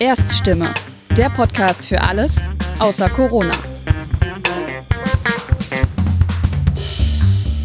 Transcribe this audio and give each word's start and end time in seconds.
Erststimme, 0.00 0.72
der 1.14 1.28
Podcast 1.28 1.86
für 1.86 2.00
alles 2.00 2.34
außer 2.78 3.10
Corona. 3.10 3.52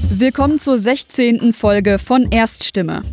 Willkommen 0.10 0.60
zur 0.60 0.78
16. 0.78 1.53
Folge 1.53 1.97
von 1.97 2.29
Erststimme. 2.31 3.03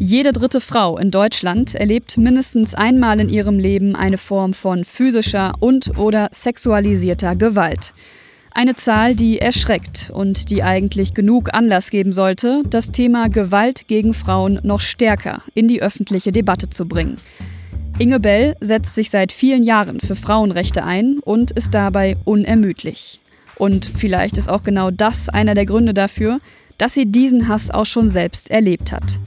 Jede 0.00 0.32
dritte 0.32 0.60
Frau 0.60 0.98
in 0.98 1.12
Deutschland 1.12 1.76
erlebt 1.76 2.18
mindestens 2.18 2.74
einmal 2.74 3.20
in 3.20 3.28
ihrem 3.28 3.60
Leben 3.60 3.94
eine 3.94 4.18
Form 4.18 4.54
von 4.54 4.84
physischer 4.84 5.52
und/oder 5.60 6.28
sexualisierter 6.32 7.36
Gewalt. 7.36 7.92
Eine 8.50 8.74
Zahl, 8.74 9.14
die 9.14 9.38
erschreckt 9.38 10.10
und 10.12 10.50
die 10.50 10.64
eigentlich 10.64 11.14
genug 11.14 11.54
Anlass 11.54 11.90
geben 11.90 12.12
sollte, 12.12 12.64
das 12.68 12.90
Thema 12.90 13.28
Gewalt 13.28 13.86
gegen 13.86 14.14
Frauen 14.14 14.58
noch 14.64 14.80
stärker 14.80 15.42
in 15.54 15.68
die 15.68 15.80
öffentliche 15.80 16.32
Debatte 16.32 16.68
zu 16.68 16.88
bringen. 16.88 17.18
Inge 18.00 18.20
Bell 18.20 18.54
setzt 18.60 18.94
sich 18.94 19.10
seit 19.10 19.32
vielen 19.32 19.64
Jahren 19.64 19.98
für 19.98 20.14
Frauenrechte 20.14 20.84
ein 20.84 21.18
und 21.18 21.50
ist 21.50 21.74
dabei 21.74 22.16
unermüdlich. 22.24 23.18
Und 23.56 23.86
vielleicht 23.86 24.36
ist 24.36 24.48
auch 24.48 24.62
genau 24.62 24.92
das 24.92 25.28
einer 25.28 25.56
der 25.56 25.66
Gründe 25.66 25.94
dafür, 25.94 26.38
dass 26.78 26.94
sie 26.94 27.06
diesen 27.06 27.48
Hass 27.48 27.72
auch 27.72 27.86
schon 27.86 28.08
selbst 28.08 28.52
erlebt 28.52 28.92
hat. 28.92 29.18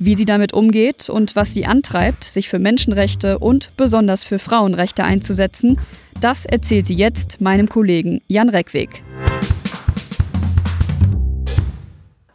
Wie 0.00 0.16
sie 0.16 0.24
damit 0.24 0.52
umgeht 0.52 1.08
und 1.08 1.36
was 1.36 1.54
sie 1.54 1.66
antreibt, 1.66 2.24
sich 2.24 2.48
für 2.48 2.58
Menschenrechte 2.58 3.38
und 3.38 3.70
besonders 3.76 4.24
für 4.24 4.40
Frauenrechte 4.40 5.04
einzusetzen, 5.04 5.78
das 6.20 6.44
erzählt 6.44 6.86
sie 6.86 6.94
jetzt 6.94 7.40
meinem 7.40 7.68
Kollegen 7.68 8.20
Jan 8.26 8.48
Reckweg. 8.48 9.04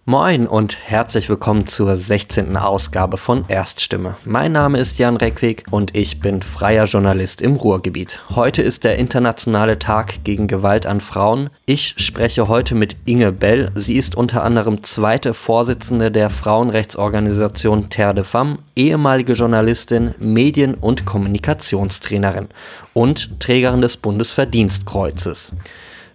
Moin 0.06 0.48
und 0.48 0.78
herzlich 0.84 1.30
willkommen 1.30 1.66
zur 1.66 1.96
16. 1.96 2.58
Ausgabe 2.58 3.16
von 3.16 3.46
Erststimme. 3.48 4.18
Mein 4.26 4.52
Name 4.52 4.78
ist 4.78 5.00
Jan 5.00 5.16
Reckweg 5.16 5.64
und 5.72 5.96
ich 5.96 6.20
bin 6.20 6.42
freier 6.42 6.84
Journalist 6.84 7.42
im 7.42 7.56
Ruhrgebiet. 7.56 8.20
Heute 8.32 8.62
ist 8.62 8.84
der 8.84 8.98
internationale 8.98 9.80
Tag 9.80 10.26
gegen 10.26 10.48
Gewalt 10.48 10.86
an 10.86 11.00
Frauen. 11.00 11.50
Ich 11.66 11.96
spreche 11.96 12.50
heute 12.50 12.76
mit 12.76 12.98
Inge 13.06 13.32
Bell. 13.32 13.72
Sie 13.76 13.96
ist 13.96 14.16
unter 14.16 14.44
anderem 14.44 14.84
zweite 14.84 15.34
Vorsitzende 15.34 16.12
der 16.12 16.30
Frauenrechtsorganisation 16.30 17.90
Terre 17.90 18.16
de 18.16 18.26
Femme, 18.26 18.58
ehemalige 18.76 19.32
Journalistin, 19.32 20.16
Medien- 20.20 20.76
und 20.76 21.06
Kommunikationstrainerin 21.06 22.50
und 22.94 23.40
Trägerin 23.40 23.80
des 23.80 23.96
Bundesverdienstkreuzes. 23.96 25.54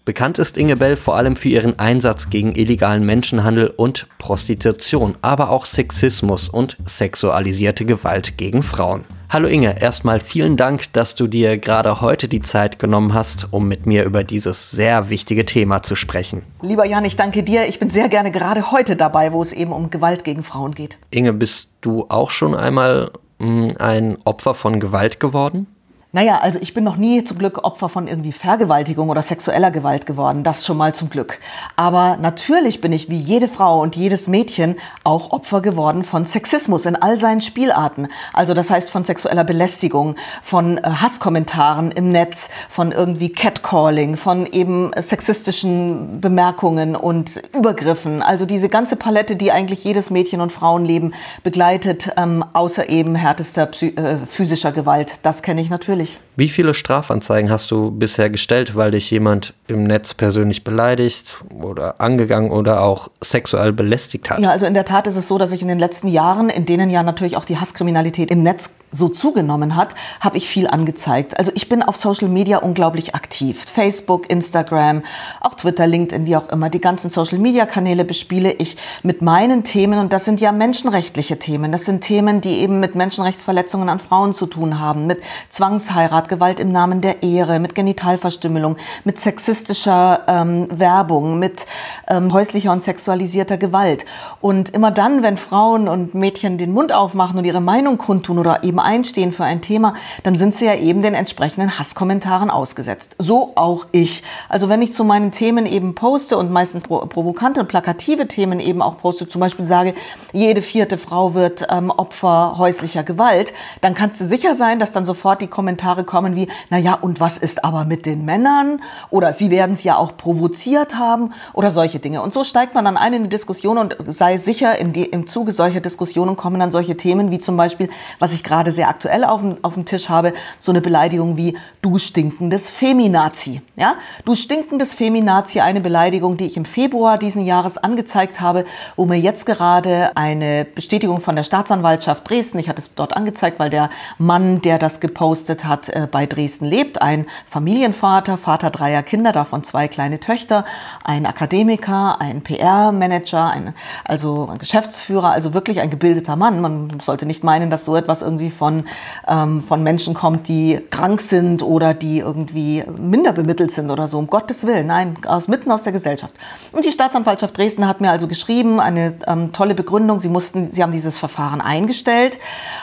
Bekannt 0.09 0.39
ist 0.39 0.57
Inge 0.57 0.77
Bell 0.77 0.97
vor 0.97 1.17
allem 1.17 1.37
für 1.37 1.51
ihren 1.51 1.79
Einsatz 1.79 2.31
gegen 2.31 2.57
illegalen 2.57 3.05
Menschenhandel 3.05 3.75
und 3.77 4.07
Prostitution, 4.17 5.19
aber 5.21 5.51
auch 5.51 5.67
Sexismus 5.67 6.49
und 6.49 6.79
sexualisierte 6.87 7.85
Gewalt 7.85 8.39
gegen 8.39 8.63
Frauen. 8.63 9.05
Hallo 9.29 9.49
Inge, 9.49 9.83
erstmal 9.83 10.21
vielen 10.21 10.57
Dank, 10.57 10.91
dass 10.95 11.15
du 11.15 11.27
dir 11.27 11.59
gerade 11.59 12.01
heute 12.01 12.27
die 12.27 12.41
Zeit 12.41 12.79
genommen 12.79 13.13
hast, 13.13 13.49
um 13.51 13.69
mit 13.69 13.85
mir 13.85 14.05
über 14.05 14.25
dieses 14.25 14.71
sehr 14.71 15.11
wichtige 15.11 15.45
Thema 15.45 15.83
zu 15.83 15.95
sprechen. 15.95 16.41
Lieber 16.63 16.87
Jan, 16.87 17.05
ich 17.05 17.17
danke 17.17 17.43
dir. 17.43 17.69
Ich 17.69 17.79
bin 17.79 17.91
sehr 17.91 18.09
gerne 18.09 18.31
gerade 18.31 18.71
heute 18.71 18.97
dabei, 18.97 19.35
wo 19.35 19.43
es 19.43 19.53
eben 19.53 19.73
um 19.73 19.91
Gewalt 19.91 20.25
gegen 20.25 20.43
Frauen 20.43 20.73
geht. 20.73 20.97
Inge, 21.11 21.35
bist 21.35 21.69
du 21.83 22.07
auch 22.09 22.31
schon 22.31 22.55
einmal 22.55 23.11
mh, 23.41 23.47
hm, 23.47 23.77
ein 23.79 24.19
Opfer 24.25 24.55
von 24.55 24.81
Gewalt 24.81 25.21
geworden? 25.21 25.67
Naja, 26.11 26.39
also 26.39 26.59
ich 26.63 26.73
bin 26.73 26.85
noch 26.85 26.97
nie 26.97 27.23
zum 27.23 27.37
Glück 27.37 27.63
Opfer 27.65 27.91
von 27.91 28.09
irgendwie 28.09 28.33
Vergewaltigung 28.33 29.11
oder 29.11 29.21
sexueller 29.21 29.71
Gewalt 29.71 30.07
geworden. 30.07 30.43
Das 30.43 30.65
schon 30.65 30.79
mal 30.79 30.95
zum 30.95 31.11
Glück. 31.11 31.39
Aber 31.77 32.17
natürlich 32.17 32.81
bin 32.81 32.95
ich 32.95 33.11
wie 33.11 33.19
jede 33.19 33.47
Frau 33.47 33.83
und 33.83 33.95
jedes 33.95 34.27
Mädchen 34.27 34.77
auch 35.05 35.33
Opfer 35.33 35.61
geworden 35.61 36.05
von 36.05 36.25
Sexismus 36.25 36.87
in 36.87 36.97
all 36.97 37.19
seinen 37.19 37.43
Spielarten. 37.43 38.09
Also 38.33 38.55
das 38.55 38.71
heißt 38.71 38.91
von 38.91 39.05
sexueller 39.05 39.45
Belästigung, 39.45 40.17
von 40.43 40.79
äh, 40.79 40.83
Hasskommentaren 40.83 41.93
im 41.93 42.11
Netz, 42.11 42.49
von 42.71 42.93
irgendwie 42.93 43.29
Catcalling, 43.29 44.17
von 44.17 44.47
eben 44.47 44.91
sexistischen 44.97 46.23
Bemerkungen 46.23 46.97
und 46.97 47.43
Übergriffen. 47.55 48.23
Also 48.23 48.47
diese 48.47 48.71
ganze 48.71 48.97
Palette, 48.97 49.37
die 49.37 49.53
eigentlich 49.53 49.85
jedes 49.85 50.09
Mädchen 50.09 50.41
und 50.41 50.53
Frauenleben 50.53 51.13
begleitet, 51.43 52.13
ähm, 52.17 52.43
außer 52.55 52.89
eben 52.89 53.15
härtester 53.15 53.69
äh, 53.83 54.17
physischer 54.27 54.73
Gewalt. 54.73 55.17
Das 55.23 55.43
kenne 55.43 55.61
ich 55.61 55.69
natürlich 55.69 55.98
natürlich. 55.99 56.19
Wie 56.37 56.49
viele 56.49 56.75
Strafanzeigen 56.75 57.51
hast 57.51 57.71
du 57.71 57.91
bisher 57.91 58.31
gestellt, 58.31 58.77
weil 58.77 58.93
dich 58.93 59.11
jemand 59.11 59.55
im 59.69 59.85
Netz 59.85 60.15
persönlich 60.15 60.65
beleidigt 60.65 61.45
oder 61.63 62.01
angegangen 62.01 62.51
oder 62.51 62.83
auch 62.83 63.09
sexuell 63.23 63.73
belästigt 63.73 64.31
hat? 64.31 64.41
Ja, 64.41 64.51
also 64.51 64.67
in 64.67 64.75
der 64.75 64.85
Tat 64.85 65.07
ist 65.07 65.17
es 65.17 65.29
so, 65.29 65.39
dass 65.39 65.53
ich 65.53 65.63
in 65.63 65.69
den 65.69 65.79
letzten 65.79 66.09
Jahren, 66.09 66.49
in 66.49 66.65
denen 66.65 66.91
ja 66.91 67.03
natürlich 67.03 67.37
auch 67.37 67.45
die 67.45 67.59
Hasskriminalität 67.59 68.31
im 68.31 68.43
Netz 68.43 68.71
so 68.91 69.09
zugenommen 69.09 69.77
hat, 69.77 69.95
habe 70.21 70.39
ich 70.39 70.49
viel 70.49 70.67
angezeigt. 70.67 71.39
Also 71.39 71.53
ich 71.55 71.69
bin 71.69 71.83
auf 71.83 71.97
Social 71.97 72.29
Media 72.29 72.59
unglaublich 72.59 73.15
aktiv. 73.15 73.63
Facebook, 73.73 74.31
Instagram, 74.31 75.03
auch 75.41 75.55
Twitter, 75.55 75.87
LinkedIn, 75.87 76.27
wie 76.27 76.37
auch 76.37 76.49
immer. 76.49 76.71
Die 76.71 76.81
ganzen 76.81 77.11
Social 77.11 77.39
Media 77.39 77.67
Kanäle 77.67 78.05
bespiele 78.05 78.53
ich 78.53 78.77
mit 79.03 79.21
meinen 79.21 79.65
Themen 79.65 79.99
und 79.99 80.13
das 80.13 80.25
sind 80.25 80.41
ja 80.41 80.53
menschenrechtliche 80.53 81.39
Themen. 81.39 81.71
Das 81.71 81.85
sind 81.85 82.01
Themen, 82.01 82.41
die 82.41 82.61
eben 82.61 82.81
mit 82.81 82.95
Menschenrechtsverletzungen 82.95 83.89
an 83.89 84.01
Frauen 84.01 84.33
zu 84.33 84.47
tun 84.47 84.81
haben, 84.81 85.07
mit 85.07 85.21
Zwangsheirat, 85.51 86.29
Gewalt 86.29 86.61
im 86.61 86.73
Namen 86.73 87.01
der 87.01 87.23
Ehre, 87.23 87.61
mit 87.61 87.75
Genitalverstümmelung, 87.75 88.77
mit 89.05 89.19
sexistischer 89.59 90.21
ähm, 90.29 90.69
Werbung, 90.71 91.39
mit 91.39 91.67
ähm, 92.09 92.33
häuslicher 92.33 92.73
und 92.73 92.83
sexualisierter 92.83 93.57
Gewalt. 93.57 94.07
Und 94.41 94.71
immer 94.71 94.91
dann, 94.91 95.23
wenn 95.23 95.37
Frauen 95.37 95.89
und 95.89 96.15
Mädchen 96.15 96.59
den 96.59 96.73
Mund 96.73 96.93
aufmachen 96.93 97.39
und 97.39 97.45
ihre 97.45 97.61
Meinung 97.61 97.99
kundtun 97.99 98.39
oder 98.39 98.63
eben 98.63 98.79
einstehen 98.79 99.33
für 99.33 99.45
ein 99.45 99.61
Thema, 99.61 99.95
dann 100.23 100.37
sind 100.37 100.55
sie 100.55 100.67
ja 100.67 100.75
eben 100.75 101.03
den 101.03 101.15
entsprechenden 101.15 101.79
Hasskommentaren 101.79 102.51
ausgesetzt. 102.51 103.17
So 103.19 103.53
auch 103.57 103.87
ich. 103.93 104.23
Also 104.49 104.69
wenn 104.69 104.81
ich 104.81 104.93
zu 104.93 105.05
meinen 105.05 105.33
Themen 105.33 105.67
eben 105.67 105.95
poste 105.95 106.39
und 106.39 106.51
meistens 106.51 106.85
provokante 106.85 107.61
und 107.61 107.69
plakative 107.69 108.29
Themen 108.29 108.61
eben 108.61 108.81
auch 108.81 108.99
poste, 108.99 109.29
zum 109.29 109.41
Beispiel 109.41 109.67
sage, 109.67 109.95
jede 110.33 110.63
vierte 110.63 110.99
Frau 110.99 111.35
wird 111.35 111.67
ähm, 111.71 111.91
Opfer 111.91 112.55
häuslicher 112.59 113.03
Gewalt, 113.03 113.53
dann 113.81 113.95
kannst 113.95 114.21
du 114.21 114.27
sicher 114.27 114.55
sein, 114.55 114.79
dass 114.79 114.93
dann 114.93 115.05
sofort 115.05 115.43
die 115.43 115.49
Kommentare 115.49 116.05
kommen 116.05 116.37
wie, 116.37 116.49
naja, 116.71 116.95
und 117.01 117.21
was 117.21 117.39
ist 117.39 117.65
aber 117.65 117.85
mit 117.85 118.07
den 118.07 118.25
Männern? 118.25 118.81
Oder 119.11 119.33
sie 119.33 119.48
werden 119.51 119.73
es 119.73 119.85
ja 119.85 119.97
auch 119.97 120.17
provoziert 120.17 120.97
haben 120.97 121.33
oder 121.53 121.71
solche 121.71 121.99
Dinge. 121.99 122.23
Und 122.23 122.33
so 122.33 122.45
steigt 122.45 122.75
man 122.75 122.85
dann 122.85 122.97
ein 122.97 123.13
in 123.13 123.23
die 123.25 123.29
Diskussion 123.29 123.79
und 123.79 123.97
sei 124.07 124.37
sicher, 124.37 124.75
die, 124.83 125.05
im 125.05 125.27
Zuge 125.27 125.53
solcher 125.53 125.81
Diskussionen 125.81 126.37
kommen 126.37 126.61
dann 126.61 126.71
solche 126.71 126.97
Themen 126.97 127.31
wie 127.31 127.39
zum 127.39 127.57
Beispiel, 127.57 127.91
was 128.19 128.33
ich 128.33 128.45
gerade 128.45 128.73
sehr 128.73 128.89
aktuell 128.89 129.25
auf 129.25 129.41
dem, 129.41 129.57
auf 129.63 129.75
dem 129.75 129.85
Tisch 129.85 130.09
habe, 130.09 130.33
so 130.59 130.73
eine 130.73 130.81
Beleidigung 130.81 131.37
wie 131.37 131.57
du 131.83 131.99
stinkendes 131.99 132.71
Feminazi. 132.71 133.63
Ja? 133.77 133.95
Du 134.25 134.35
stinkendes 134.35 134.95
Feminazi, 134.95 135.61
eine 135.61 135.81
Beleidigung, 135.81 136.37
die 136.37 136.47
ich 136.47 136.57
im 136.57 136.65
Februar 136.65 137.19
diesen 137.19 137.45
Jahres 137.45 137.79
angezeigt 137.79 138.41
habe, 138.41 138.65
wo 138.97 139.07
mir 139.07 139.19
jetzt 139.19 139.47
gerade 139.47 140.17
eine 140.17 140.65
Bestätigung 140.65 141.21
von 141.21 141.37
der 141.37 141.43
Staatsanwaltschaft 141.43 142.29
Dresden, 142.29 142.59
ich 142.59 142.69
hatte 142.69 142.81
es 142.81 142.95
dort 142.95 143.17
angezeigt, 143.17 143.59
weil 143.59 143.71
der 143.71 143.91
Mann, 144.19 144.63
der 144.63 144.79
das 144.79 145.01
gepostet 145.01 145.65
hat, 145.65 145.89
äh, 145.89 146.07
bei 146.11 146.27
Dresden 146.27 146.67
lebt, 146.67 147.01
ein 147.01 147.27
Familienvater, 147.49 148.37
Vater 148.37 148.71
dreier 148.71 149.03
Kinder, 149.03 149.33
davon 149.39 149.65
zwei 149.65 149.89
kleine 149.89 150.21
Töchter, 150.21 150.65
ein 151.05 151.25
Akademiker, 151.25 152.21
ein 152.21 152.43
PR-Manager, 152.43 153.51
ein, 153.51 153.75
also 154.05 154.49
ein 154.51 154.59
Geschäftsführer, 154.59 155.31
also 155.31 155.55
wirklich 155.55 155.81
ein 155.81 155.91
gebildeter 155.91 156.37
Mann. 156.37 156.61
Man 156.61 156.99
sollte 157.01 157.25
nicht 157.25 157.45
meinen, 157.45 157.71
dass 157.71 157.85
so 157.85 157.97
etwas 157.97 158.23
irgendwie 158.23 158.51
von, 158.51 158.85
ähm, 159.27 159.63
von 159.63 159.83
Menschen 159.83 160.15
kommt, 160.15 160.49
die 160.49 160.81
krank 160.91 161.21
sind 161.21 161.63
oder 161.63 161.95
die 161.95 162.19
irgendwie 162.19 162.85
minder 162.99 163.33
bemittelt 163.33 163.71
sind 163.71 163.91
oder 163.91 164.09
so. 164.09 164.19
Um 164.19 164.27
Gottes 164.27 164.67
Willen, 164.67 164.89
nein, 164.89 165.17
aus, 165.27 165.49
mitten 165.49 165.71
aus 165.71 165.85
der 165.85 165.93
Gesellschaft. 165.93 166.35
Und 166.73 166.85
die 166.85 166.91
Staatsanwaltschaft 166.91 167.57
Dresden 167.57 167.87
hat 167.87 168.01
mir 168.01 168.11
also 168.11 168.27
geschrieben, 168.27 168.81
eine 168.81 169.15
ähm, 169.27 169.53
tolle 169.53 169.75
Begründung. 169.75 170.19
Sie 170.19 170.29
mussten, 170.29 170.73
sie 170.73 170.83
haben 170.83 170.93
dieses 170.93 171.17
Verfahren 171.17 171.61
eingestellt, 171.61 172.39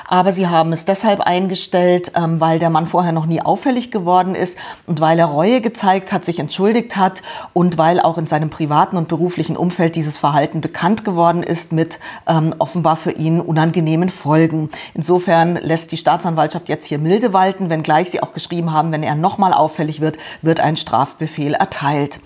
aber 0.07 0.31
sie 0.31 0.47
haben 0.47 0.71
es 0.71 0.85
deshalb 0.85 1.19
eingestellt, 1.19 2.13
ähm, 2.15 2.39
weil 2.39 2.59
der 2.59 2.69
Mann 2.69 2.85
vorher 2.85 3.11
noch 3.11 3.25
nie 3.25 3.41
auffällig 3.41 3.91
geworden 3.91 4.35
ist 4.35 4.57
und 4.87 5.01
weil 5.01 5.19
er 5.19 5.25
Reue 5.25 5.59
gezeigt 5.59 6.11
hat, 6.13 6.23
sich 6.23 6.39
entschuldigt 6.45 6.95
hat 6.95 7.23
und 7.53 7.79
weil 7.79 7.99
auch 7.99 8.19
in 8.19 8.27
seinem 8.27 8.51
privaten 8.51 8.97
und 8.97 9.07
beruflichen 9.07 9.57
Umfeld 9.57 9.95
dieses 9.95 10.17
Verhalten 10.19 10.61
bekannt 10.61 11.03
geworden 11.03 11.41
ist 11.41 11.73
mit 11.73 11.99
ähm, 12.27 12.53
offenbar 12.59 12.97
für 12.97 13.11
ihn 13.11 13.41
unangenehmen 13.41 14.09
Folgen. 14.09 14.69
Insofern 14.93 15.55
lässt 15.55 15.91
die 15.91 15.97
Staatsanwaltschaft 15.97 16.69
jetzt 16.69 16.85
hier 16.85 16.99
milde 16.99 17.33
walten, 17.33 17.71
wenngleich 17.71 18.11
sie 18.11 18.21
auch 18.21 18.33
geschrieben 18.33 18.71
haben, 18.71 18.91
wenn 18.91 19.01
er 19.01 19.15
nochmal 19.15 19.53
auffällig 19.53 20.01
wird, 20.01 20.17
wird 20.43 20.59
ein 20.59 20.77
Strafbefehl 20.77 21.55
erteilt. 21.55 22.19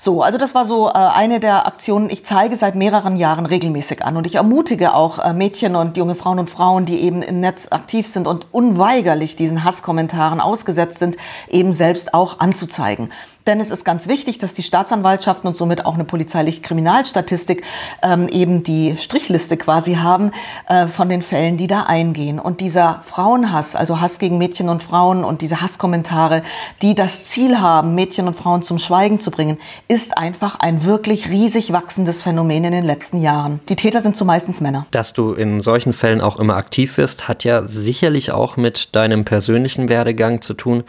So, 0.00 0.22
also 0.22 0.38
das 0.38 0.54
war 0.54 0.64
so 0.64 0.88
äh, 0.88 0.92
eine 0.92 1.40
der 1.40 1.66
Aktionen. 1.66 2.08
Ich 2.08 2.24
zeige 2.24 2.54
seit 2.54 2.76
mehreren 2.76 3.16
Jahren 3.16 3.46
regelmäßig 3.46 4.04
an 4.04 4.16
und 4.16 4.28
ich 4.28 4.36
ermutige 4.36 4.94
auch 4.94 5.18
äh, 5.18 5.32
Mädchen 5.32 5.74
und 5.74 5.96
junge 5.96 6.14
Frauen 6.14 6.38
und 6.38 6.48
Frauen, 6.48 6.84
die 6.84 7.00
eben 7.00 7.20
im 7.20 7.40
Netz 7.40 7.72
aktiv 7.72 8.06
sind 8.06 8.28
und 8.28 8.46
unweigerlich 8.52 9.34
diesen 9.34 9.64
Hasskommentaren 9.64 10.40
ausgesetzt 10.40 11.00
sind, 11.00 11.16
eben 11.48 11.72
selbst 11.72 12.14
auch 12.14 12.38
anzuzeigen. 12.38 13.10
Denn 13.48 13.60
es 13.60 13.70
ist 13.70 13.82
ganz 13.82 14.06
wichtig, 14.08 14.36
dass 14.36 14.52
die 14.52 14.62
Staatsanwaltschaften 14.62 15.48
und 15.48 15.56
somit 15.56 15.86
auch 15.86 15.94
eine 15.94 16.04
polizeiliche 16.04 16.60
Kriminalstatistik 16.60 17.62
ähm, 18.02 18.28
eben 18.28 18.62
die 18.62 18.98
Strichliste 18.98 19.56
quasi 19.56 19.94
haben 19.94 20.32
äh, 20.68 20.86
von 20.86 21.08
den 21.08 21.22
Fällen, 21.22 21.56
die 21.56 21.66
da 21.66 21.84
eingehen. 21.84 22.38
Und 22.38 22.60
dieser 22.60 23.00
Frauenhass, 23.06 23.74
also 23.74 24.02
Hass 24.02 24.18
gegen 24.18 24.36
Mädchen 24.36 24.68
und 24.68 24.82
Frauen 24.82 25.24
und 25.24 25.40
diese 25.40 25.62
Hasskommentare, 25.62 26.42
die 26.82 26.94
das 26.94 27.24
Ziel 27.24 27.58
haben, 27.58 27.94
Mädchen 27.94 28.28
und 28.28 28.34
Frauen 28.34 28.60
zum 28.62 28.78
Schweigen 28.78 29.18
zu 29.18 29.30
bringen, 29.30 29.56
ist 29.88 30.18
einfach 30.18 30.60
ein 30.60 30.84
wirklich 30.84 31.30
riesig 31.30 31.72
wachsendes 31.72 32.22
Phänomen 32.22 32.64
in 32.64 32.72
den 32.72 32.84
letzten 32.84 33.22
Jahren. 33.22 33.60
Die 33.70 33.76
Täter 33.76 34.02
sind 34.02 34.14
zumeistens 34.14 34.60
Männer. 34.60 34.84
Dass 34.90 35.14
du 35.14 35.32
in 35.32 35.60
solchen 35.60 35.94
Fällen 35.94 36.20
auch 36.20 36.38
immer 36.38 36.56
aktiv 36.56 36.98
wirst, 36.98 37.28
hat 37.28 37.44
ja 37.44 37.62
sicherlich 37.62 38.30
auch 38.30 38.58
mit 38.58 38.94
deinem 38.94 39.24
persönlichen 39.24 39.88
Werdegang 39.88 40.42
zu 40.42 40.52
tun. 40.52 40.84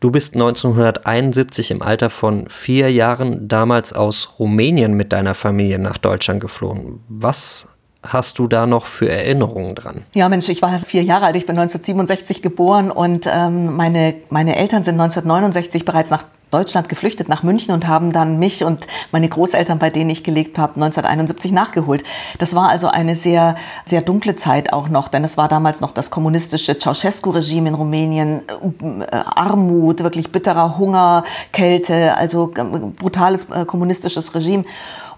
Du 0.00 0.12
bist 0.12 0.34
1971 0.34 1.72
im 1.72 1.82
Alter 1.82 2.08
von 2.08 2.48
vier 2.48 2.92
Jahren 2.92 3.48
damals 3.48 3.92
aus 3.92 4.38
Rumänien 4.38 4.94
mit 4.94 5.12
deiner 5.12 5.34
Familie 5.34 5.80
nach 5.80 5.98
Deutschland 5.98 6.40
geflohen. 6.40 7.00
Was 7.08 7.66
hast 8.06 8.38
du 8.38 8.46
da 8.46 8.66
noch 8.66 8.86
für 8.86 9.08
Erinnerungen 9.08 9.74
dran? 9.74 10.04
Ja, 10.14 10.28
Mensch, 10.28 10.48
ich 10.48 10.62
war 10.62 10.78
vier 10.80 11.02
Jahre 11.02 11.26
alt. 11.26 11.36
Ich 11.36 11.46
bin 11.46 11.58
1967 11.58 12.42
geboren 12.42 12.92
und 12.92 13.26
ähm, 13.26 13.74
meine, 13.74 14.14
meine 14.30 14.56
Eltern 14.56 14.84
sind 14.84 14.94
1969 15.00 15.84
bereits 15.84 16.10
nach 16.10 16.22
Deutschland 16.50 16.88
geflüchtet 16.88 17.28
nach 17.28 17.42
München 17.42 17.74
und 17.74 17.86
haben 17.86 18.12
dann 18.12 18.38
mich 18.38 18.64
und 18.64 18.86
meine 19.12 19.28
Großeltern, 19.28 19.78
bei 19.78 19.90
denen 19.90 20.10
ich 20.10 20.24
gelebt 20.24 20.58
habe, 20.58 20.74
1971 20.76 21.52
nachgeholt. 21.52 22.04
Das 22.38 22.54
war 22.54 22.68
also 22.68 22.88
eine 22.88 23.14
sehr, 23.14 23.56
sehr 23.84 24.02
dunkle 24.02 24.36
Zeit 24.36 24.72
auch 24.72 24.88
noch, 24.88 25.08
denn 25.08 25.24
es 25.24 25.36
war 25.36 25.48
damals 25.48 25.80
noch 25.80 25.92
das 25.92 26.10
kommunistische 26.10 26.78
Ceausescu-Regime 26.78 27.68
in 27.68 27.74
Rumänien, 27.74 28.40
äh, 28.80 29.16
Armut, 29.16 30.02
wirklich 30.02 30.32
bitterer 30.32 30.78
Hunger, 30.78 31.24
Kälte, 31.52 32.16
also 32.16 32.52
äh, 32.56 32.62
brutales 32.62 33.50
äh, 33.50 33.64
kommunistisches 33.64 34.34
Regime 34.34 34.64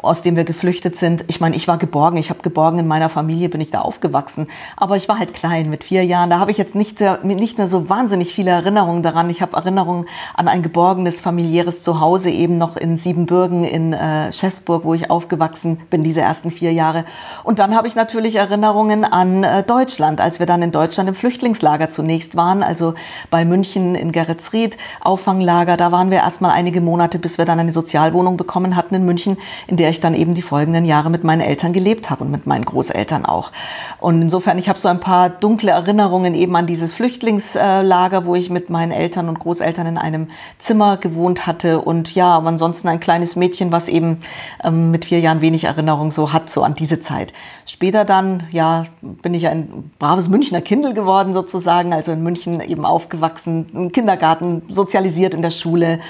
aus 0.03 0.23
dem 0.23 0.37
wir 0.37 0.45
geflüchtet 0.45 0.97
sind. 0.97 1.25
Ich 1.29 1.41
meine, 1.41 1.57
ich 1.57 1.69
war 1.69 1.79
geborgen, 1.79 2.17
ich 2.17 2.31
habe 2.31 2.41
geborgen 2.43 2.79
in 2.79 2.87
meiner 2.87 3.09
Familie, 3.09 3.49
bin 3.49 3.61
ich 3.61 3.71
da 3.71 3.81
aufgewachsen. 3.81 4.49
Aber 4.77 4.97
ich 4.97 5.09
war 5.09 5.19
halt 5.19 5.35
klein 5.35 5.69
mit 5.69 5.85
vier 5.85 6.05
Jahren. 6.05 6.31
Da 6.31 6.39
habe 6.39 6.51
ich 6.51 6.59
jetzt 6.59 6.75
nicht, 6.75 6.99
sehr, 6.99 7.21
nicht 7.23 7.59
mehr 7.59 7.67
so 7.67 7.89
wahnsinnig 7.89 8.33
viele 8.33 8.51
Erinnerungen 8.51 9.03
daran. 9.03 9.31
Ich 9.31 9.43
habe 9.43 9.57
Erinnerungen 9.57 10.07
an 10.35 10.49
ein 10.49 10.63
geborgenes 10.63 11.21
familiäres 11.21 11.83
Zuhause 11.83 12.31
eben 12.31 12.57
noch 12.57 12.77
in 12.77 12.97
Siebenbürgen 12.97 13.65
in 13.65 13.93
äh, 13.93 14.33
Schäßburg, 14.33 14.85
wo 14.85 14.95
ich 14.95 15.11
aufgewachsen 15.11 15.79
bin, 15.91 16.03
diese 16.03 16.21
ersten 16.21 16.51
vier 16.51 16.73
Jahre. 16.73 17.05
Und 17.45 17.59
dann 17.59 17.77
habe 17.77 17.89
ich 17.89 17.95
natürlich 17.95 18.37
Erinnerungen 18.37 19.05
an 19.05 19.45
äh, 19.45 19.63
Deutschland, 19.63 20.21
als 20.21 20.39
wir 20.39 20.47
dann 20.47 20.63
in 20.63 20.73
Deutschland 20.73 21.09
im 21.09 21.15
Flüchtlingslager 21.15 21.89
zunächst 21.89 22.37
waren, 22.37 22.63
also 22.63 22.95
bei 23.31 23.45
München 23.45 23.95
in 23.95 24.13
Geretsried, 24.13 24.77
Auffanglager. 25.01 25.77
Da 25.77 25.93
waren 25.93 26.11
wir 26.11 26.19
erstmal 26.19 26.53
einige 26.53 26.81
Monate, 26.81 27.19
bis 27.19 27.39
wir 27.39 27.45
dann 27.45 27.61
eine 27.61 27.73
Sozialwohnung 27.73 28.37
bekommen 28.37 28.77
hatten 28.77 28.95
in 28.95 29.05
München, 29.05 29.37
in 29.67 29.77
der 29.77 29.90
ich 29.91 30.01
dann 30.01 30.15
eben 30.15 30.35
die 30.35 30.43
folgenden 30.43 30.85
Jahre 30.85 31.11
mit 31.11 31.25
meinen 31.25 31.41
Eltern 31.41 31.73
gelebt 31.73 32.11
habe 32.11 32.25
und 32.25 32.31
mit 32.31 32.47
meinen 32.47 32.65
Großeltern 32.65 33.25
auch. 33.25 33.53
Und 33.99 34.23
insofern, 34.23 34.59
ich 34.59 34.69
habe 34.69 34.79
so 34.79 34.89
ein 34.89 35.01
paar 35.01 35.29
dunkle 35.29 35.71
Erinnerungen 35.71 36.35
eben 36.35 36.55
an 36.57 36.67
dieses 36.67 36.95
Flüchtlingslager, 36.95 38.27
wo 38.27 38.35
ich 38.35 38.51
mit 38.51 38.71
meinen 38.71 38.93
Eltern 38.93 39.29
und 39.29 39.39
Großeltern 39.39 39.87
in 39.87 39.99
einem 39.99 40.29
Zimmer 40.59 40.97
gewohnt 40.97 41.47
hatte. 41.47 41.81
Und 41.81 42.15
ja, 42.15 42.29
aber 42.29 42.49
ansonsten 42.49 42.89
ein 42.89 43.01
kleines 43.01 43.37
Mädchen, 43.37 43.73
was 43.73 43.89
eben 43.89 44.19
ähm, 44.65 44.91
mit 44.91 45.07
vier 45.07 45.21
Jahren 45.21 45.41
wenig 45.41 45.65
Erinnerung 45.65 46.11
so 46.11 46.33
hat, 46.33 46.51
so 46.51 46.63
an 46.63 46.75
diese 46.75 47.01
Zeit. 47.01 47.33
Später 47.67 48.05
dann, 48.05 48.45
ja, 48.51 48.85
bin 49.01 49.35
ich 49.35 49.49
ein 49.49 49.91
braves 49.99 50.29
Münchner 50.29 50.61
Kindel 50.61 50.95
geworden 50.95 51.33
sozusagen, 51.33 51.93
also 51.93 52.13
in 52.13 52.23
München 52.23 52.61
eben 52.61 52.85
aufgewachsen, 52.85 53.67
im 53.73 53.93
Kindergarten, 53.93 54.63
sozialisiert 54.69 55.35
in 55.35 55.43
der 55.43 55.51
Schule 55.51 56.01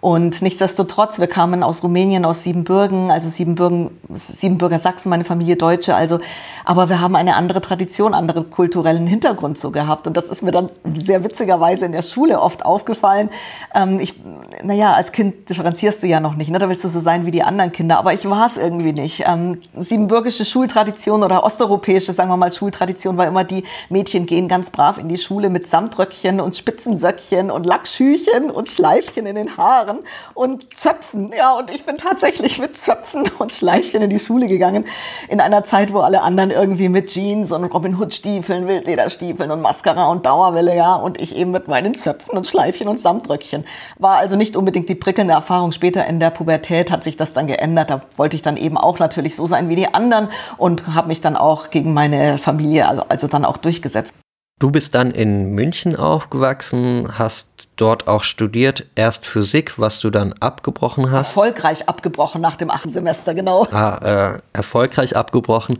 und 0.00 0.42
nichtsdestotrotz, 0.42 1.18
wir 1.18 1.26
kamen 1.26 1.64
aus 1.64 1.82
Rumänien, 1.82 2.24
aus 2.24 2.44
Siebenbürgen, 2.44 3.10
also 3.10 3.28
Siebenbürgen, 3.28 3.90
Siebenbürger 4.12 4.78
Sachsen, 4.78 5.10
meine 5.10 5.24
Familie 5.24 5.56
Deutsche, 5.56 5.96
also, 5.96 6.20
aber 6.64 6.88
wir 6.88 7.00
haben 7.00 7.16
eine 7.16 7.34
andere 7.34 7.60
Tradition, 7.60 8.14
anderen 8.14 8.48
kulturellen 8.48 9.08
Hintergrund 9.08 9.58
so 9.58 9.72
gehabt. 9.72 10.06
Und 10.06 10.16
das 10.16 10.30
ist 10.30 10.42
mir 10.42 10.52
dann 10.52 10.70
sehr 10.94 11.24
witzigerweise 11.24 11.84
in 11.84 11.90
der 11.90 12.02
Schule 12.02 12.40
oft 12.40 12.64
aufgefallen. 12.64 13.30
Ähm, 13.74 13.98
ich, 13.98 14.14
naja, 14.62 14.92
als 14.92 15.10
Kind 15.10 15.50
differenzierst 15.50 16.00
du 16.04 16.06
ja 16.06 16.20
noch 16.20 16.36
nicht, 16.36 16.52
ne? 16.52 16.60
da 16.60 16.68
willst 16.68 16.84
du 16.84 16.88
so 16.88 17.00
sein 17.00 17.26
wie 17.26 17.32
die 17.32 17.42
anderen 17.42 17.72
Kinder, 17.72 17.98
aber 17.98 18.12
ich 18.12 18.28
war 18.30 18.46
es 18.46 18.56
irgendwie 18.56 18.92
nicht. 18.92 19.24
Ähm, 19.26 19.62
siebenbürgische 19.76 20.44
Schultradition 20.44 21.24
oder 21.24 21.42
osteuropäische, 21.42 22.12
sagen 22.12 22.30
wir 22.30 22.36
mal, 22.36 22.52
Schultradition 22.52 23.16
war 23.16 23.26
immer 23.26 23.42
die, 23.42 23.64
Mädchen 23.88 24.26
gehen 24.26 24.46
ganz 24.46 24.70
brav 24.70 24.98
in 24.98 25.08
die 25.08 25.18
Schule 25.18 25.50
mit 25.50 25.66
Samtröckchen 25.66 26.40
und 26.40 26.56
Spitzensöckchen 26.56 27.50
und 27.50 27.66
Lackschüchen 27.66 28.48
und 28.52 28.68
Schleifchen 28.68 29.26
in 29.26 29.34
den 29.34 29.56
Haaren 29.56 29.87
Haaren 29.88 30.00
und 30.34 30.74
Zöpfen. 30.74 31.32
Ja, 31.36 31.52
und 31.52 31.70
ich 31.70 31.84
bin 31.84 31.96
tatsächlich 31.96 32.58
mit 32.58 32.76
Zöpfen 32.76 33.28
und 33.38 33.54
Schleifchen 33.54 34.02
in 34.02 34.10
die 34.10 34.20
Schule 34.20 34.46
gegangen. 34.46 34.84
In 35.28 35.40
einer 35.40 35.64
Zeit, 35.64 35.92
wo 35.92 36.00
alle 36.00 36.22
anderen 36.22 36.50
irgendwie 36.50 36.88
mit 36.88 37.08
Jeans 37.08 37.52
und 37.52 37.64
Robin 37.64 37.98
Hood 37.98 38.14
Stiefeln, 38.14 38.68
Wildlederstiefeln 38.68 39.50
und 39.50 39.62
Mascara 39.62 40.08
und 40.08 40.26
Dauerwelle, 40.26 40.76
ja. 40.76 40.94
Und 40.94 41.20
ich 41.20 41.36
eben 41.36 41.50
mit 41.50 41.68
meinen 41.68 41.94
Zöpfen 41.94 42.36
und 42.36 42.46
Schleifchen 42.46 42.88
und 42.88 43.00
Samtröckchen. 43.00 43.64
War 43.98 44.18
also 44.18 44.36
nicht 44.36 44.56
unbedingt 44.56 44.88
die 44.88 44.94
prickelnde 44.94 45.34
Erfahrung. 45.34 45.72
Später 45.72 46.06
in 46.06 46.20
der 46.20 46.30
Pubertät 46.30 46.90
hat 46.90 47.04
sich 47.04 47.16
das 47.16 47.32
dann 47.32 47.46
geändert. 47.46 47.90
Da 47.90 48.02
wollte 48.16 48.36
ich 48.36 48.42
dann 48.42 48.56
eben 48.56 48.76
auch 48.76 48.98
natürlich 48.98 49.36
so 49.36 49.46
sein 49.46 49.68
wie 49.68 49.76
die 49.76 49.92
anderen 49.92 50.28
und 50.56 50.94
habe 50.94 51.08
mich 51.08 51.20
dann 51.20 51.36
auch 51.36 51.70
gegen 51.70 51.94
meine 51.94 52.38
Familie 52.38 52.88
also, 52.88 53.04
also 53.08 53.26
dann 53.26 53.44
auch 53.44 53.56
durchgesetzt. 53.56 54.14
Du 54.58 54.72
bist 54.72 54.96
dann 54.96 55.12
in 55.12 55.52
München 55.52 55.94
aufgewachsen, 55.94 57.16
hast 57.16 57.57
dort 57.80 58.08
auch 58.08 58.22
studiert, 58.22 58.86
erst 58.94 59.26
Physik, 59.26 59.78
was 59.78 60.00
du 60.00 60.10
dann 60.10 60.34
abgebrochen 60.34 61.10
hast. 61.10 61.28
Erfolgreich 61.28 61.88
abgebrochen 61.88 62.40
nach 62.40 62.56
dem 62.56 62.70
achten 62.70 62.90
Semester, 62.90 63.34
genau. 63.34 63.66
Ah, 63.70 64.34
äh, 64.34 64.40
erfolgreich 64.52 65.16
abgebrochen 65.16 65.78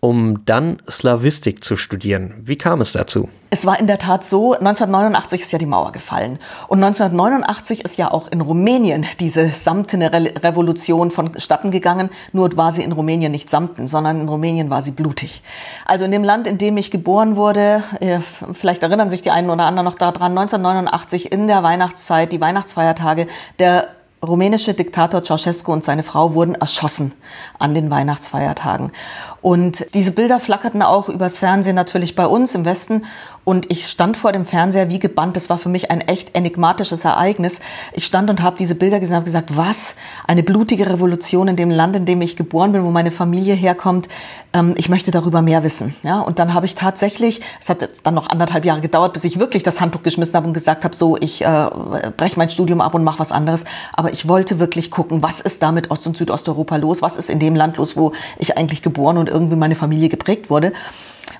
um 0.00 0.44
dann 0.46 0.82
Slawistik 0.90 1.62
zu 1.62 1.76
studieren. 1.76 2.34
Wie 2.42 2.56
kam 2.56 2.80
es 2.80 2.92
dazu? 2.92 3.28
Es 3.52 3.66
war 3.66 3.80
in 3.80 3.88
der 3.88 3.98
Tat 3.98 4.24
so, 4.24 4.52
1989 4.54 5.40
ist 5.40 5.52
ja 5.52 5.58
die 5.58 5.66
Mauer 5.66 5.90
gefallen. 5.90 6.38
Und 6.68 6.82
1989 6.82 7.84
ist 7.84 7.98
ja 7.98 8.10
auch 8.10 8.28
in 8.28 8.40
Rumänien 8.40 9.04
diese 9.18 9.50
samtene 9.50 10.12
Re 10.12 10.32
Revolution 10.42 11.10
vonstatten 11.10 11.72
gegangen. 11.72 12.10
Nur 12.32 12.56
war 12.56 12.70
sie 12.70 12.84
in 12.84 12.92
Rumänien 12.92 13.32
nicht 13.32 13.50
samten, 13.50 13.88
sondern 13.88 14.20
in 14.20 14.28
Rumänien 14.28 14.70
war 14.70 14.82
sie 14.82 14.92
blutig. 14.92 15.42
Also 15.84 16.04
in 16.04 16.12
dem 16.12 16.22
Land, 16.22 16.46
in 16.46 16.58
dem 16.58 16.76
ich 16.76 16.92
geboren 16.92 17.34
wurde, 17.34 17.82
äh, 17.98 18.20
vielleicht 18.52 18.84
erinnern 18.84 19.10
sich 19.10 19.22
die 19.22 19.32
einen 19.32 19.50
oder 19.50 19.64
anderen 19.64 19.84
noch 19.84 19.96
daran, 19.96 20.38
1989 20.38 21.32
in 21.32 21.48
der 21.48 21.64
Weihnachtszeit, 21.64 22.30
die 22.30 22.40
Weihnachtsfeiertage, 22.40 23.26
der 23.58 23.88
rumänische 24.26 24.74
Diktator 24.74 25.24
Ceausescu 25.24 25.72
und 25.72 25.84
seine 25.84 26.02
Frau 26.02 26.34
wurden 26.34 26.54
erschossen 26.54 27.12
an 27.58 27.74
den 27.74 27.90
Weihnachtsfeiertagen. 27.90 28.92
Und 29.40 29.86
diese 29.94 30.12
Bilder 30.12 30.40
flackerten 30.40 30.82
auch 30.82 31.08
übers 31.08 31.38
Fernsehen 31.38 31.76
natürlich 31.76 32.14
bei 32.14 32.26
uns 32.26 32.54
im 32.54 32.64
Westen. 32.64 33.04
Und 33.44 33.70
ich 33.70 33.86
stand 33.86 34.16
vor 34.16 34.32
dem 34.32 34.44
Fernseher 34.44 34.90
wie 34.90 34.98
gebannt. 34.98 35.34
Das 35.34 35.48
war 35.48 35.56
für 35.56 35.70
mich 35.70 35.90
ein 35.90 36.02
echt 36.02 36.34
enigmatisches 36.36 37.04
Ereignis. 37.04 37.60
Ich 37.92 38.04
stand 38.04 38.28
und 38.28 38.42
habe 38.42 38.56
diese 38.58 38.74
Bilder 38.74 39.00
gesehen 39.00 39.16
und 39.16 39.24
gesagt, 39.24 39.56
was? 39.56 39.96
Eine 40.26 40.42
blutige 40.42 40.88
Revolution 40.88 41.48
in 41.48 41.56
dem 41.56 41.70
Land, 41.70 41.96
in 41.96 42.04
dem 42.04 42.20
ich 42.20 42.36
geboren 42.36 42.72
bin, 42.72 42.84
wo 42.84 42.90
meine 42.90 43.10
Familie 43.10 43.54
herkommt. 43.54 44.08
Ähm, 44.52 44.74
ich 44.76 44.88
möchte 44.88 45.10
darüber 45.10 45.40
mehr 45.40 45.62
wissen. 45.62 45.96
Ja, 46.02 46.20
und 46.20 46.38
dann 46.38 46.52
habe 46.52 46.66
ich 46.66 46.74
tatsächlich, 46.74 47.40
es 47.60 47.70
hat 47.70 47.80
jetzt 47.80 48.06
dann 48.06 48.14
noch 48.14 48.28
anderthalb 48.28 48.64
Jahre 48.64 48.82
gedauert, 48.82 49.14
bis 49.14 49.24
ich 49.24 49.38
wirklich 49.38 49.62
das 49.62 49.80
Handtuch 49.80 50.02
geschmissen 50.02 50.34
habe 50.34 50.46
und 50.46 50.52
gesagt 50.52 50.84
habe, 50.84 50.94
so, 50.94 51.16
ich 51.16 51.42
äh, 51.42 51.70
breche 52.16 52.38
mein 52.38 52.50
Studium 52.50 52.80
ab 52.80 52.94
und 52.94 53.04
mache 53.04 53.20
was 53.20 53.32
anderes. 53.32 53.64
Aber 53.94 54.12
ich 54.12 54.28
wollte 54.28 54.58
wirklich 54.58 54.90
gucken, 54.90 55.22
was 55.22 55.40
ist 55.40 55.62
da 55.62 55.72
mit 55.72 55.90
Ost- 55.90 56.06
und 56.06 56.16
Südosteuropa 56.16 56.76
los? 56.76 57.00
Was 57.00 57.16
ist 57.16 57.30
in 57.30 57.38
dem 57.38 57.56
Land 57.56 57.78
los, 57.78 57.96
wo 57.96 58.12
ich 58.38 58.58
eigentlich 58.58 58.82
geboren 58.82 59.16
und 59.16 59.30
irgendwie 59.30 59.56
meine 59.56 59.76
Familie 59.76 60.10
geprägt 60.10 60.50
wurde? 60.50 60.72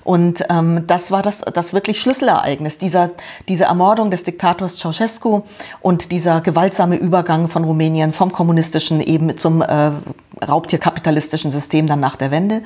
Und 0.03 0.43
ähm, 0.49 0.85
das 0.87 1.11
war 1.11 1.21
das, 1.21 1.39
das 1.41 1.73
wirklich 1.73 2.01
Schlüsselereignis, 2.01 2.77
dieser, 2.77 3.11
diese 3.47 3.65
Ermordung 3.65 4.09
des 4.11 4.23
Diktators 4.23 4.77
Ceausescu 4.77 5.43
und 5.81 6.11
dieser 6.11 6.41
gewaltsame 6.41 6.95
Übergang 6.95 7.47
von 7.47 7.63
Rumänien 7.63 8.13
vom 8.13 8.31
kommunistischen 8.31 9.01
eben 9.01 9.37
zum 9.37 9.61
äh, 9.61 9.91
raubtierkapitalistischen 10.47 11.51
System 11.51 11.87
dann 11.87 11.99
nach 11.99 12.15
der 12.15 12.31
Wende. 12.31 12.63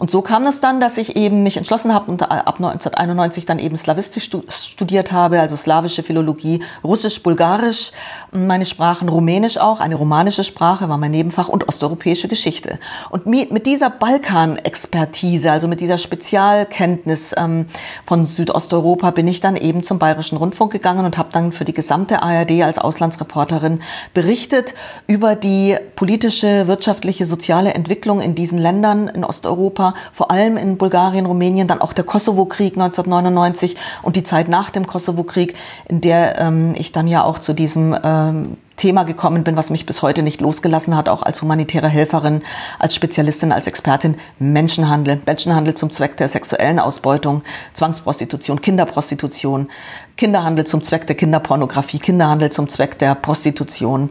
Und 0.00 0.10
so 0.10 0.22
kam 0.22 0.46
es 0.46 0.60
dann, 0.60 0.80
dass 0.80 0.96
ich 0.96 1.14
eben 1.14 1.42
mich 1.42 1.58
entschlossen 1.58 1.92
habe 1.92 2.10
und 2.10 2.22
ab 2.22 2.54
1991 2.56 3.44
dann 3.44 3.58
eben 3.58 3.76
Slawistisch 3.76 4.30
studiert 4.48 5.12
habe, 5.12 5.40
also 5.40 5.56
slawische 5.56 6.02
Philologie, 6.02 6.62
Russisch, 6.82 7.22
Bulgarisch, 7.22 7.92
meine 8.32 8.64
Sprachen, 8.64 9.10
Rumänisch 9.10 9.58
auch, 9.58 9.78
eine 9.78 9.96
romanische 9.96 10.42
Sprache 10.42 10.88
war 10.88 10.96
mein 10.96 11.10
Nebenfach 11.10 11.50
und 11.50 11.68
osteuropäische 11.68 12.28
Geschichte. 12.28 12.78
Und 13.10 13.26
mit 13.26 13.66
dieser 13.66 13.90
Balkan-Expertise, 13.90 15.52
also 15.52 15.68
mit 15.68 15.82
dieser 15.82 15.98
Spezialkenntnis 15.98 17.34
ähm, 17.36 17.66
von 18.06 18.24
Südosteuropa, 18.24 19.10
bin 19.10 19.28
ich 19.28 19.42
dann 19.42 19.54
eben 19.54 19.82
zum 19.82 19.98
Bayerischen 19.98 20.38
Rundfunk 20.38 20.72
gegangen 20.72 21.04
und 21.04 21.18
habe 21.18 21.28
dann 21.30 21.52
für 21.52 21.66
die 21.66 21.74
gesamte 21.74 22.22
ARD 22.22 22.62
als 22.62 22.78
Auslandsreporterin 22.78 23.82
berichtet 24.14 24.72
über 25.06 25.36
die 25.36 25.76
politische, 25.94 26.68
wirtschaftliche, 26.68 27.26
soziale 27.26 27.74
Entwicklung 27.74 28.22
in 28.22 28.34
diesen 28.34 28.58
Ländern 28.58 29.06
in 29.06 29.26
Osteuropa 29.26 29.89
vor 30.12 30.30
allem 30.30 30.56
in 30.56 30.76
Bulgarien, 30.76 31.26
Rumänien, 31.26 31.68
dann 31.68 31.80
auch 31.80 31.92
der 31.92 32.04
Kosovo-Krieg 32.04 32.74
1999 32.74 33.76
und 34.02 34.16
die 34.16 34.24
Zeit 34.24 34.48
nach 34.48 34.70
dem 34.70 34.86
Kosovo-Krieg, 34.86 35.54
in 35.88 36.00
der 36.00 36.38
ähm, 36.38 36.74
ich 36.76 36.92
dann 36.92 37.06
ja 37.06 37.24
auch 37.24 37.38
zu 37.38 37.52
diesem 37.52 37.96
ähm, 38.02 38.56
Thema 38.80 39.02
gekommen 39.02 39.44
bin, 39.44 39.56
was 39.56 39.68
mich 39.68 39.84
bis 39.84 40.00
heute 40.00 40.22
nicht 40.22 40.40
losgelassen 40.40 40.96
hat, 40.96 41.10
auch 41.10 41.22
als 41.22 41.42
humanitäre 41.42 41.88
Helferin, 41.88 42.42
als 42.78 42.94
Spezialistin, 42.94 43.52
als 43.52 43.66
Expertin, 43.66 44.16
Menschenhandel. 44.38 45.20
Menschenhandel 45.26 45.74
zum 45.74 45.90
Zweck 45.90 46.16
der 46.16 46.30
sexuellen 46.30 46.78
Ausbeutung, 46.78 47.42
Zwangsprostitution, 47.74 48.62
Kinderprostitution, 48.62 49.68
Kinderhandel 50.16 50.66
zum 50.66 50.82
Zweck 50.82 51.06
der 51.06 51.16
Kinderpornografie, 51.16 51.98
Kinderhandel 51.98 52.50
zum 52.50 52.70
Zweck 52.70 52.98
der 52.98 53.14
Prostitution, 53.14 54.10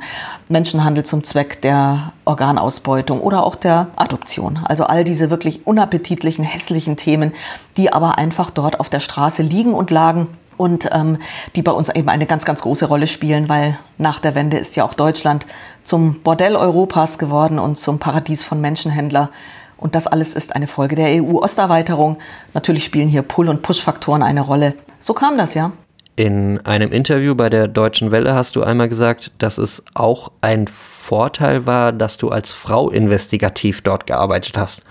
Menschenhandel 0.50 1.04
zum 1.04 1.24
Zweck 1.24 1.64
der 1.64 2.14
Organausbeutung 2.26 3.22
oder 3.22 3.44
auch 3.44 3.56
der 3.56 3.88
Adoption. 3.96 4.60
Also 4.64 4.84
all 4.84 5.04
diese 5.04 5.32
wirklich 5.32 5.66
unappetitlichen, 5.66 6.46
hässlichen 6.46 6.96
Themen, 6.96 7.34
die 7.76 7.92
aber 7.92 8.20
einfach 8.20 8.52
dort 8.52 8.80
auf 8.80 8.90
der 8.90 9.00
Straße 9.00 9.42
liegen 9.42 9.74
und 9.74 9.90
lagen 9.90 10.28
und 10.60 10.90
ähm, 10.92 11.20
die 11.56 11.62
bei 11.62 11.72
uns 11.72 11.88
eben 11.88 12.10
eine 12.10 12.26
ganz, 12.26 12.44
ganz 12.44 12.62
große 12.62 12.86
Rolle 12.86 13.08
spielen, 13.08 13.48
weil 13.48 13.80
nach 13.98 14.20
der 14.20 14.36
Wende 14.36 14.58
ist 14.58 14.76
ja 14.76 14.84
auch 14.84 14.94
Deutschland 14.94 15.48
zum 15.86 16.22
Bordell 16.22 16.58
Europas 16.58 17.18
geworden 17.18 17.60
und 17.60 17.78
zum 17.78 17.98
Paradies 17.98 18.44
von 18.44 18.60
Menschenhändler. 18.60 19.30
Und 19.78 19.96
das 19.96 20.06
alles 20.06 20.34
ist 20.34 20.54
eine 20.54 20.68
Folge 20.68 20.98
der 20.98 21.24
EU-Osterweiterung. 21.24 22.18
Natürlich 22.54 22.84
spielen 22.84 23.08
hier 23.08 23.22
Pull- 23.22 23.48
und 23.48 23.62
Push-Faktoren 23.62 24.22
eine 24.22 24.42
Rolle. 24.42 24.74
So 25.00 25.14
kam 25.14 25.38
das, 25.38 25.54
ja. 25.54 25.72
In 26.18 26.60
einem 26.66 26.92
Interview 26.92 27.36
bei 27.36 27.50
der 27.50 27.70
Deutschen 27.70 28.12
Welle 28.12 28.36
hast 28.36 28.58
du 28.58 28.64
einmal 28.64 28.90
gesagt, 28.90 29.32
dass 29.38 29.58
es 29.58 29.86
auch 29.94 30.30
ein 30.42 30.68
Vorteil 30.68 31.68
war, 31.68 31.94
dass 31.94 32.18
du 32.18 32.28
als 32.28 32.52
Frau 32.52 32.90
investigativ 32.90 33.80
dort 33.80 34.08
gearbeitet 34.08 34.58
hast. 34.58 34.82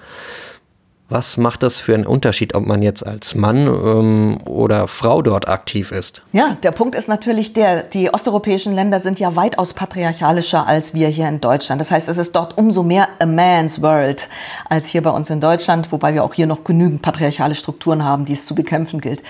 Was 1.11 1.39
macht 1.39 1.63
das 1.63 1.79
für 1.79 1.95
einen 1.95 2.05
Unterschied, 2.05 2.55
ob 2.55 2.67
man 2.67 2.83
jetzt 2.83 3.07
als 3.07 3.35
Mann 3.35 3.67
ähm, 3.67 4.41
oder 4.45 4.89
Frau 4.89 5.23
dort 5.23 5.49
aktiv 5.49 5.91
ist? 5.91 6.21
Ja, 6.33 6.59
der 6.63 6.71
Punkt 6.71 6.95
ist 6.95 7.09
natürlich 7.09 7.55
der, 7.55 7.83
die 7.83 8.13
osteuropäischen 8.13 8.75
Länder 8.75 9.01
sind 9.01 9.19
ja 9.19 9.35
weitaus 9.35 9.73
patriarchalischer 9.73 10.67
als 10.67 10.93
wir 10.93 11.09
hier 11.09 11.27
in 11.27 11.41
Deutschland. 11.41 11.81
Das 11.81 11.91
heißt, 11.91 12.11
es 12.11 12.19
ist 12.19 12.37
dort 12.37 12.59
umso 12.59 12.83
mehr 12.83 13.09
a 13.21 13.25
man's 13.27 13.81
world 13.81 14.29
als 14.69 14.87
hier 14.87 15.03
bei 15.03 15.09
uns 15.09 15.31
in 15.31 15.41
Deutschland, 15.41 15.91
wobei 15.93 16.13
wir 16.13 16.23
auch 16.25 16.35
hier 16.35 16.47
noch 16.47 16.63
genügend 16.63 17.01
patriarchale 17.01 17.55
Strukturen 17.55 18.05
haben, 18.05 18.27
die 18.27 18.35
es 18.35 18.45
zu 18.45 18.55
bekämpfen 18.55 19.01
gilt. 19.01 19.23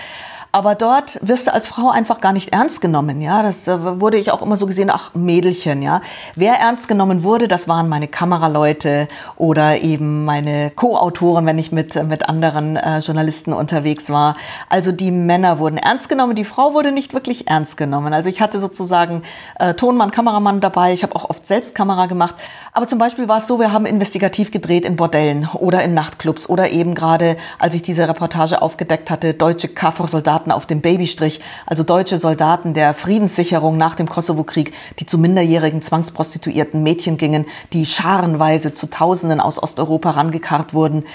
Aber 0.51 0.73
dort 0.73 1.19
wirst 1.21 1.45
du 1.45 1.53
als 1.53 1.67
Frau 1.67 1.91
einfach 1.91 2.21
gar 2.21 2.33
nicht 2.33 2.53
ernst 2.53 2.81
genommen. 2.81 3.21
Ja, 3.21 3.43
das 3.43 3.67
äh, 3.67 3.99
wurde 3.99 4.17
ich 4.17 4.31
auch 4.31 4.41
immer 4.41 4.57
so 4.57 4.65
gesehen, 4.65 4.89
ach 4.89 5.13
Mädelchen. 5.13 5.83
Ja, 5.83 6.01
wer 6.35 6.53
ernst 6.53 6.87
genommen 6.87 7.23
wurde, 7.23 7.47
das 7.47 7.67
waren 7.67 7.87
meine 7.87 8.07
Kameraleute 8.07 9.07
oder 9.37 9.77
eben 9.77 10.25
meine 10.25 10.71
Co-Autoren, 10.71 11.45
wenn 11.45 11.59
ich 11.59 11.68
mit 11.71 12.01
mit 12.03 12.27
anderen 12.27 12.75
äh, 12.75 12.99
Journalisten 12.99 13.53
unterwegs 13.53 14.09
war. 14.09 14.35
Also 14.69 14.91
die 14.91 15.11
Männer 15.11 15.59
wurden 15.59 15.77
ernst 15.77 16.09
genommen, 16.09 16.35
die 16.35 16.45
Frau 16.45 16.73
wurde 16.73 16.91
nicht 16.91 17.13
wirklich 17.13 17.47
ernst 17.47 17.77
genommen. 17.77 18.13
Also 18.13 18.29
ich 18.29 18.41
hatte 18.41 18.59
sozusagen 18.59 19.23
äh, 19.59 19.73
Tonmann, 19.73 20.11
Kameramann 20.11 20.61
dabei. 20.61 20.93
Ich 20.93 21.03
habe 21.03 21.15
auch 21.15 21.29
oft 21.29 21.45
selbst 21.45 21.75
Kamera 21.75 22.05
gemacht. 22.05 22.35
Aber 22.73 22.87
zum 22.87 22.99
Beispiel 22.99 23.27
war 23.27 23.37
es 23.37 23.47
so, 23.47 23.59
wir 23.59 23.71
haben 23.71 23.85
investigativ 23.85 24.51
gedreht 24.51 24.85
in 24.85 24.95
Bordellen 24.95 25.47
oder 25.53 25.83
in 25.83 25.93
Nachtclubs 25.93 26.49
oder 26.49 26.69
eben 26.69 26.95
gerade, 26.95 27.37
als 27.59 27.75
ich 27.75 27.81
diese 27.81 28.07
Reportage 28.07 28.61
aufgedeckt 28.61 29.11
hatte, 29.11 29.33
deutsche 29.33 29.67
KFOR-Soldaten 29.67 30.29
Soldaten 30.29 30.51
auf 30.51 30.65
dem 30.65 30.81
Babystrich, 30.81 31.39
also 31.65 31.83
deutsche 31.83 32.17
Soldaten 32.17 32.73
der 32.73 32.93
Friedenssicherung 32.93 33.77
nach 33.77 33.95
dem 33.95 34.07
Kosovo-Krieg, 34.07 34.73
die 34.99 35.05
zu 35.05 35.17
minderjährigen 35.17 35.81
zwangsprostituierten 35.81 36.83
Mädchen 36.83 37.17
gingen, 37.17 37.45
die 37.73 37.85
scharenweise 37.85 38.73
zu 38.73 38.89
Tausenden 38.89 39.39
aus 39.39 39.61
Osteuropa 39.61 40.11
rangekarrt 40.11 40.73
wurden 40.73 41.05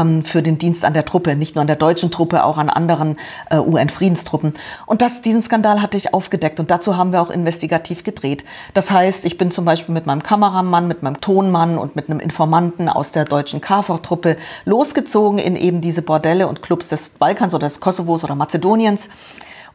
ähm, 0.00 0.24
für 0.24 0.42
den 0.42 0.58
Dienst 0.58 0.84
an 0.84 0.94
der 0.94 1.04
Truppe, 1.04 1.36
nicht 1.36 1.54
nur 1.54 1.60
an 1.60 1.66
der 1.66 1.76
deutschen 1.76 2.10
Truppe, 2.10 2.44
auch 2.44 2.58
an 2.58 2.70
anderen 2.70 3.18
äh, 3.50 3.58
UN-Friedenstruppen. 3.58 4.54
Und 4.86 5.02
das, 5.02 5.22
diesen 5.22 5.42
Skandal 5.42 5.82
hatte 5.82 5.96
ich 5.96 6.14
aufgedeckt 6.14 6.60
und 6.60 6.70
dazu 6.70 6.96
haben 6.96 7.12
wir 7.12 7.22
auch 7.22 7.30
investigativ 7.30 8.04
gedreht. 8.04 8.44
Das 8.74 8.90
heißt, 8.90 9.24
ich 9.26 9.38
bin 9.38 9.50
zum 9.50 9.64
Beispiel 9.64 9.94
mit 9.94 10.06
meinem 10.06 10.22
Kameramann, 10.22 10.88
mit 10.88 11.02
meinem 11.02 11.20
Tonmann 11.20 11.78
und 11.78 11.96
mit 11.96 12.08
einem 12.08 12.20
Informanten 12.20 12.88
aus 12.88 13.12
der 13.12 13.24
deutschen 13.24 13.60
KFOR-Truppe 13.60 14.36
losgezogen 14.64 15.38
in 15.38 15.56
eben 15.56 15.80
diese 15.80 16.02
Bordelle 16.02 16.48
und 16.48 16.62
Clubs 16.62 16.88
des 16.88 17.08
Balkans 17.08 17.54
oder 17.54 17.66
des 17.66 17.80
Kosovos 17.80 18.24
oder 18.24 18.34
Mazedoniens 18.34 18.60
Mazedoniens. 18.70 19.08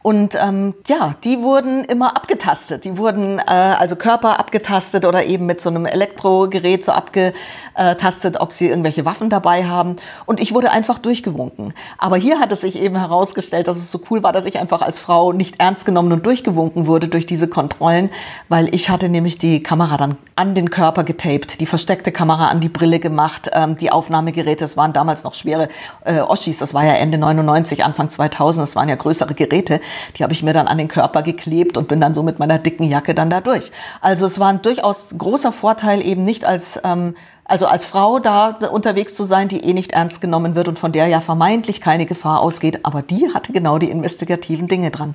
Und 0.06 0.38
ähm, 0.40 0.74
ja, 0.86 1.14
die 1.24 1.42
wurden 1.42 1.82
immer 1.82 2.16
abgetastet. 2.16 2.84
Die 2.84 2.96
wurden 2.96 3.40
äh, 3.40 3.42
also 3.50 3.96
Körper 3.96 4.38
abgetastet 4.38 5.04
oder 5.04 5.24
eben 5.24 5.46
mit 5.46 5.60
so 5.60 5.68
einem 5.68 5.84
Elektrogerät 5.84 6.84
so 6.84 6.92
abgetastet, 6.92 8.36
ob 8.38 8.52
sie 8.52 8.68
irgendwelche 8.68 9.04
Waffen 9.04 9.30
dabei 9.30 9.64
haben. 9.64 9.96
Und 10.24 10.38
ich 10.38 10.54
wurde 10.54 10.70
einfach 10.70 11.00
durchgewunken. 11.00 11.74
Aber 11.98 12.16
hier 12.18 12.38
hat 12.38 12.52
es 12.52 12.60
sich 12.60 12.76
eben 12.76 12.96
herausgestellt, 12.96 13.66
dass 13.66 13.78
es 13.78 13.90
so 13.90 14.00
cool 14.08 14.22
war, 14.22 14.32
dass 14.32 14.46
ich 14.46 14.60
einfach 14.60 14.80
als 14.80 15.00
Frau 15.00 15.32
nicht 15.32 15.58
ernst 15.58 15.84
genommen 15.84 16.12
und 16.12 16.24
durchgewunken 16.24 16.86
wurde 16.86 17.08
durch 17.08 17.26
diese 17.26 17.48
Kontrollen, 17.48 18.10
weil 18.48 18.72
ich 18.72 18.90
hatte 18.90 19.08
nämlich 19.08 19.38
die 19.38 19.60
Kamera 19.60 19.96
dann 19.96 20.18
an 20.36 20.54
den 20.54 20.70
Körper 20.70 21.02
getaped, 21.02 21.60
die 21.60 21.66
versteckte 21.66 22.12
Kamera 22.12 22.46
an 22.46 22.60
die 22.60 22.68
Brille 22.68 23.00
gemacht, 23.00 23.50
ähm, 23.52 23.76
die 23.76 23.90
Aufnahmegeräte, 23.90 24.60
das 24.60 24.76
waren 24.76 24.92
damals 24.92 25.24
noch 25.24 25.34
schwere 25.34 25.66
äh, 26.04 26.20
Oschis, 26.20 26.58
das 26.58 26.74
war 26.74 26.84
ja 26.84 26.92
Ende 26.92 27.18
99, 27.18 27.84
Anfang 27.84 28.08
2000, 28.08 28.62
das 28.62 28.76
waren 28.76 28.88
ja 28.88 28.94
größere 28.94 29.34
Geräte. 29.34 29.80
Die 30.16 30.22
habe 30.22 30.32
ich 30.32 30.42
mir 30.42 30.52
dann 30.52 30.68
an 30.68 30.78
den 30.78 30.88
Körper 30.88 31.22
geklebt 31.22 31.76
und 31.76 31.88
bin 31.88 32.00
dann 32.00 32.14
so 32.14 32.22
mit 32.22 32.38
meiner 32.38 32.58
dicken 32.58 32.84
Jacke 32.84 33.14
dann 33.14 33.30
da 33.30 33.40
durch. 33.40 33.70
Also 34.00 34.26
es 34.26 34.38
war 34.38 34.48
ein 34.48 34.62
durchaus 34.62 35.14
großer 35.16 35.52
Vorteil, 35.52 36.04
eben 36.04 36.22
nicht 36.22 36.44
als 36.44 36.80
ähm, 36.84 37.14
also 37.48 37.66
als 37.66 37.86
Frau 37.86 38.18
da 38.18 38.58
unterwegs 38.70 39.14
zu 39.14 39.24
sein, 39.24 39.48
die 39.48 39.64
eh 39.64 39.72
nicht 39.72 39.92
ernst 39.92 40.20
genommen 40.20 40.54
wird 40.54 40.68
und 40.68 40.78
von 40.78 40.92
der 40.92 41.06
ja 41.06 41.20
vermeintlich 41.20 41.80
keine 41.80 42.06
Gefahr 42.06 42.40
ausgeht, 42.40 42.80
aber 42.82 43.02
die 43.02 43.32
hatte 43.32 43.52
genau 43.52 43.78
die 43.78 43.90
investigativen 43.90 44.68
Dinge 44.68 44.90
dran. 44.90 45.14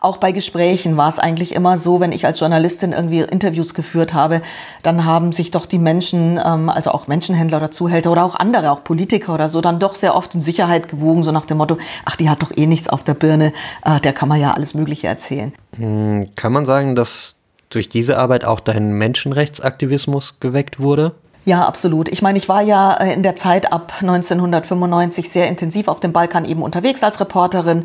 Auch 0.00 0.16
bei 0.16 0.32
Gesprächen 0.32 0.96
war 0.96 1.08
es 1.08 1.18
eigentlich 1.18 1.54
immer 1.54 1.78
so, 1.78 2.00
wenn 2.00 2.12
ich 2.12 2.24
als 2.24 2.40
Journalistin 2.40 2.92
irgendwie 2.92 3.20
Interviews 3.20 3.74
geführt 3.74 4.14
habe, 4.14 4.42
dann 4.82 5.04
haben 5.04 5.32
sich 5.32 5.50
doch 5.50 5.66
die 5.66 5.78
Menschen, 5.78 6.40
ähm, 6.44 6.68
also 6.68 6.92
auch 6.92 7.08
Menschenhändler 7.08 7.58
oder 7.58 7.70
Zuhälter 7.70 8.12
oder 8.12 8.24
auch 8.24 8.36
andere, 8.36 8.70
auch 8.70 8.84
Politiker 8.84 9.34
oder 9.34 9.48
so, 9.48 9.60
dann 9.60 9.78
doch 9.78 9.94
sehr 9.94 10.14
oft 10.14 10.34
in 10.34 10.40
Sicherheit 10.40 10.88
gewogen, 10.88 11.24
so 11.24 11.32
nach 11.32 11.46
dem 11.46 11.58
Motto, 11.58 11.78
ach, 12.04 12.16
die 12.16 12.30
hat 12.30 12.42
doch 12.42 12.52
eh 12.56 12.66
nichts 12.66 12.88
auf 12.88 13.02
der 13.02 13.14
Birne, 13.14 13.52
äh, 13.84 14.00
der 14.00 14.12
kann 14.12 14.28
man 14.28 14.40
ja 14.40 14.54
alles 14.54 14.74
Mögliche 14.74 15.08
erzählen. 15.08 15.52
Hm, 15.76 16.28
kann 16.36 16.52
man 16.52 16.64
sagen, 16.64 16.94
dass 16.94 17.36
durch 17.70 17.88
diese 17.88 18.18
Arbeit 18.18 18.44
auch 18.44 18.60
dein 18.60 18.92
Menschenrechtsaktivismus 18.92 20.38
geweckt 20.40 20.78
wurde? 20.78 21.14
Ja, 21.44 21.66
absolut. 21.66 22.08
Ich 22.08 22.22
meine, 22.22 22.38
ich 22.38 22.48
war 22.48 22.62
ja 22.62 22.92
äh, 22.94 23.12
in 23.12 23.24
der 23.24 23.34
Zeit 23.34 23.72
ab 23.72 23.94
1995 24.00 25.28
sehr 25.28 25.48
intensiv 25.48 25.88
auf 25.88 25.98
dem 25.98 26.12
Balkan 26.12 26.44
eben 26.44 26.62
unterwegs 26.62 27.02
als 27.02 27.18
Reporterin. 27.18 27.84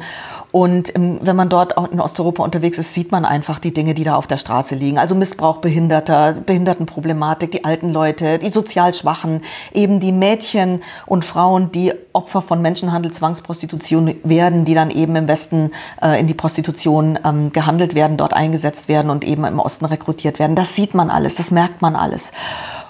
Und 0.51 0.93
wenn 0.95 1.35
man 1.35 1.49
dort 1.49 1.73
in 1.91 1.99
Osteuropa 1.99 2.41
unterwegs 2.41 2.77
ist, 2.77 2.93
sieht 2.93 3.11
man 3.11 3.25
einfach 3.25 3.59
die 3.59 3.73
Dinge, 3.73 3.93
die 3.93 4.03
da 4.03 4.15
auf 4.15 4.27
der 4.27 4.37
Straße 4.37 4.75
liegen. 4.75 4.97
Also 4.97 5.13
Missbrauch 5.13 5.57
Behinderter, 5.57 6.33
Behindertenproblematik, 6.33 7.51
die 7.51 7.65
alten 7.65 7.89
Leute, 7.89 8.39
die 8.39 8.49
sozial 8.49 8.93
Schwachen, 8.93 9.41
eben 9.73 9.99
die 9.99 10.13
Mädchen 10.13 10.81
und 11.05 11.25
Frauen, 11.25 11.71
die 11.71 11.93
Opfer 12.13 12.41
von 12.41 12.61
Menschenhandel, 12.61 13.11
Zwangsprostitution 13.11 14.15
werden, 14.23 14.63
die 14.65 14.73
dann 14.73 14.89
eben 14.89 15.15
im 15.15 15.27
Westen 15.27 15.71
äh, 16.01 16.19
in 16.19 16.27
die 16.27 16.33
Prostitution 16.33 17.19
ähm, 17.25 17.51
gehandelt 17.51 17.93
werden, 17.93 18.17
dort 18.17 18.33
eingesetzt 18.33 18.87
werden 18.87 19.11
und 19.11 19.25
eben 19.25 19.43
im 19.43 19.59
Osten 19.59 19.85
rekrutiert 19.85 20.39
werden. 20.39 20.55
Das 20.55 20.75
sieht 20.75 20.93
man 20.93 21.09
alles, 21.09 21.35
das 21.35 21.51
merkt 21.51 21.81
man 21.81 21.95
alles. 21.95 22.31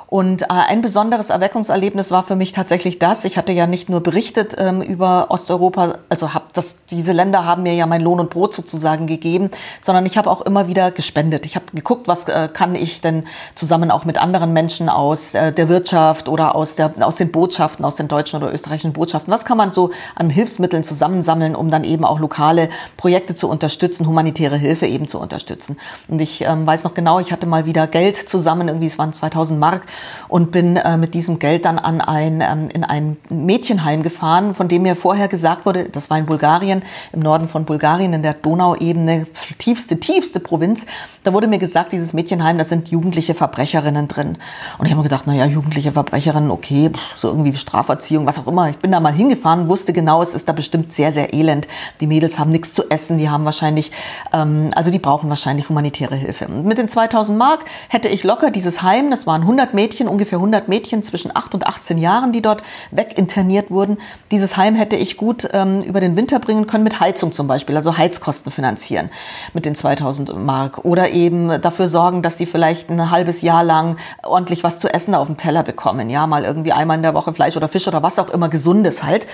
Und 0.09 0.43
äh, 0.43 0.45
ein 0.49 0.81
besonderes 0.81 1.29
Erweckungserlebnis 1.29 2.11
war 2.11 2.23
für 2.23 2.37
mich 2.37 2.53
tatsächlich 2.53 2.97
das. 2.97 3.25
Ich 3.25 3.37
hatte 3.37 3.51
ja 3.51 3.67
nicht 3.67 3.89
nur 3.89 4.01
berichtet 4.01 4.55
ähm, 4.57 4.81
über 4.81 5.27
Osteuropa, 5.29 5.95
also 6.07 6.33
hab 6.33 6.53
das, 6.53 6.85
diese 6.85 7.11
Länder 7.11 7.43
haben 7.43 7.63
mir 7.63 7.73
ja 7.73 7.85
mein 7.85 7.99
Lohn 7.99 8.21
und 8.21 8.29
Brot 8.29 8.53
sozusagen 8.53 9.05
gegeben, 9.05 9.51
sondern 9.81 10.05
ich 10.05 10.17
habe 10.17 10.31
auch 10.31 10.41
immer 10.41 10.69
wieder 10.69 10.91
gespendet. 10.91 11.45
Ich 11.45 11.55
habe 11.55 11.65
geguckt, 11.73 12.07
was 12.07 12.29
äh, 12.29 12.47
kann 12.51 12.75
ich 12.75 13.01
denn 13.01 13.25
zusammen 13.55 13.91
auch 13.91 14.05
mit 14.05 14.17
anderen 14.17 14.53
Menschen 14.53 14.87
aus 14.87 15.33
äh, 15.33 15.51
der 15.51 15.67
Wirtschaft 15.67 16.29
oder 16.29 16.55
aus, 16.55 16.77
der, 16.77 16.93
aus 17.01 17.17
den 17.17 17.33
Botschaften, 17.33 17.83
aus 17.83 17.97
den 17.97 18.07
deutschen 18.07 18.41
oder 18.41 18.53
österreichischen 18.53 18.93
Botschaften, 18.93 19.33
was 19.33 19.43
kann 19.43 19.57
man 19.57 19.73
so 19.73 19.91
an 20.15 20.29
Hilfsmitteln 20.29 20.85
zusammensammeln, 20.85 21.53
um 21.53 21.69
dann 21.69 21.83
eben 21.83 22.05
auch 22.05 22.19
lokale 22.19 22.69
Projekte 22.95 23.35
zu 23.35 23.49
unterstützen, 23.49 24.07
humanitäre 24.07 24.55
Hilfe 24.55 24.87
eben 24.87 25.09
zu 25.09 25.19
unterstützen. 25.19 25.77
Und 26.07 26.21
ich 26.21 26.45
ähm, 26.45 26.65
weiß 26.65 26.85
noch 26.85 26.93
genau, 26.93 27.19
ich 27.19 27.33
hatte 27.33 27.45
mal 27.45 27.65
wieder 27.65 27.87
Geld 27.87 28.15
zusammen, 28.15 28.69
irgendwie 28.69 28.87
es 28.87 28.97
waren 28.97 29.11
2000 29.11 29.59
Mark 29.59 29.85
und 30.27 30.51
bin 30.51 30.77
äh, 30.77 30.97
mit 30.97 31.13
diesem 31.13 31.39
Geld 31.39 31.65
dann 31.65 31.79
an 31.79 32.01
ein, 32.01 32.41
ähm, 32.41 32.69
in 32.73 32.83
ein 32.83 33.17
Mädchenheim 33.29 34.03
gefahren, 34.03 34.53
von 34.53 34.67
dem 34.67 34.83
mir 34.83 34.95
vorher 34.95 35.27
gesagt 35.27 35.65
wurde, 35.65 35.89
das 35.89 36.09
war 36.09 36.17
in 36.17 36.25
Bulgarien, 36.25 36.83
im 37.13 37.21
Norden 37.21 37.47
von 37.47 37.65
Bulgarien, 37.65 38.13
in 38.13 38.23
der 38.23 38.33
Donauebene, 38.33 39.27
tiefste, 39.57 39.99
tiefste 39.99 40.39
Provinz. 40.39 40.85
Da 41.23 41.33
wurde 41.33 41.47
mir 41.47 41.59
gesagt, 41.59 41.91
dieses 41.91 42.13
Mädchenheim, 42.13 42.57
da 42.57 42.63
sind 42.63 42.89
jugendliche 42.89 43.33
Verbrecherinnen 43.33 44.07
drin. 44.07 44.37
Und 44.77 44.85
ich 44.85 44.91
habe 44.91 45.01
mir 45.01 45.09
gedacht, 45.09 45.27
naja, 45.27 45.45
jugendliche 45.45 45.91
Verbrecherinnen, 45.91 46.51
okay, 46.51 46.91
so 47.15 47.27
irgendwie 47.27 47.55
Straferziehung, 47.55 48.25
was 48.25 48.39
auch 48.39 48.47
immer. 48.47 48.69
Ich 48.69 48.77
bin 48.77 48.91
da 48.91 48.99
mal 48.99 49.13
hingefahren, 49.13 49.67
wusste 49.69 49.93
genau, 49.93 50.21
es 50.21 50.33
ist 50.33 50.47
da 50.47 50.53
bestimmt 50.53 50.93
sehr, 50.93 51.11
sehr 51.11 51.33
elend. 51.33 51.67
Die 51.99 52.07
Mädels 52.07 52.39
haben 52.39 52.51
nichts 52.51 52.73
zu 52.73 52.89
essen, 52.89 53.17
die 53.17 53.29
haben 53.29 53.45
wahrscheinlich, 53.45 53.91
ähm, 54.33 54.69
also 54.75 54.91
die 54.91 54.99
brauchen 54.99 55.29
wahrscheinlich 55.29 55.69
humanitäre 55.69 56.15
Hilfe. 56.15 56.47
Und 56.47 56.65
mit 56.65 56.77
den 56.77 56.87
2000 56.87 57.37
Mark 57.37 57.65
hätte 57.89 58.09
ich 58.09 58.23
locker 58.23 58.51
dieses 58.51 58.81
Heim, 58.81 59.11
das 59.11 59.27
waren 59.27 59.41
100 59.41 59.73
Mädchen, 59.73 59.86
Mädchen, 59.87 60.07
ungefähr 60.07 60.37
100 60.37 60.67
Mädchen 60.69 61.03
zwischen 61.03 61.35
8 61.35 61.55
und 61.55 61.67
18 61.67 61.97
Jahren, 61.97 62.31
die 62.31 62.41
dort 62.41 62.63
weginterniert 62.91 63.69
wurden. 63.69 63.97
Dieses 64.31 64.55
Heim 64.55 64.75
hätte 64.75 64.95
ich 64.95 65.17
gut 65.17 65.47
ähm, 65.53 65.81
über 65.81 65.99
den 65.99 66.15
Winter 66.15 66.37
unterbringen 66.37 66.67
können 66.67 66.83
mit 66.83 66.99
Heizung 66.99 67.31
zum 67.31 67.47
Beispiel, 67.47 67.75
also 67.75 67.97
Heizkosten 67.97 68.51
finanzieren 68.51 69.09
mit 69.53 69.65
den 69.65 69.75
2000 69.75 70.37
Mark 70.37 70.85
oder 70.85 71.09
eben 71.09 71.61
dafür 71.61 71.87
sorgen, 71.87 72.21
dass 72.21 72.37
sie 72.37 72.45
vielleicht 72.45 72.89
ein 72.89 73.09
halbes 73.09 73.41
Jahr 73.41 73.63
lang 73.63 73.97
ordentlich 74.23 74.63
was 74.63 74.79
zu 74.79 74.93
essen 74.93 75.15
auf 75.15 75.27
dem 75.27 75.37
Teller 75.37 75.63
bekommen, 75.63 76.09
ja, 76.09 76.27
mal 76.27 76.43
irgendwie 76.43 76.73
einmal 76.73 76.97
in 76.97 77.03
der 77.03 77.13
Woche 77.13 77.33
Fleisch 77.33 77.57
oder 77.57 77.67
Fisch 77.67 77.87
oder 77.87 78.03
was 78.03 78.19
auch 78.19 78.29
immer 78.29 78.49
gesundes 78.49 79.03
halt. 79.03 79.25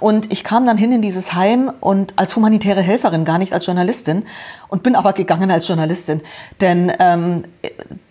Und 0.00 0.32
ich 0.32 0.44
kam 0.44 0.66
dann 0.66 0.78
hin 0.78 0.92
in 0.92 1.02
dieses 1.02 1.34
Heim 1.34 1.70
und 1.80 2.14
als 2.16 2.34
humanitäre 2.34 2.80
Helferin, 2.80 3.24
gar 3.24 3.38
nicht 3.38 3.52
als 3.52 3.66
Journalistin, 3.66 4.24
und 4.68 4.82
bin 4.82 4.96
aber 4.96 5.12
gegangen 5.12 5.50
als 5.50 5.68
Journalistin. 5.68 6.22
Denn 6.60 6.92
ähm, 6.98 7.44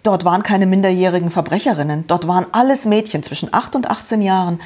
dort 0.04 0.24
waren 0.24 0.44
keine 0.44 0.66
minderjährigen 0.66 1.32
Verbrecherinnen. 1.32 2.06
Dort 2.08 2.28
waren 2.28 2.46
alles 2.52 2.86
Mädchen 2.86 3.24
zwischen 3.24 3.54
8 3.54 3.76
und 3.76 3.90
18 3.90 4.22
Jahren, 4.22 4.60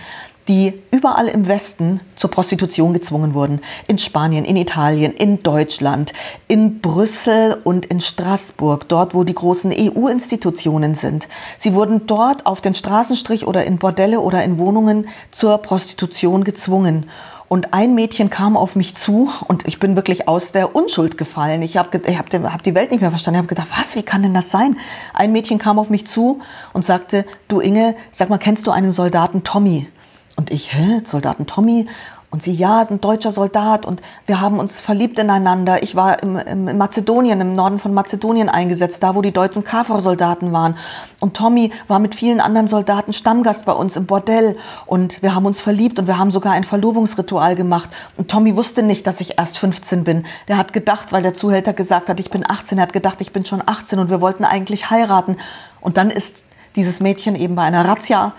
die 0.47 0.81
überall 0.91 1.27
im 1.27 1.47
Westen 1.47 2.01
zur 2.15 2.29
Prostitution 2.29 2.93
gezwungen 2.93 3.33
wurden. 3.33 3.61
In 3.87 3.97
Spanien, 3.97 4.45
in 4.45 4.57
Italien, 4.57 5.13
in 5.13 5.41
Deutschland, 5.43 6.13
in 6.47 6.79
Brüssel 6.79 7.57
und 7.63 7.85
in 7.85 8.01
Straßburg, 8.01 8.87
dort 8.89 9.13
wo 9.13 9.23
die 9.23 9.33
großen 9.33 9.71
EU-Institutionen 9.71 10.95
sind. 10.95 11.27
Sie 11.57 11.73
wurden 11.73 12.07
dort 12.07 12.45
auf 12.45 12.61
den 12.61 12.75
Straßenstrich 12.75 13.47
oder 13.47 13.63
in 13.65 13.77
Bordelle 13.77 14.19
oder 14.19 14.43
in 14.43 14.57
Wohnungen 14.57 15.07
zur 15.31 15.57
Prostitution 15.59 16.43
gezwungen. 16.43 17.05
Und 17.53 17.71
ein 17.71 17.93
Mädchen 17.93 18.31
kam 18.31 18.57
auf 18.57 18.75
mich 18.75 18.95
zu 18.95 19.29
und 19.47 19.67
ich 19.67 19.79
bin 19.79 19.95
wirklich 19.95 20.27
aus 20.27 20.53
der 20.53 20.75
Unschuld 20.75 21.19
gefallen. 21.19 21.61
Ich 21.61 21.77
habe 21.77 22.01
hab, 22.17 22.33
hab 22.33 22.63
die 22.63 22.73
Welt 22.73 22.89
nicht 22.89 23.01
mehr 23.01 23.11
verstanden. 23.11 23.35
Ich 23.35 23.43
habe 23.43 23.47
gedacht, 23.47 23.67
was, 23.77 23.95
wie 23.95 24.01
kann 24.01 24.23
denn 24.23 24.33
das 24.33 24.49
sein? 24.49 24.77
Ein 25.13 25.31
Mädchen 25.31 25.59
kam 25.59 25.77
auf 25.77 25.91
mich 25.91 26.07
zu 26.07 26.41
und 26.73 26.83
sagte, 26.83 27.25
du 27.47 27.59
Inge, 27.59 27.95
sag 28.11 28.29
mal, 28.29 28.39
kennst 28.39 28.65
du 28.65 28.71
einen 28.71 28.89
Soldaten 28.89 29.43
Tommy? 29.43 29.87
Und 30.35 30.51
ich, 30.51 30.73
hä, 30.73 31.01
Soldaten 31.05 31.45
Tommy? 31.45 31.87
Und 32.33 32.41
sie, 32.41 32.51
ja, 32.51 32.83
ein 32.89 32.99
deutscher 32.99 33.31
Soldat 33.31 33.85
und 33.85 34.01
wir 34.25 34.41
haben 34.41 34.57
uns 34.57 34.81
verliebt 34.81 35.19
ineinander. 35.19 35.83
Ich 35.83 35.95
war 35.95 36.23
im, 36.23 36.35
im, 36.35 36.67
in 36.67 36.79
Mazedonien, 36.79 37.39
im 37.39 37.53
Norden 37.53 37.77
von 37.77 37.93
Mazedonien 37.93 38.49
eingesetzt, 38.49 39.03
da 39.03 39.13
wo 39.13 39.21
die 39.21 39.31
deutschen 39.31 39.63
KFOR-Soldaten 39.63 40.51
waren. 40.51 40.75
Und 41.19 41.37
Tommy 41.37 41.71
war 41.87 41.99
mit 41.99 42.15
vielen 42.15 42.41
anderen 42.41 42.67
Soldaten 42.67 43.13
Stammgast 43.13 43.67
bei 43.67 43.73
uns 43.73 43.95
im 43.97 44.07
Bordell. 44.07 44.57
Und 44.87 45.21
wir 45.21 45.35
haben 45.35 45.45
uns 45.45 45.61
verliebt 45.61 45.99
und 45.99 46.07
wir 46.07 46.17
haben 46.17 46.31
sogar 46.31 46.53
ein 46.53 46.63
Verlobungsritual 46.63 47.53
gemacht. 47.53 47.91
Und 48.17 48.31
Tommy 48.31 48.55
wusste 48.55 48.81
nicht, 48.81 49.05
dass 49.05 49.21
ich 49.21 49.37
erst 49.37 49.59
15 49.59 50.03
bin. 50.03 50.25
Der 50.47 50.57
hat 50.57 50.73
gedacht, 50.73 51.11
weil 51.11 51.21
der 51.21 51.35
Zuhälter 51.35 51.73
gesagt 51.73 52.09
hat, 52.09 52.19
ich 52.19 52.31
bin 52.31 52.49
18, 52.49 52.79
er 52.79 52.81
hat 52.81 52.93
gedacht, 52.93 53.21
ich 53.21 53.31
bin 53.31 53.45
schon 53.45 53.61
18 53.63 53.99
und 53.99 54.09
wir 54.09 54.21
wollten 54.21 54.43
eigentlich 54.43 54.89
heiraten. 54.89 55.37
Und 55.81 55.97
dann 55.97 56.09
ist 56.09 56.45
dieses 56.75 56.99
Mädchen 56.99 57.35
eben 57.35 57.53
bei 57.53 57.61
einer 57.61 57.87
Razzia 57.87 58.33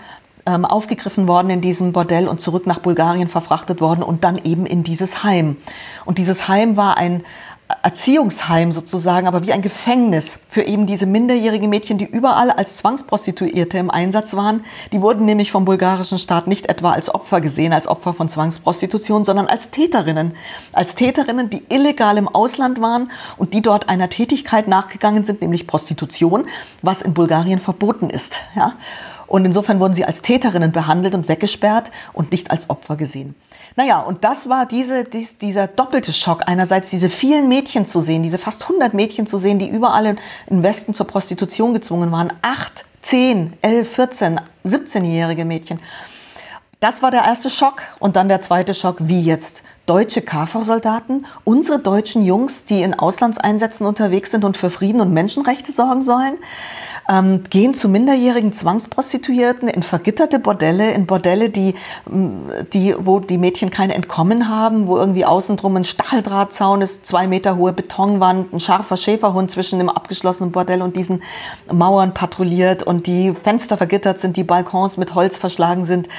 ähm, 0.45 0.65
aufgegriffen 0.65 1.27
worden 1.27 1.49
in 1.49 1.61
diesem 1.61 1.91
Bordell 1.91 2.27
und 2.27 2.39
zurück 2.39 2.67
nach 2.67 2.79
Bulgarien 2.79 3.27
verfrachtet 3.27 3.81
worden 3.81 4.03
und 4.03 4.23
dann 4.23 4.37
eben 4.43 4.65
in 4.65 4.83
dieses 4.83 5.23
Heim. 5.23 5.57
Und 6.05 6.17
dieses 6.17 6.47
Heim 6.47 6.77
war 6.77 6.97
ein 6.97 7.23
Erziehungsheim 7.81 8.71
sozusagen, 8.71 9.27
aber 9.27 9.41
wie 9.41 9.51
ein 9.51 9.63
Gefängnis 9.63 10.37
für 10.49 10.61
eben 10.61 10.85
diese 10.85 11.07
minderjährigen 11.07 11.69
Mädchen, 11.69 11.97
die 11.97 12.05
überall 12.05 12.51
als 12.51 12.77
Zwangsprostituierte 12.77 13.79
im 13.79 13.89
Einsatz 13.89 14.35
waren. 14.35 14.63
Die 14.91 15.01
wurden 15.01 15.25
nämlich 15.25 15.51
vom 15.51 15.65
bulgarischen 15.65 16.19
Staat 16.19 16.45
nicht 16.45 16.67
etwa 16.67 16.91
als 16.91 17.13
Opfer 17.13 17.41
gesehen, 17.41 17.73
als 17.73 17.87
Opfer 17.87 18.13
von 18.13 18.29
Zwangsprostitution, 18.29 19.25
sondern 19.25 19.47
als 19.47 19.71
Täterinnen. 19.71 20.35
Als 20.73 20.93
Täterinnen, 20.93 21.49
die 21.49 21.63
illegal 21.69 22.17
im 22.17 22.27
Ausland 22.27 22.81
waren 22.81 23.09
und 23.37 23.55
die 23.55 23.63
dort 23.63 23.89
einer 23.89 24.09
Tätigkeit 24.09 24.67
nachgegangen 24.67 25.23
sind, 25.23 25.41
nämlich 25.41 25.65
Prostitution, 25.65 26.45
was 26.83 27.01
in 27.01 27.15
Bulgarien 27.15 27.59
verboten 27.59 28.11
ist. 28.11 28.39
Ja? 28.55 28.73
Und 29.27 29.45
insofern 29.45 29.79
wurden 29.79 29.93
sie 29.93 30.05
als 30.05 30.21
Täterinnen 30.21 30.71
behandelt 30.71 31.15
und 31.15 31.27
weggesperrt 31.27 31.91
und 32.13 32.31
nicht 32.31 32.51
als 32.51 32.69
Opfer 32.69 32.95
gesehen. 32.95 33.35
Naja, 33.75 33.99
und 33.99 34.23
das 34.23 34.47
war 34.47 34.65
diese, 34.65 35.03
dies, 35.03 35.37
dieser 35.37 35.67
doppelte 35.67 36.13
Schock. 36.13 36.43
Einerseits 36.45 36.89
diese 36.89 37.09
vielen 37.09 37.49
Mädchen 37.49 37.85
zu 37.85 37.99
sehen, 37.99 38.23
diese 38.23 38.37
fast 38.37 38.63
100 38.63 38.93
Mädchen 38.93 39.27
zu 39.27 39.37
sehen, 39.37 39.59
die 39.59 39.67
überall 39.67 40.15
im 40.47 40.63
Westen 40.63 40.93
zur 40.93 41.07
Prostitution 41.07 41.73
gezwungen 41.73 42.11
waren. 42.11 42.31
Acht, 42.41 42.85
zehn, 43.01 43.53
elf, 43.61 43.93
14, 43.95 44.39
17-jährige 44.65 45.43
Mädchen. 45.43 45.79
Das 46.79 47.01
war 47.01 47.11
der 47.11 47.23
erste 47.23 47.49
Schock. 47.49 47.81
Und 47.99 48.15
dann 48.15 48.29
der 48.29 48.41
zweite 48.41 48.73
Schock, 48.73 48.97
wie 48.99 49.21
jetzt 49.21 49.63
deutsche 49.85 50.21
KFOR-Soldaten, 50.21 51.25
unsere 51.43 51.79
deutschen 51.79 52.23
Jungs, 52.23 52.65
die 52.65 52.81
in 52.81 52.93
Auslandseinsätzen 52.93 53.85
unterwegs 53.85 54.31
sind 54.31 54.45
und 54.45 54.55
für 54.55 54.69
Frieden 54.69 55.01
und 55.01 55.13
Menschenrechte 55.13 55.71
sorgen 55.71 56.01
sollen 56.01 56.37
ähm, 57.09 57.43
gehen 57.49 57.75
zu 57.75 57.87
minderjährigen 57.87 58.53
Zwangsprostituierten 58.53 59.67
in 59.67 59.83
vergitterte 59.83 60.39
Bordelle, 60.39 60.91
in 60.91 61.05
Bordelle, 61.05 61.49
die, 61.49 61.75
mm, 62.09 62.49
die, 62.73 62.95
wo 62.97 63.19
die 63.19 63.37
Mädchen 63.37 63.69
kein 63.69 63.91
Entkommen 63.91 64.49
haben, 64.49 64.87
wo 64.87 64.97
irgendwie 64.97 65.25
außen 65.25 65.57
drum 65.57 65.75
ein 65.75 65.85
Stacheldrahtzaun 65.85 66.81
ist, 66.81 67.05
zwei 67.05 67.27
Meter 67.27 67.57
hohe 67.57 67.73
Betonwand, 67.73 68.53
ein 68.53 68.59
scharfer 68.59 68.97
Schäferhund 68.97 69.51
zwischen 69.51 69.79
dem 69.79 69.89
abgeschlossenen 69.89 70.51
Bordell 70.51 70.81
und 70.81 70.95
diesen 70.95 71.21
Mauern 71.71 72.13
patrouilliert 72.13 72.83
und 72.83 73.07
die 73.07 73.33
Fenster 73.33 73.77
vergittert 73.77 74.19
sind, 74.19 74.37
die 74.37 74.43
Balkons 74.43 74.97
mit 74.97 75.13
Holz 75.13 75.37
verschlagen 75.37 75.85
sind. 75.85 76.09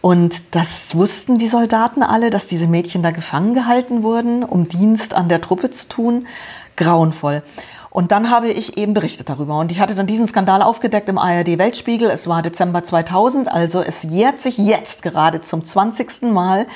Und 0.00 0.54
das 0.54 0.94
wussten 0.94 1.38
die 1.38 1.48
Soldaten 1.48 2.02
alle, 2.02 2.30
dass 2.30 2.46
diese 2.46 2.68
Mädchen 2.68 3.02
da 3.02 3.10
gefangen 3.10 3.54
gehalten 3.54 4.04
wurden, 4.04 4.44
um 4.44 4.68
Dienst 4.68 5.12
an 5.12 5.28
der 5.28 5.40
Truppe 5.40 5.70
zu 5.70 5.88
tun. 5.88 6.26
Grauenvoll. 6.76 7.42
Und 7.98 8.12
dann 8.12 8.30
habe 8.30 8.48
ich 8.48 8.76
eben 8.78 8.94
berichtet 8.94 9.28
darüber. 9.28 9.58
Und 9.58 9.72
ich 9.72 9.80
hatte 9.80 9.96
dann 9.96 10.06
diesen 10.06 10.28
Skandal 10.28 10.62
aufgedeckt 10.62 11.08
im 11.08 11.18
ARD 11.18 11.58
Weltspiegel. 11.58 12.10
Es 12.10 12.28
war 12.28 12.42
Dezember 12.42 12.84
2000, 12.84 13.50
also 13.50 13.80
es 13.82 14.04
jährt 14.04 14.38
sich 14.38 14.56
jetzt 14.56 15.02
gerade 15.02 15.40
zum 15.40 15.64
20. 15.64 16.22
Mal. 16.30 16.68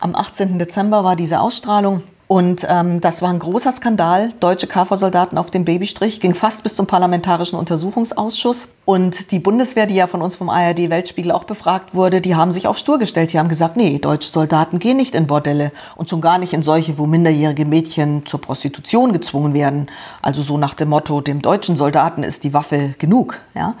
Am 0.00 0.14
18. 0.14 0.58
Dezember 0.58 1.02
war 1.02 1.16
diese 1.16 1.40
Ausstrahlung. 1.40 2.02
Und 2.26 2.66
ähm, 2.68 3.00
das 3.00 3.22
war 3.22 3.30
ein 3.30 3.38
großer 3.38 3.72
Skandal. 3.72 4.34
Deutsche 4.38 4.66
KFOR-Soldaten 4.66 5.38
auf 5.38 5.50
dem 5.50 5.64
Babystrich 5.64 6.20
ging 6.20 6.34
fast 6.34 6.62
bis 6.62 6.76
zum 6.76 6.86
Parlamentarischen 6.86 7.58
Untersuchungsausschuss. 7.58 8.75
Und 8.86 9.32
die 9.32 9.40
Bundeswehr, 9.40 9.86
die 9.86 9.96
ja 9.96 10.06
von 10.06 10.22
uns 10.22 10.36
vom 10.36 10.48
ARD 10.48 10.90
Weltspiegel 10.90 11.32
auch 11.32 11.42
befragt 11.42 11.96
wurde, 11.96 12.20
die 12.20 12.36
haben 12.36 12.52
sich 12.52 12.68
auf 12.68 12.78
Stur 12.78 13.00
gestellt. 13.00 13.32
Die 13.32 13.38
haben 13.40 13.48
gesagt, 13.48 13.76
nee, 13.76 13.98
deutsche 13.98 14.30
Soldaten 14.30 14.78
gehen 14.78 14.96
nicht 14.96 15.16
in 15.16 15.26
Bordelle 15.26 15.72
und 15.96 16.08
schon 16.08 16.20
gar 16.20 16.38
nicht 16.38 16.52
in 16.52 16.62
solche, 16.62 16.96
wo 16.96 17.04
minderjährige 17.04 17.64
Mädchen 17.64 18.24
zur 18.26 18.40
Prostitution 18.40 19.12
gezwungen 19.12 19.54
werden. 19.54 19.88
Also 20.22 20.40
so 20.40 20.56
nach 20.56 20.74
dem 20.74 20.90
Motto, 20.90 21.20
dem 21.20 21.42
deutschen 21.42 21.74
Soldaten 21.74 22.22
ist 22.22 22.44
die 22.44 22.54
Waffe 22.54 22.94
genug. 22.98 23.40
Ja? 23.56 23.74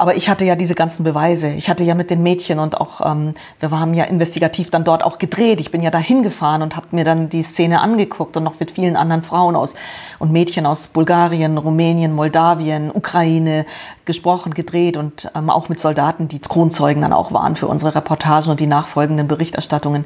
Aber 0.00 0.14
ich 0.14 0.28
hatte 0.28 0.44
ja 0.44 0.54
diese 0.54 0.76
ganzen 0.76 1.02
Beweise. 1.02 1.48
Ich 1.48 1.68
hatte 1.68 1.82
ja 1.82 1.96
mit 1.96 2.08
den 2.08 2.22
Mädchen 2.22 2.60
und 2.60 2.80
auch, 2.80 3.00
ähm, 3.04 3.34
wir 3.58 3.70
haben 3.72 3.94
ja 3.94 4.04
investigativ 4.04 4.70
dann 4.70 4.84
dort 4.84 5.02
auch 5.02 5.18
gedreht. 5.18 5.60
Ich 5.60 5.72
bin 5.72 5.82
ja 5.82 5.90
da 5.90 5.98
hingefahren 5.98 6.62
und 6.62 6.76
habe 6.76 6.86
mir 6.92 7.02
dann 7.02 7.28
die 7.28 7.42
Szene 7.42 7.80
angeguckt 7.80 8.36
und 8.36 8.44
noch 8.44 8.60
mit 8.60 8.70
vielen 8.70 8.94
anderen 8.94 9.24
Frauen 9.24 9.56
aus 9.56 9.74
und 10.20 10.30
Mädchen 10.30 10.66
aus 10.66 10.86
Bulgarien, 10.86 11.58
Rumänien, 11.58 12.12
Moldawien, 12.12 12.92
Ukraine 12.94 13.66
gesprochen, 14.04 14.47
gedreht 14.54 14.96
und 14.96 15.30
ähm, 15.34 15.50
auch 15.50 15.68
mit 15.68 15.80
Soldaten, 15.80 16.28
die 16.28 16.40
Kronzeugen 16.40 17.02
dann 17.02 17.12
auch 17.12 17.32
waren 17.32 17.56
für 17.56 17.66
unsere 17.66 17.94
Reportagen 17.94 18.50
und 18.50 18.60
die 18.60 18.66
nachfolgenden 18.66 19.28
Berichterstattungen. 19.28 20.04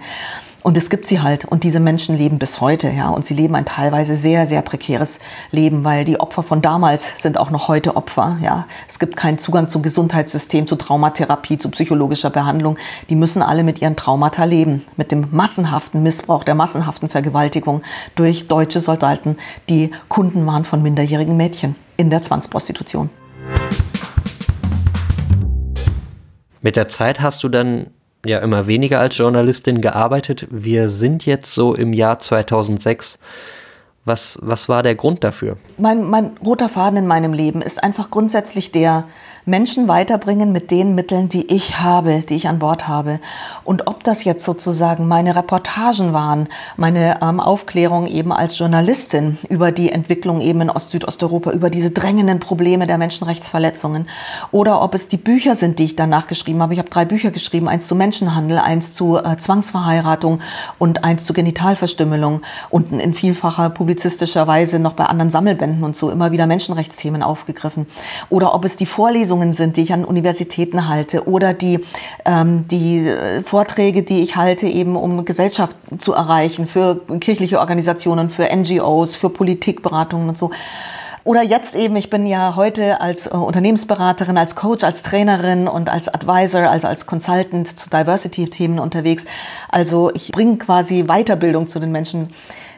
Und 0.63 0.77
es 0.77 0.91
gibt 0.91 1.07
sie 1.07 1.21
halt. 1.21 1.45
Und 1.45 1.65
diese 1.65 1.81
Menschen 1.81 2.17
leben 2.17 2.39
bis 2.39 2.61
heute, 2.61 2.91
ja. 2.91 3.09
Und 3.09 3.25
sie 3.25 3.35
leben 3.35 3.55
ein 3.55 3.65
teilweise 3.65 4.15
sehr, 4.15 4.47
sehr 4.47 4.63
prekäres 4.63 5.19
Leben, 5.51 5.83
weil 5.85 6.05
die 6.05 6.21
Opfer 6.21 6.43
von 6.43 6.63
damals 6.63 7.21
sind 7.21 7.37
auch 7.37 7.51
noch 7.51 7.69
heute 7.69 7.97
Opfer, 7.97 8.39
ja. 8.41 8.67
Es 8.89 8.99
gibt 8.99 9.17
keinen 9.17 9.39
Zugang 9.39 9.69
zum 9.69 9.83
Gesundheitssystem, 9.83 10.67
zu 10.67 10.77
Traumatherapie, 10.77 11.59
zu 11.59 11.71
psychologischer 11.71 12.31
Behandlung. 12.31 12.79
Die 13.11 13.17
müssen 13.17 13.43
alle 13.43 13.65
mit 13.65 13.83
ihren 13.83 13.97
Traumata 13.97 14.45
leben. 14.45 14.85
Mit 14.97 15.11
dem 15.11 15.29
massenhaften 15.33 16.03
Missbrauch, 16.03 16.45
der 16.45 16.55
massenhaften 16.55 17.09
Vergewaltigung 17.09 17.83
durch 18.15 18.47
deutsche 18.47 18.81
Soldaten, 18.81 19.37
die 19.69 19.91
Kunden 20.09 20.47
waren 20.47 20.65
von 20.65 20.83
minderjährigen 20.83 21.37
Mädchen 21.37 21.75
in 21.97 22.11
der 22.11 22.23
Zwangsprostitution. 22.23 23.11
Mit 26.63 26.77
der 26.77 26.89
Zeit 26.89 27.21
hast 27.21 27.43
du 27.43 27.49
dann 27.49 27.89
ja 28.25 28.39
immer 28.39 28.69
weniger 28.69 29.01
als 29.01 29.19
Journalistin 29.19 29.81
gearbeitet. 29.81 30.47
Wir 30.51 30.89
sind 30.89 31.27
jetzt 31.27 31.53
so 31.53 31.75
im 31.75 31.93
Jahr 31.93 32.21
2006. 32.21 33.19
Was, 34.05 34.39
was 34.43 34.69
war 34.69 34.83
der 34.83 34.95
Grund 34.95 35.23
dafür? 35.23 35.57
Mein, 35.79 36.03
mein 36.03 36.37
roter 36.45 36.69
Faden 36.69 36.99
in 36.99 37.07
meinem 37.07 37.33
Leben 37.33 37.63
ist 37.63 37.83
einfach 37.83 38.11
grundsätzlich 38.11 38.73
der, 38.73 39.05
Menschen 39.45 39.89
weiterbringen 39.89 40.53
mit 40.53 40.71
den 40.71 40.95
Mitteln, 40.95 41.29
die 41.29 41.53
ich 41.53 41.81
habe, 41.81 42.21
die 42.21 42.37
ich 42.37 42.47
an 42.47 42.61
Bord 42.61 42.87
habe. 42.87 43.19
Und 43.65 43.89
ob 43.89 44.05
das 44.05 44.23
jetzt 44.23 44.45
sozusagen 44.45 45.09
meine 45.09 45.35
Reportagen 45.35 46.13
waren, 46.13 46.49
meine 46.77 47.21
ähm, 47.21 47.41
Aufklärung 47.41 48.07
eben 48.07 48.33
als 48.33 48.57
Journalistin 48.57 49.39
über 49.49 49.73
die 49.73 49.91
Entwicklung 49.91 50.41
eben 50.41 50.61
in 50.61 50.71
Ost-Südosteuropa, 50.71 51.51
über 51.51 51.71
diese 51.71 51.91
drängenden 51.91 52.39
Probleme 52.39 52.87
der 52.87 52.99
Menschenrechtsverletzungen, 52.99 54.09
oder 54.53 54.81
ob 54.81 54.95
es 54.95 55.09
die 55.09 55.17
Bücher 55.17 55.57
sind, 55.57 55.81
die 55.81 55.87
ich 55.87 55.97
danach 55.97 56.29
geschrieben 56.29 56.63
habe. 56.63 56.75
Ich 56.75 56.79
habe 56.79 56.91
drei 56.91 57.05
Bücher 57.05 57.33
geschrieben, 57.33 57.69
eins 57.69 57.89
zu 57.89 57.97
Menschenhandel, 57.97 58.59
eins 58.59 58.95
zu 58.95 59.17
äh, 59.17 59.37
Zwangsverheiratung 59.39 60.39
und 60.79 61.03
eins 61.03 61.25
zu 61.25 61.33
Genitalverstümmelung 61.33 62.43
und 62.71 62.93
in 62.93 63.13
vielfacher 63.13 63.71
publizistischer 63.71 64.47
Weise 64.47 64.79
noch 64.79 64.93
bei 64.93 65.07
anderen 65.07 65.31
Sammelbänden 65.31 65.83
und 65.83 65.97
so 65.97 66.11
immer 66.11 66.31
wieder 66.31 66.47
Menschenrechtsthemen 66.47 67.25
aufgegriffen. 67.25 67.87
Oder 68.31 68.55
ob 68.55 68.65
es 68.65 68.77
die 68.77 68.87
Vorlesungen 68.87 69.32
Vorlesungen 69.33 69.53
sind, 69.55 69.77
die 69.77 69.83
ich 69.83 69.93
an 69.93 70.05
Universitäten 70.05 70.89
halte 70.89 71.27
oder 71.27 71.55
die, 71.55 71.81
ähm, 72.27 72.67
die 72.69 73.09
äh, 73.09 73.43
Vorträge, 73.43 74.03
die 74.03 74.21
ich 74.21 74.37
halte, 74.37 74.67
eben 74.67 74.95
um 74.95 75.25
Gesellschaft 75.25 75.77
zu 75.99 76.13
erreichen, 76.13 76.67
für 76.67 77.01
kirchliche 77.19 77.59
Organisationen, 77.59 78.29
für 78.29 78.55
NGOs, 78.55 79.17
für 79.17 79.31
Politikberatungen 79.31 80.29
und 80.29 80.37
so. 80.37 80.51
Oder 81.25 81.43
jetzt 81.43 81.75
eben, 81.75 81.97
ich 81.97 82.11
bin 82.11 82.27
ja 82.27 82.57
heute 82.57 83.01
als 83.01 83.27
äh, 83.27 83.31
Unternehmensberaterin, 83.31 84.37
als 84.37 84.55
Coach, 84.55 84.85
als 84.85 85.03
Trainerin 85.03 85.67
und 85.67 85.89
als 85.89 86.09
Advisor, 86.09 86.69
also 86.69 86.89
als 86.89 87.07
Consultant 87.07 87.69
zu 87.69 87.89
Diversity-Themen 87.89 88.79
unterwegs. 88.79 89.25
Also 89.71 90.11
ich 90.15 90.31
bringe 90.33 90.59
quasi 90.59 91.05
Weiterbildung 91.05 91.69
zu 91.69 91.81
den 91.81 91.91
Menschen. 91.91 92.31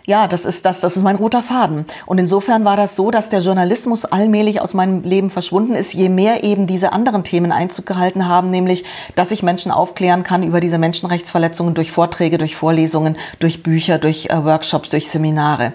Ja, 0.07 0.29
das 0.29 0.45
ist 0.45 0.67
das, 0.67 0.81
das 0.81 0.99
ist 0.99 1.03
mein 1.03 1.17
roter 1.17 1.43
Faden. 1.43 1.87
Und 2.05 2.19
insofern 2.19 2.67
war 2.67 2.77
das 2.77 2.95
so, 2.95 3.11
dass 3.11 3.31
der 3.31 3.41
Journalismus 3.41 4.05
allmählich 4.05 4.61
aus 4.61 4.75
meinem 4.75 5.03
Leben 5.03 5.31
verschwunden 5.31 5.75
ist, 5.75 5.95
je 5.95 6.11
mehr 6.11 6.45
eben 6.45 6.67
diese 6.67 6.93
anderen 6.93 7.25
Themen 7.25 7.53
Einzug 7.53 7.87
gehalten 7.87 8.29
haben, 8.29 8.51
nämlich, 8.51 8.85
dass 9.15 9.31
ich 9.31 9.43
Menschen 9.43 9.73
aufklären 9.73 10.23
kann 10.23 10.43
über 10.43 10.61
diese 10.61 10.77
Menschenrechtsverletzungen 10.77 11.73
durch 11.73 11.91
Vorträge, 11.91 12.37
durch 12.37 12.55
Vorlesungen, 12.55 13.17
durch 13.39 13.63
Bücher, 13.63 13.97
durch 13.97 14.27
äh, 14.27 14.45
Workshops, 14.45 14.91
durch 14.91 15.09
Seminare 15.09 15.73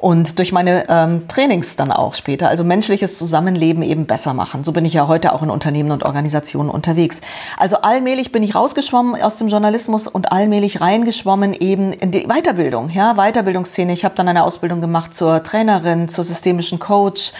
und 0.00 0.38
durch 0.38 0.50
meine 0.50 0.88
ähm, 0.88 1.28
Trainings 1.28 1.76
dann 1.76 1.92
auch 1.92 2.14
später, 2.14 2.48
also 2.48 2.64
menschliches 2.64 3.18
Zusammenleben 3.18 3.82
eben 3.82 4.06
besser 4.06 4.32
machen. 4.32 4.64
So 4.64 4.72
bin 4.72 4.86
ich 4.86 4.94
ja 4.94 5.08
heute 5.08 5.34
auch 5.34 5.42
in 5.42 5.50
Unternehmen 5.50 5.90
und 5.90 6.04
Organisationen 6.04 6.70
unterwegs. 6.70 7.20
Also 7.58 7.82
allmählich 7.82 8.32
bin 8.32 8.42
ich 8.42 8.54
rausgeschwommen 8.54 9.20
aus 9.20 9.36
dem 9.36 9.48
Journalismus 9.48 10.06
und 10.08 10.32
allmählich 10.32 10.80
reingeschwommen 10.80 11.52
eben 11.52 11.92
in 11.92 12.12
die 12.12 12.26
Weiterbildung, 12.28 12.88
ja, 12.88 13.14
Weiterbildungsszene. 13.14 13.92
Ich 13.92 14.06
habe 14.06 14.14
dann 14.14 14.28
eine 14.28 14.44
Ausbildung 14.44 14.80
gemacht 14.80 15.14
zur 15.14 15.42
Trainerin, 15.42 16.08
zur 16.08 16.24
systemischen 16.24 16.78
Coach, 16.78 17.32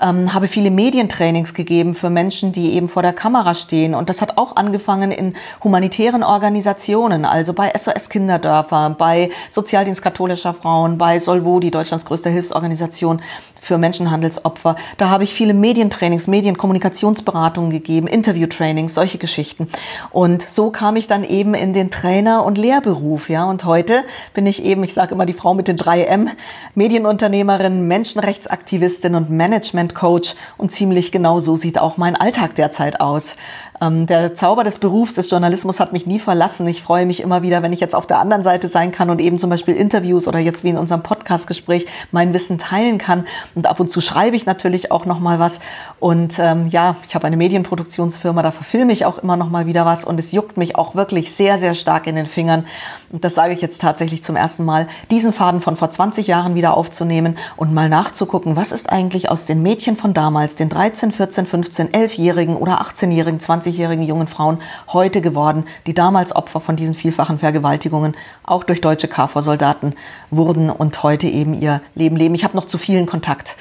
ähm, 0.00 0.34
habe 0.34 0.48
viele 0.48 0.72
Medientrainings 0.72 1.54
gegeben 1.54 1.94
für 1.94 2.10
Menschen, 2.10 2.50
die 2.50 2.72
eben 2.72 2.88
vor 2.88 3.02
der 3.02 3.12
Kamera 3.12 3.54
stehen. 3.54 3.94
Und 3.94 4.08
das 4.10 4.22
hat 4.22 4.38
auch 4.38 4.56
angefangen 4.56 5.12
in 5.12 5.34
humanitären 5.62 6.24
Organisationen, 6.24 7.24
also 7.24 7.52
bei 7.52 7.70
SOS 7.76 8.08
Kinderdörfer, 8.08 8.96
bei 8.98 9.30
Sozialdienst 9.50 10.02
katholischer 10.02 10.52
Frauen, 10.52 10.98
bei 10.98 11.20
Solvodi, 11.20 11.70
Deutschlands 11.70 12.07
größter 12.08 12.30
Hilfsorganisation 12.30 13.22
für 13.60 13.78
Menschenhandelsopfer. 13.78 14.76
Da 14.96 15.08
habe 15.08 15.24
ich 15.24 15.34
viele 15.34 15.54
Medientrainings, 15.54 16.26
Medienkommunikationsberatungen 16.26 17.70
gegeben, 17.70 18.06
Interviewtrainings, 18.06 18.94
solche 18.94 19.18
Geschichten. 19.18 19.68
Und 20.10 20.42
so 20.42 20.70
kam 20.70 20.96
ich 20.96 21.06
dann 21.06 21.24
eben 21.24 21.54
in 21.54 21.72
den 21.72 21.90
Trainer- 21.90 22.44
und 22.44 22.58
Lehrberuf. 22.58 23.28
Ja, 23.28 23.44
und 23.44 23.64
heute 23.64 24.04
bin 24.34 24.46
ich 24.46 24.64
eben, 24.64 24.82
ich 24.82 24.94
sage 24.94 25.14
immer 25.14 25.26
die 25.26 25.32
Frau 25.32 25.54
mit 25.54 25.68
den 25.68 25.76
drei 25.76 26.04
M, 26.04 26.30
Medienunternehmerin, 26.74 27.86
Menschenrechtsaktivistin 27.86 29.14
und 29.14 29.30
Managementcoach. 29.30 30.34
Und 30.56 30.72
ziemlich 30.72 31.12
genau 31.12 31.40
so 31.40 31.56
sieht 31.56 31.78
auch 31.78 31.96
mein 31.96 32.16
Alltag 32.16 32.54
derzeit 32.54 33.00
aus. 33.00 33.36
Ähm, 33.80 34.06
der 34.06 34.34
Zauber 34.34 34.64
des 34.64 34.78
Berufs 34.78 35.14
des 35.14 35.30
Journalismus 35.30 35.80
hat 35.80 35.92
mich 35.92 36.06
nie 36.06 36.18
verlassen. 36.18 36.66
Ich 36.66 36.82
freue 36.82 37.06
mich 37.06 37.20
immer 37.20 37.42
wieder, 37.42 37.62
wenn 37.62 37.72
ich 37.72 37.80
jetzt 37.80 37.94
auf 37.94 38.06
der 38.06 38.18
anderen 38.18 38.42
Seite 38.42 38.68
sein 38.68 38.92
kann 38.92 39.10
und 39.10 39.20
eben 39.20 39.38
zum 39.38 39.50
Beispiel 39.50 39.74
Interviews 39.74 40.26
oder 40.26 40.38
jetzt 40.38 40.64
wie 40.64 40.70
in 40.70 40.78
unserem 40.78 41.02
Podcastgespräch 41.02 41.86
mein 42.10 42.32
Wissen 42.32 42.58
teilen 42.58 42.98
kann. 42.98 43.26
Und 43.54 43.66
ab 43.66 43.80
und 43.80 43.90
zu 43.90 44.00
schreibe 44.00 44.36
ich 44.36 44.46
natürlich 44.46 44.90
auch 44.90 45.04
noch 45.04 45.20
mal 45.20 45.38
was. 45.38 45.60
Und 46.00 46.38
ähm, 46.38 46.66
ja, 46.66 46.96
ich 47.06 47.14
habe 47.14 47.26
eine 47.26 47.36
Medienproduktionsfirma, 47.36 48.42
da 48.42 48.50
verfilme 48.50 48.92
ich 48.92 49.04
auch 49.04 49.18
immer 49.18 49.36
noch 49.36 49.50
mal 49.50 49.66
wieder 49.66 49.86
was. 49.86 50.04
Und 50.04 50.18
es 50.18 50.32
juckt 50.32 50.56
mich 50.56 50.76
auch 50.76 50.94
wirklich 50.94 51.32
sehr, 51.32 51.58
sehr 51.58 51.74
stark 51.74 52.06
in 52.06 52.16
den 52.16 52.26
Fingern. 52.26 52.66
Und 53.10 53.24
das 53.24 53.34
sage 53.34 53.54
ich 53.54 53.62
jetzt 53.62 53.80
tatsächlich 53.80 54.22
zum 54.22 54.36
ersten 54.36 54.64
Mal, 54.64 54.86
diesen 55.10 55.32
Faden 55.32 55.62
von 55.62 55.76
vor 55.76 55.90
20 55.90 56.26
Jahren 56.26 56.54
wieder 56.54 56.76
aufzunehmen 56.76 57.38
und 57.56 57.72
mal 57.72 57.88
nachzugucken, 57.88 58.54
was 58.54 58.70
ist 58.70 58.90
eigentlich 58.90 59.30
aus 59.30 59.46
den 59.46 59.62
Mädchen 59.62 59.96
von 59.96 60.12
damals, 60.12 60.56
den 60.56 60.68
13, 60.68 61.12
14, 61.12 61.46
15, 61.46 61.88
11-Jährigen 61.88 62.56
oder 62.56 62.82
18-Jährigen, 62.82 63.40
20-jährigen 63.40 64.04
jungen 64.04 64.28
Frauen 64.28 64.58
heute 64.92 65.22
geworden, 65.22 65.64
die 65.86 65.94
damals 65.94 66.36
Opfer 66.36 66.60
von 66.60 66.76
diesen 66.76 66.94
vielfachen 66.94 67.38
Vergewaltigungen 67.38 68.14
auch 68.44 68.64
durch 68.64 68.82
deutsche 68.82 69.08
KFOR-Soldaten 69.08 69.94
wurden 70.30 70.68
und 70.68 71.02
heute 71.02 71.28
eben 71.28 71.54
ihr 71.54 71.80
Leben 71.94 72.16
leben. 72.16 72.34
Ich 72.34 72.44
habe 72.44 72.56
noch 72.56 72.66
zu 72.66 72.76
vielen 72.76 73.06
Kontakt. 73.06 73.56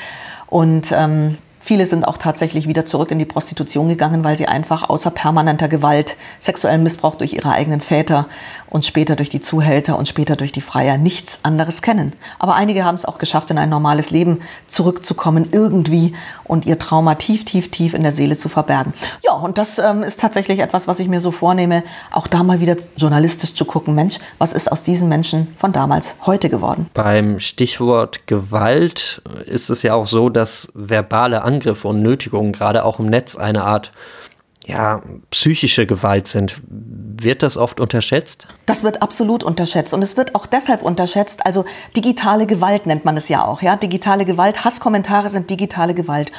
Und 0.47 0.91
ähm, 0.91 1.37
Viele 1.67 1.85
sind 1.85 2.07
auch 2.07 2.17
tatsächlich 2.17 2.65
wieder 2.69 2.85
zurück 2.85 3.11
in 3.11 3.19
die 3.19 3.25
Prostitution 3.25 3.89
gegangen, 3.89 4.23
weil 4.23 4.37
sie 4.37 4.47
einfach 4.47 4.87
außer 4.87 5.11
permanenter 5.11 5.67
Gewalt, 5.67 6.15
sexuellem 6.39 6.81
Missbrauch 6.81 7.15
durch 7.15 7.33
ihre 7.33 7.51
eigenen 7.51 7.81
Väter 7.81 8.27
und 8.69 8.85
später 8.85 9.15
durch 9.15 9.29
die 9.29 9.41
Zuhälter 9.41 9.97
und 9.97 10.07
später 10.07 10.35
durch 10.35 10.51
die 10.51 10.61
Freier 10.61 10.97
nichts 10.97 11.39
anderes 11.43 11.81
kennen. 11.81 12.13
Aber 12.39 12.55
einige 12.55 12.83
haben 12.83 12.95
es 12.95 13.05
auch 13.05 13.17
geschafft, 13.17 13.51
in 13.51 13.57
ein 13.57 13.69
normales 13.69 14.09
Leben 14.11 14.41
zurückzukommen 14.67 15.49
irgendwie 15.51 16.15
und 16.43 16.65
ihr 16.65 16.79
Trauma 16.79 17.15
tief, 17.15 17.45
tief, 17.45 17.69
tief 17.71 17.93
in 17.93 18.03
der 18.03 18.11
Seele 18.11 18.37
zu 18.37 18.49
verbergen. 18.49 18.93
Ja, 19.23 19.33
und 19.33 19.57
das 19.57 19.79
ähm, 19.79 20.03
ist 20.03 20.19
tatsächlich 20.19 20.59
etwas, 20.59 20.87
was 20.87 20.99
ich 20.99 21.07
mir 21.07 21.21
so 21.21 21.31
vornehme, 21.31 21.83
auch 22.11 22.27
da 22.27 22.43
mal 22.43 22.59
wieder 22.59 22.75
journalistisch 22.95 23.53
zu 23.53 23.65
gucken, 23.65 23.95
Mensch, 23.95 24.19
was 24.39 24.53
ist 24.53 24.71
aus 24.71 24.83
diesen 24.83 25.09
Menschen 25.09 25.47
von 25.59 25.71
damals 25.71 26.15
heute 26.25 26.49
geworden? 26.49 26.89
Beim 26.93 27.39
Stichwort 27.39 28.27
Gewalt 28.27 29.21
ist 29.45 29.69
es 29.69 29.83
ja 29.83 29.93
auch 29.93 30.07
so, 30.07 30.29
dass 30.29 30.69
verbale 30.73 31.43
Angriffe 31.43 31.57
Angriffe 31.57 31.87
und 31.87 32.01
Nötigungen 32.01 32.51
gerade 32.51 32.85
auch 32.85 32.99
im 32.99 33.07
Netz 33.07 33.35
eine 33.35 33.63
Art 33.63 33.91
ja, 34.67 35.01
psychische 35.31 35.87
Gewalt 35.87 36.27
sind. 36.27 36.59
Wird 36.67 37.41
das 37.41 37.57
oft 37.57 37.79
unterschätzt? 37.79 38.49
Das 38.65 38.83
wird 38.83 39.01
absolut 39.01 39.43
unterschätzt 39.43 39.93
und 39.93 40.01
es 40.01 40.17
wird 40.17 40.35
auch 40.35 40.45
deshalb 40.45 40.81
unterschätzt. 40.81 41.45
Also 41.45 41.63
digitale 41.95 42.45
Gewalt 42.45 42.85
nennt 42.85 43.05
man 43.05 43.15
es 43.15 43.29
ja 43.29 43.45
auch. 43.45 43.61
Ja, 43.61 43.77
digitale 43.77 44.25
Gewalt, 44.25 44.65
Hasskommentare 44.65 45.29
sind 45.29 45.49
digitale 45.49 45.93
Gewalt. 45.93 46.33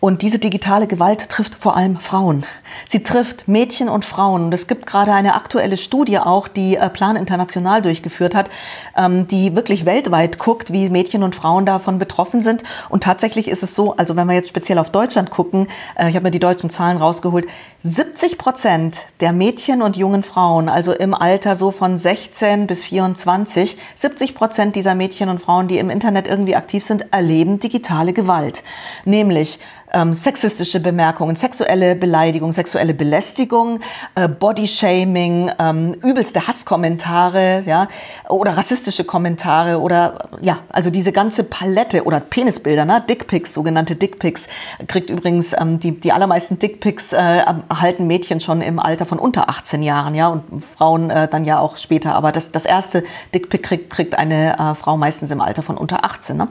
Und 0.00 0.22
diese 0.22 0.38
digitale 0.38 0.86
Gewalt 0.86 1.28
trifft 1.28 1.56
vor 1.56 1.76
allem 1.76 1.98
Frauen. 1.98 2.46
Sie 2.86 3.02
trifft 3.02 3.48
Mädchen 3.48 3.88
und 3.88 4.04
Frauen. 4.04 4.44
Und 4.44 4.54
es 4.54 4.68
gibt 4.68 4.86
gerade 4.86 5.12
eine 5.12 5.34
aktuelle 5.34 5.76
Studie 5.76 6.20
auch, 6.20 6.46
die 6.46 6.76
äh, 6.76 6.88
Plan 6.88 7.16
International 7.16 7.82
durchgeführt 7.82 8.36
hat, 8.36 8.48
ähm, 8.96 9.26
die 9.26 9.56
wirklich 9.56 9.86
weltweit 9.86 10.38
guckt, 10.38 10.72
wie 10.72 10.88
Mädchen 10.88 11.24
und 11.24 11.34
Frauen 11.34 11.66
davon 11.66 11.98
betroffen 11.98 12.42
sind. 12.42 12.62
Und 12.88 13.02
tatsächlich 13.02 13.48
ist 13.48 13.64
es 13.64 13.74
so, 13.74 13.96
also 13.96 14.14
wenn 14.14 14.28
wir 14.28 14.34
jetzt 14.34 14.50
speziell 14.50 14.78
auf 14.78 14.90
Deutschland 14.90 15.30
gucken, 15.30 15.66
äh, 15.96 16.08
ich 16.08 16.14
habe 16.14 16.24
mir 16.24 16.30
die 16.30 16.38
deutschen 16.38 16.70
Zahlen 16.70 16.98
rausgeholt, 16.98 17.48
70 17.82 18.38
Prozent 18.38 18.98
der 19.20 19.32
Mädchen 19.32 19.82
und 19.82 19.96
jungen 19.96 20.22
Frauen, 20.22 20.68
also 20.68 20.92
im 20.92 21.14
Alter 21.14 21.56
so 21.56 21.72
von 21.72 21.98
16 21.98 22.68
bis 22.68 22.84
24, 22.84 23.76
70 23.96 24.34
Prozent 24.34 24.76
dieser 24.76 24.94
Mädchen 24.94 25.28
und 25.28 25.40
Frauen, 25.40 25.66
die 25.66 25.78
im 25.78 25.90
Internet 25.90 26.28
irgendwie 26.28 26.54
aktiv 26.54 26.84
sind, 26.84 27.12
erleben 27.12 27.58
digitale 27.58 28.12
Gewalt. 28.12 28.62
Nämlich 29.04 29.58
ähm, 29.92 30.12
sexistische 30.12 30.80
Bemerkungen, 30.80 31.36
sexuelle 31.36 31.94
Beleidigung, 31.94 32.52
sexuelle 32.52 32.94
Belästigung, 32.94 33.80
äh, 34.14 34.28
Bodyshaming, 34.28 35.50
ähm, 35.58 35.92
übelste 36.02 36.46
Hasskommentare, 36.46 37.62
ja, 37.64 37.88
oder 38.28 38.56
rassistische 38.56 39.04
Kommentare 39.04 39.80
oder 39.80 40.28
ja, 40.40 40.58
also 40.70 40.90
diese 40.90 41.12
ganze 41.12 41.44
Palette 41.44 42.04
oder 42.04 42.20
Penisbilder, 42.20 42.84
ne, 42.84 43.02
Dickpics, 43.08 43.54
sogenannte 43.54 43.96
Dickpics, 43.96 44.48
kriegt 44.86 45.10
übrigens 45.10 45.54
ähm, 45.58 45.80
die 45.80 45.98
die 45.98 46.12
allermeisten 46.12 46.58
Dickpics 46.58 47.12
äh, 47.12 47.44
erhalten 47.68 48.06
Mädchen 48.06 48.40
schon 48.40 48.60
im 48.60 48.78
Alter 48.78 49.06
von 49.06 49.18
unter 49.18 49.48
18 49.48 49.82
Jahren, 49.82 50.14
ja, 50.14 50.28
und 50.28 50.64
Frauen 50.64 51.10
äh, 51.10 51.28
dann 51.28 51.44
ja 51.44 51.60
auch 51.60 51.76
später, 51.76 52.14
aber 52.14 52.32
das 52.32 52.52
das 52.52 52.64
erste 52.66 53.04
Dickpic 53.34 53.62
kriegt 53.62 53.90
kriegt 53.90 54.18
eine 54.18 54.58
äh, 54.58 54.74
Frau 54.74 54.96
meistens 54.96 55.30
im 55.30 55.40
Alter 55.40 55.62
von 55.62 55.76
unter 55.76 56.04
18, 56.04 56.36
ne? 56.36 56.48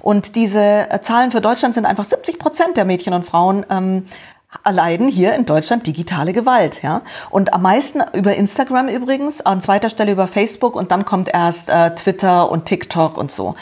Und 0.00 0.34
diese 0.36 0.90
äh, 0.90 1.00
Zahlen 1.00 1.30
für 1.30 1.40
Deutschland 1.40 1.74
sind 1.74 1.86
einfach 1.86 2.04
70 2.04 2.38
Prozent 2.38 2.79
der 2.80 2.86
Mädchen 2.86 3.12
und 3.12 3.26
Frauen 3.26 3.66
ähm, 3.68 4.06
erleiden 4.64 5.06
hier 5.06 5.34
in 5.34 5.44
Deutschland 5.44 5.86
digitale 5.86 6.32
Gewalt. 6.32 6.82
Ja? 6.82 7.02
Und 7.28 7.52
am 7.52 7.62
meisten 7.62 8.00
über 8.14 8.34
Instagram 8.34 8.88
übrigens, 8.88 9.42
an 9.42 9.60
zweiter 9.60 9.90
Stelle 9.90 10.12
über 10.12 10.26
Facebook 10.26 10.76
und 10.76 10.90
dann 10.90 11.04
kommt 11.04 11.28
erst 11.32 11.68
äh, 11.68 11.94
Twitter 11.94 12.50
und 12.50 12.64
TikTok 12.64 13.18
und 13.18 13.30
so. 13.30 13.54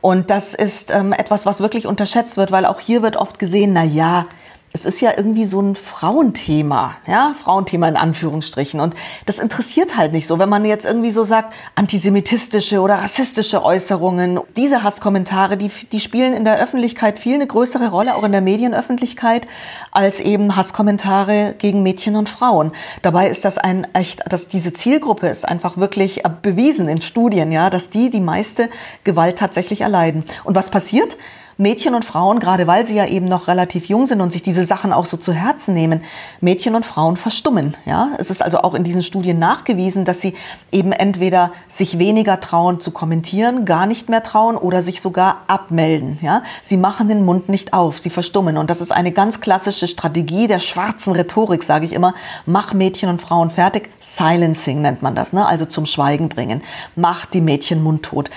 Und 0.00 0.30
das 0.30 0.54
ist 0.54 0.92
ähm, 0.92 1.12
etwas, 1.12 1.46
was 1.46 1.60
wirklich 1.60 1.86
unterschätzt 1.86 2.36
wird, 2.36 2.50
weil 2.50 2.66
auch 2.66 2.80
hier 2.80 3.02
wird 3.02 3.16
oft 3.16 3.38
gesehen, 3.38 3.72
na 3.72 3.84
ja, 3.84 4.26
es 4.72 4.84
ist 4.84 5.00
ja 5.00 5.12
irgendwie 5.16 5.46
so 5.46 5.60
ein 5.60 5.74
Frauenthema, 5.74 6.96
ja, 7.06 7.34
Frauenthema 7.42 7.88
in 7.88 7.96
Anführungsstrichen. 7.96 8.78
Und 8.78 8.94
das 9.24 9.38
interessiert 9.38 9.96
halt 9.96 10.12
nicht 10.12 10.26
so, 10.26 10.38
wenn 10.38 10.50
man 10.50 10.66
jetzt 10.66 10.84
irgendwie 10.84 11.10
so 11.10 11.24
sagt, 11.24 11.54
antisemitistische 11.76 12.80
oder 12.80 12.96
rassistische 12.96 13.64
Äußerungen, 13.64 14.38
diese 14.56 14.82
Hasskommentare, 14.82 15.56
die, 15.56 15.70
die 15.92 16.00
spielen 16.00 16.34
in 16.34 16.44
der 16.44 16.58
Öffentlichkeit 16.58 17.18
viel 17.18 17.36
eine 17.36 17.46
größere 17.46 17.88
Rolle, 17.88 18.14
auch 18.16 18.24
in 18.24 18.32
der 18.32 18.42
Medienöffentlichkeit, 18.42 19.48
als 19.92 20.20
eben 20.20 20.56
Hasskommentare 20.56 21.54
gegen 21.56 21.82
Mädchen 21.82 22.16
und 22.16 22.28
Frauen. 22.28 22.72
Dabei 23.00 23.28
ist 23.28 23.46
das 23.46 23.56
ein 23.56 23.86
echt, 23.94 24.30
dass 24.30 24.48
diese 24.48 24.74
Zielgruppe 24.74 25.28
ist 25.28 25.48
einfach 25.48 25.78
wirklich 25.78 26.22
bewiesen 26.42 26.88
in 26.88 27.00
Studien, 27.00 27.50
ja, 27.50 27.70
dass 27.70 27.88
die 27.88 28.10
die 28.10 28.20
meiste 28.20 28.68
Gewalt 29.04 29.38
tatsächlich 29.38 29.80
erleiden. 29.80 30.24
Und 30.44 30.54
was 30.54 30.70
passiert? 30.70 31.16
Mädchen 31.58 31.94
und 31.94 32.04
Frauen, 32.04 32.38
gerade 32.38 32.66
weil 32.66 32.84
sie 32.84 32.96
ja 32.96 33.06
eben 33.06 33.26
noch 33.26 33.48
relativ 33.48 33.86
jung 33.86 34.04
sind 34.04 34.20
und 34.20 34.30
sich 34.30 34.42
diese 34.42 34.66
Sachen 34.66 34.92
auch 34.92 35.06
so 35.06 35.16
zu 35.16 35.32
Herzen 35.32 35.72
nehmen, 35.72 36.02
Mädchen 36.42 36.74
und 36.74 36.84
Frauen 36.84 37.16
verstummen. 37.16 37.74
Ja, 37.86 38.10
es 38.18 38.30
ist 38.30 38.42
also 38.42 38.58
auch 38.58 38.74
in 38.74 38.84
diesen 38.84 39.02
Studien 39.02 39.38
nachgewiesen, 39.38 40.04
dass 40.04 40.20
sie 40.20 40.34
eben 40.70 40.92
entweder 40.92 41.52
sich 41.66 41.98
weniger 41.98 42.40
trauen 42.40 42.78
zu 42.78 42.90
kommentieren, 42.90 43.64
gar 43.64 43.86
nicht 43.86 44.10
mehr 44.10 44.22
trauen 44.22 44.56
oder 44.56 44.82
sich 44.82 45.00
sogar 45.00 45.44
abmelden. 45.46 46.18
Ja, 46.20 46.42
sie 46.62 46.76
machen 46.76 47.08
den 47.08 47.24
Mund 47.24 47.48
nicht 47.48 47.72
auf, 47.72 47.98
sie 47.98 48.10
verstummen 48.10 48.58
und 48.58 48.68
das 48.68 48.82
ist 48.82 48.92
eine 48.92 49.12
ganz 49.12 49.40
klassische 49.40 49.88
Strategie 49.88 50.48
der 50.48 50.58
schwarzen 50.58 51.14
Rhetorik, 51.14 51.62
sage 51.62 51.86
ich 51.86 51.94
immer. 51.94 52.14
Mach 52.44 52.74
Mädchen 52.74 53.08
und 53.08 53.22
Frauen 53.22 53.50
fertig. 53.50 53.88
Silencing 54.00 54.82
nennt 54.82 55.00
man 55.00 55.14
das, 55.14 55.32
ne? 55.32 55.46
also 55.46 55.64
zum 55.64 55.86
Schweigen 55.86 56.28
bringen. 56.28 56.62
Mach 56.96 57.24
die 57.24 57.40
Mädchen 57.40 57.82
mundtot. 57.82 58.28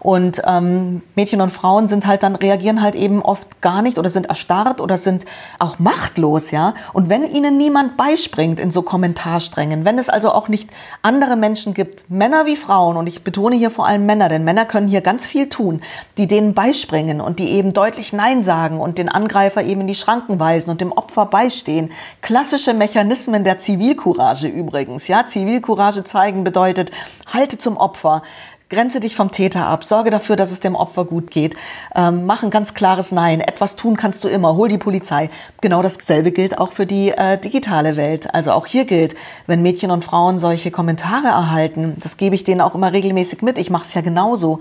Und 0.00 0.42
ähm, 0.46 1.02
Mädchen 1.14 1.40
und 1.40 1.50
Frauen 1.50 1.86
sind 1.86 2.06
halt 2.06 2.22
dann, 2.22 2.36
reagieren 2.36 2.82
halt 2.82 2.94
eben 2.94 3.22
oft 3.22 3.60
gar 3.60 3.82
nicht 3.82 3.98
oder 3.98 4.08
sind 4.08 4.26
erstarrt 4.26 4.80
oder 4.80 4.96
sind 4.96 5.24
auch 5.58 5.78
machtlos, 5.78 6.50
ja. 6.50 6.74
Und 6.92 7.08
wenn 7.08 7.24
ihnen 7.24 7.56
niemand 7.56 7.96
beispringt 7.96 8.60
in 8.60 8.70
so 8.70 8.82
Kommentarsträngen, 8.82 9.84
wenn 9.84 9.98
es 9.98 10.08
also 10.08 10.30
auch 10.30 10.48
nicht 10.48 10.70
andere 11.02 11.36
Menschen 11.36 11.74
gibt, 11.74 12.08
Männer 12.10 12.46
wie 12.46 12.56
Frauen, 12.56 12.96
und 12.96 13.06
ich 13.06 13.24
betone 13.24 13.56
hier 13.56 13.70
vor 13.70 13.86
allem 13.86 14.06
Männer, 14.06 14.28
denn 14.28 14.44
Männer 14.44 14.64
können 14.64 14.88
hier 14.88 15.00
ganz 15.00 15.26
viel 15.26 15.48
tun, 15.48 15.82
die 16.16 16.26
denen 16.26 16.54
beispringen 16.54 17.20
und 17.20 17.38
die 17.38 17.50
eben 17.50 17.72
deutlich 17.72 18.12
Nein 18.12 18.42
sagen 18.42 18.80
und 18.80 18.98
den 18.98 19.08
Angreifer 19.08 19.62
eben 19.62 19.82
in 19.82 19.86
die 19.86 19.94
Schranken 19.94 20.38
weisen 20.38 20.70
und 20.70 20.80
dem 20.80 20.92
Opfer 20.92 21.26
beistehen. 21.26 21.90
Klassische 22.22 22.74
Mechanismen 22.74 23.44
der 23.44 23.58
Zivilcourage 23.58 24.46
übrigens, 24.46 25.08
ja. 25.08 25.26
Zivilcourage 25.26 26.04
zeigen 26.04 26.44
bedeutet, 26.44 26.90
halte 27.26 27.58
zum 27.58 27.76
Opfer, 27.76 28.22
Grenze 28.70 29.00
dich 29.00 29.16
vom 29.16 29.30
Täter 29.30 29.64
ab, 29.64 29.82
sorge 29.82 30.10
dafür, 30.10 30.36
dass 30.36 30.52
es 30.52 30.60
dem 30.60 30.74
Opfer 30.74 31.06
gut 31.06 31.30
geht, 31.30 31.56
ähm, 31.94 32.26
mach 32.26 32.42
ein 32.42 32.50
ganz 32.50 32.74
klares 32.74 33.12
Nein, 33.12 33.40
etwas 33.40 33.76
tun 33.76 33.96
kannst 33.96 34.24
du 34.24 34.28
immer, 34.28 34.56
hol 34.56 34.68
die 34.68 34.76
Polizei. 34.76 35.30
Genau 35.62 35.80
dasselbe 35.80 36.32
gilt 36.32 36.58
auch 36.58 36.72
für 36.72 36.84
die 36.84 37.08
äh, 37.08 37.38
digitale 37.38 37.96
Welt. 37.96 38.34
Also 38.34 38.52
auch 38.52 38.66
hier 38.66 38.84
gilt, 38.84 39.14
wenn 39.46 39.62
Mädchen 39.62 39.90
und 39.90 40.04
Frauen 40.04 40.38
solche 40.38 40.70
Kommentare 40.70 41.28
erhalten, 41.28 41.96
das 41.96 42.18
gebe 42.18 42.34
ich 42.34 42.44
denen 42.44 42.60
auch 42.60 42.74
immer 42.74 42.92
regelmäßig 42.92 43.40
mit, 43.40 43.56
ich 43.56 43.70
mache 43.70 43.86
es 43.86 43.94
ja 43.94 44.02
genauso. 44.02 44.58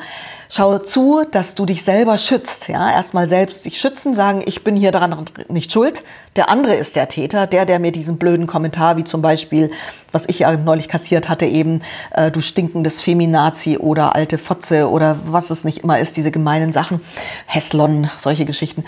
Schau 0.50 0.78
zu, 0.78 1.24
dass 1.30 1.56
du 1.56 1.66
dich 1.66 1.84
selber 1.84 2.18
schützt. 2.18 2.70
Ja, 2.70 2.92
erstmal 2.92 3.28
selbst 3.28 3.66
dich 3.66 3.80
schützen, 3.80 4.14
sagen, 4.14 4.42
ich 4.46 4.64
bin 4.64 4.76
hier 4.76 4.92
daran 4.92 5.26
nicht 5.50 5.72
schuld. 5.72 6.04
Der 6.38 6.50
andere 6.50 6.76
ist 6.76 6.96
der 6.96 7.08
Täter, 7.08 7.48
der, 7.48 7.66
der 7.66 7.80
mir 7.80 7.92
diesen 7.92 8.18
blöden 8.18 8.48
Kommentar, 8.48 8.96
wie 8.96 9.04
zum 9.04 9.22
Beispiel, 9.22 9.72
was 10.12 10.26
ich 10.30 10.40
ja 10.40 10.56
neulich 10.56 10.88
kassiert 10.88 11.30
hatte, 11.30 11.46
eben, 11.46 11.82
äh, 12.12 12.32
du 12.32 12.42
stinkendes 12.42 13.02
Feminazi 13.02 13.78
oder 13.78 14.16
alte 14.16 14.38
Fotze 14.38 14.90
oder 14.90 15.18
was 15.26 15.50
es 15.50 15.64
nicht 15.64 15.80
immer 15.80 16.00
ist, 16.00 16.16
diese 16.16 16.32
gemeinen 16.32 16.72
Sachen, 16.72 17.02
Heslon, 17.48 18.10
solche 18.18 18.46
Geschichten. 18.46 18.86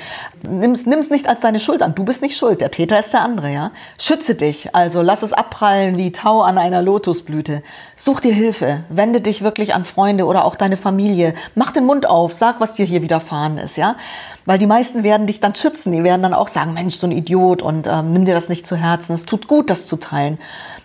Nimm's, 0.47 0.85
nimm's 0.85 1.09
nicht 1.09 1.27
als 1.27 1.41
deine 1.41 1.59
Schuld 1.59 1.81
an. 1.81 1.95
Du 1.95 2.05
bist 2.05 2.21
nicht 2.21 2.37
schuld. 2.37 2.61
Der 2.61 2.71
Täter 2.71 2.99
ist 2.99 3.13
der 3.13 3.21
andere, 3.21 3.51
ja. 3.51 3.71
Schütze 3.97 4.35
dich. 4.35 4.73
Also 4.75 5.01
lass 5.01 5.23
es 5.23 5.33
abprallen 5.33 5.97
wie 5.97 6.11
Tau 6.11 6.41
an 6.41 6.57
einer 6.57 6.81
Lotusblüte. 6.81 7.63
Such 8.01 8.21
dir 8.21 8.33
Hilfe. 8.33 8.85
Wende 8.87 9.19
dich 9.19 9.41
wirklich 9.41 9.75
an 9.75 9.83
Freunde 9.83 10.25
oder 10.25 10.45
auch 10.45 10.55
deine 10.55 10.77
Familie 10.77 11.33
mach 11.55 11.71
den 11.71 11.85
Mund 11.85 12.05
auf, 12.05 12.31
sag, 12.31 12.61
was 12.61 12.75
dir 12.75 12.85
hier 12.85 13.01
widerfahren 13.01 13.57
ist, 13.57 13.75
ja. 13.75 13.97
Weil 14.45 14.57
die 14.57 14.67
meisten 14.67 15.03
werden 15.03 15.27
dich 15.27 15.41
dann 15.41 15.53
schützen. 15.53 15.91
Die 15.91 16.01
werden 16.01 16.23
dann 16.23 16.33
auch 16.33 16.47
sagen, 16.47 16.73
Mensch, 16.73 16.95
so 16.95 17.07
ein 17.07 17.11
Idiot 17.11 17.61
und 17.61 17.87
ähm, 17.87 18.13
nimm 18.13 18.23
dir 18.23 18.33
das 18.33 18.47
nicht 18.47 18.65
zu 18.65 18.77
Herzen. 18.77 19.15
Es 19.15 19.25
tut 19.25 19.49
gut, 19.49 19.69
das 19.69 19.85
zu 19.85 19.97
teilen. 19.97 20.37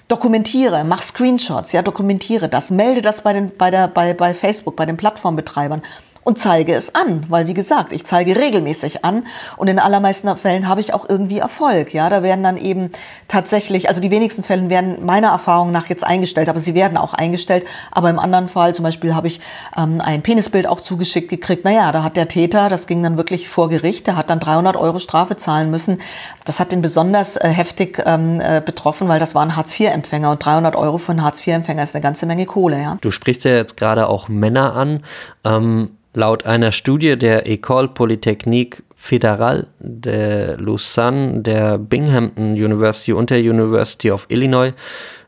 Dokumentiere, 0.09 0.83
mach 0.83 1.03
Screenshots, 1.03 1.70
ja, 1.70 1.83
dokumentiere 1.83 2.48
das, 2.48 2.72
melde 2.72 3.00
das 3.00 3.22
bei, 3.22 3.33
den, 3.33 3.57
bei, 3.57 3.70
der, 3.70 3.87
bei, 3.87 4.12
bei 4.12 4.35
Facebook, 4.35 4.74
bei 4.74 4.85
den 4.85 4.96
Plattformbetreibern 4.96 5.83
und 6.25 6.39
zeige 6.39 6.75
es 6.75 6.95
an, 6.95 7.27
weil 7.29 7.47
wie 7.47 7.55
gesagt, 7.55 7.93
ich 7.93 8.05
zeige 8.05 8.37
regelmäßig 8.37 9.05
an 9.05 9.27
und 9.57 9.69
in 9.69 9.79
allermeisten 9.79 10.35
Fällen 10.37 10.67
habe 10.69 10.81
ich 10.81 10.95
auch 10.95 11.09
irgendwie 11.09 11.39
Erfolg. 11.39 11.93
Ja, 11.93 12.09
da 12.09 12.23
werden 12.23 12.43
dann 12.43 12.57
eben 12.57 12.91
tatsächlich, 13.29 13.89
also 13.89 14.01
die 14.01 14.11
wenigsten 14.11 14.43
Fällen 14.43 14.71
werden 14.71 15.05
meiner 15.05 15.29
Erfahrung 15.29 15.71
nach 15.71 15.87
jetzt 15.87 16.03
eingestellt, 16.03 16.49
aber 16.49 16.59
sie 16.59 16.75
werden 16.75 16.97
auch 16.97 17.13
eingestellt. 17.13 17.67
Aber 17.91 18.09
im 18.09 18.19
anderen 18.19 18.49
Fall, 18.49 18.75
zum 18.75 18.85
Beispiel 18.85 19.15
habe 19.15 19.29
ich 19.29 19.41
ähm, 19.77 20.01
ein 20.01 20.23
Penisbild 20.23 20.67
auch 20.67 20.81
zugeschickt 20.81 21.29
gekriegt. 21.29 21.65
Naja, 21.65 21.93
da 21.93 22.03
hat 22.03 22.17
der 22.17 22.29
Täter, 22.29 22.69
das 22.69 22.87
ging 22.87 23.03
dann 23.03 23.17
wirklich 23.17 23.49
vor 23.49 23.69
Gericht, 23.69 24.07
der 24.07 24.17
hat 24.17 24.31
dann 24.31 24.41
300 24.41 24.77
Euro 24.77 24.99
Strafe 24.99 25.37
zahlen 25.37 25.71
müssen. 25.71 26.01
Das 26.44 26.61
hat 26.61 26.72
ihn 26.72 26.83
besonders 26.83 27.37
äh, 27.37 27.48
heftig 27.48 28.02
ähm, 28.04 28.40
äh, 28.40 28.62
betroffen, 28.64 29.09
weil 29.09 29.18
das 29.18 29.35
war 29.35 29.42
ein 29.42 29.57
Hartz-IV-Empfänger 29.57 30.30
und 30.30 30.44
300 30.44 30.76
Euro 30.76 30.98
für 30.98 31.12
einen 31.12 31.22
Hartz-IV-Empfänger 31.22 31.83
ist 31.83 31.94
eine 31.94 32.02
ganze 32.02 32.26
Menge 32.26 32.46
Kohle. 32.46 32.80
Ja. 32.80 32.98
Du 33.00 33.11
sprichst 33.11 33.44
ja 33.44 33.52
jetzt 33.52 33.76
gerade 33.76 34.09
auch 34.09 34.28
Männer 34.28 34.74
an. 34.74 35.02
Ähm 35.44 35.90
Laut 36.16 36.46
einer 36.46 36.70
Studie 36.70 37.18
der 37.18 37.48
École 37.48 37.88
Polytechnique 37.88 38.85
Fédérale 39.05 39.67
de 39.81 40.57
Lausanne, 40.57 41.43
der 41.43 41.77
Binghamton 41.77 42.55
University 42.55 43.12
und 43.12 43.29
der 43.29 43.40
University 43.40 44.11
of 44.11 44.25
Illinois 44.31 44.73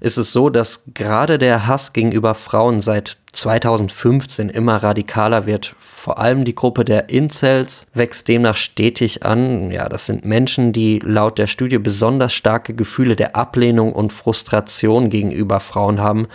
ist 0.01 0.17
es 0.17 0.33
so, 0.33 0.49
dass 0.49 0.83
gerade 0.95 1.37
der 1.37 1.67
Hass 1.67 1.93
gegenüber 1.93 2.35
Frauen 2.35 2.81
seit 2.81 3.19
2015 3.33 4.49
immer 4.49 4.77
radikaler 4.77 5.45
wird. 5.45 5.75
Vor 5.79 6.19
allem 6.19 6.47
die 6.47 6.55
Gruppe 6.55 6.87
der 6.87 7.11
Incels 7.11 7.87
wächst 7.93 8.29
demnach 8.29 8.57
stetig 8.57 9.27
an. 9.27 9.71
Ja, 9.71 9.91
das 9.91 10.07
sind 10.07 10.25
Menschen, 10.25 10.73
die 10.73 10.99
laut 11.01 11.37
der 11.37 11.47
Studie 11.47 11.79
besonders 11.79 12.33
starke 12.33 12.73
Gefühle 12.73 13.15
der 13.15 13.37
Ablehnung 13.37 13.93
und 13.93 14.11
Frustration 14.11 15.11
gegenüber 15.11 15.61
Frauen 15.61 16.01
haben. 16.01 16.29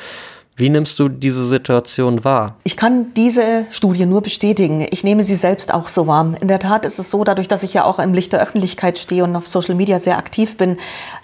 Wie 0.62 0.70
nimmst 0.70 1.00
du 1.00 1.10
diese 1.10 1.48
Situation 1.48 2.24
wahr? 2.24 2.58
Ich 2.66 2.78
kann 2.78 3.16
diese 3.16 3.66
Studie 3.72 4.06
nur 4.06 4.22
bestätigen. 4.22 4.86
Ich 4.92 5.04
nehme 5.04 5.24
sie 5.24 5.34
selbst 5.34 5.74
auch 5.74 5.88
so 5.88 6.06
wahr. 6.06 6.36
In 6.40 6.48
der 6.48 6.60
Tat 6.60 6.86
ist 6.86 7.00
es 7.00 7.10
so, 7.10 7.24
dadurch, 7.24 7.48
dass 7.48 7.64
ich 7.64 7.74
ja 7.74 7.84
auch 7.84 7.98
im 7.98 8.14
Licht 8.14 8.32
der 8.32 8.44
Öffentlichkeit 8.44 9.00
stehe 9.00 9.24
und 9.24 9.36
auf 9.36 9.48
Social 9.48 9.74
Media 9.74 9.98
sehr 9.98 10.20
aktiv 10.20 10.58
bin, 10.58 10.78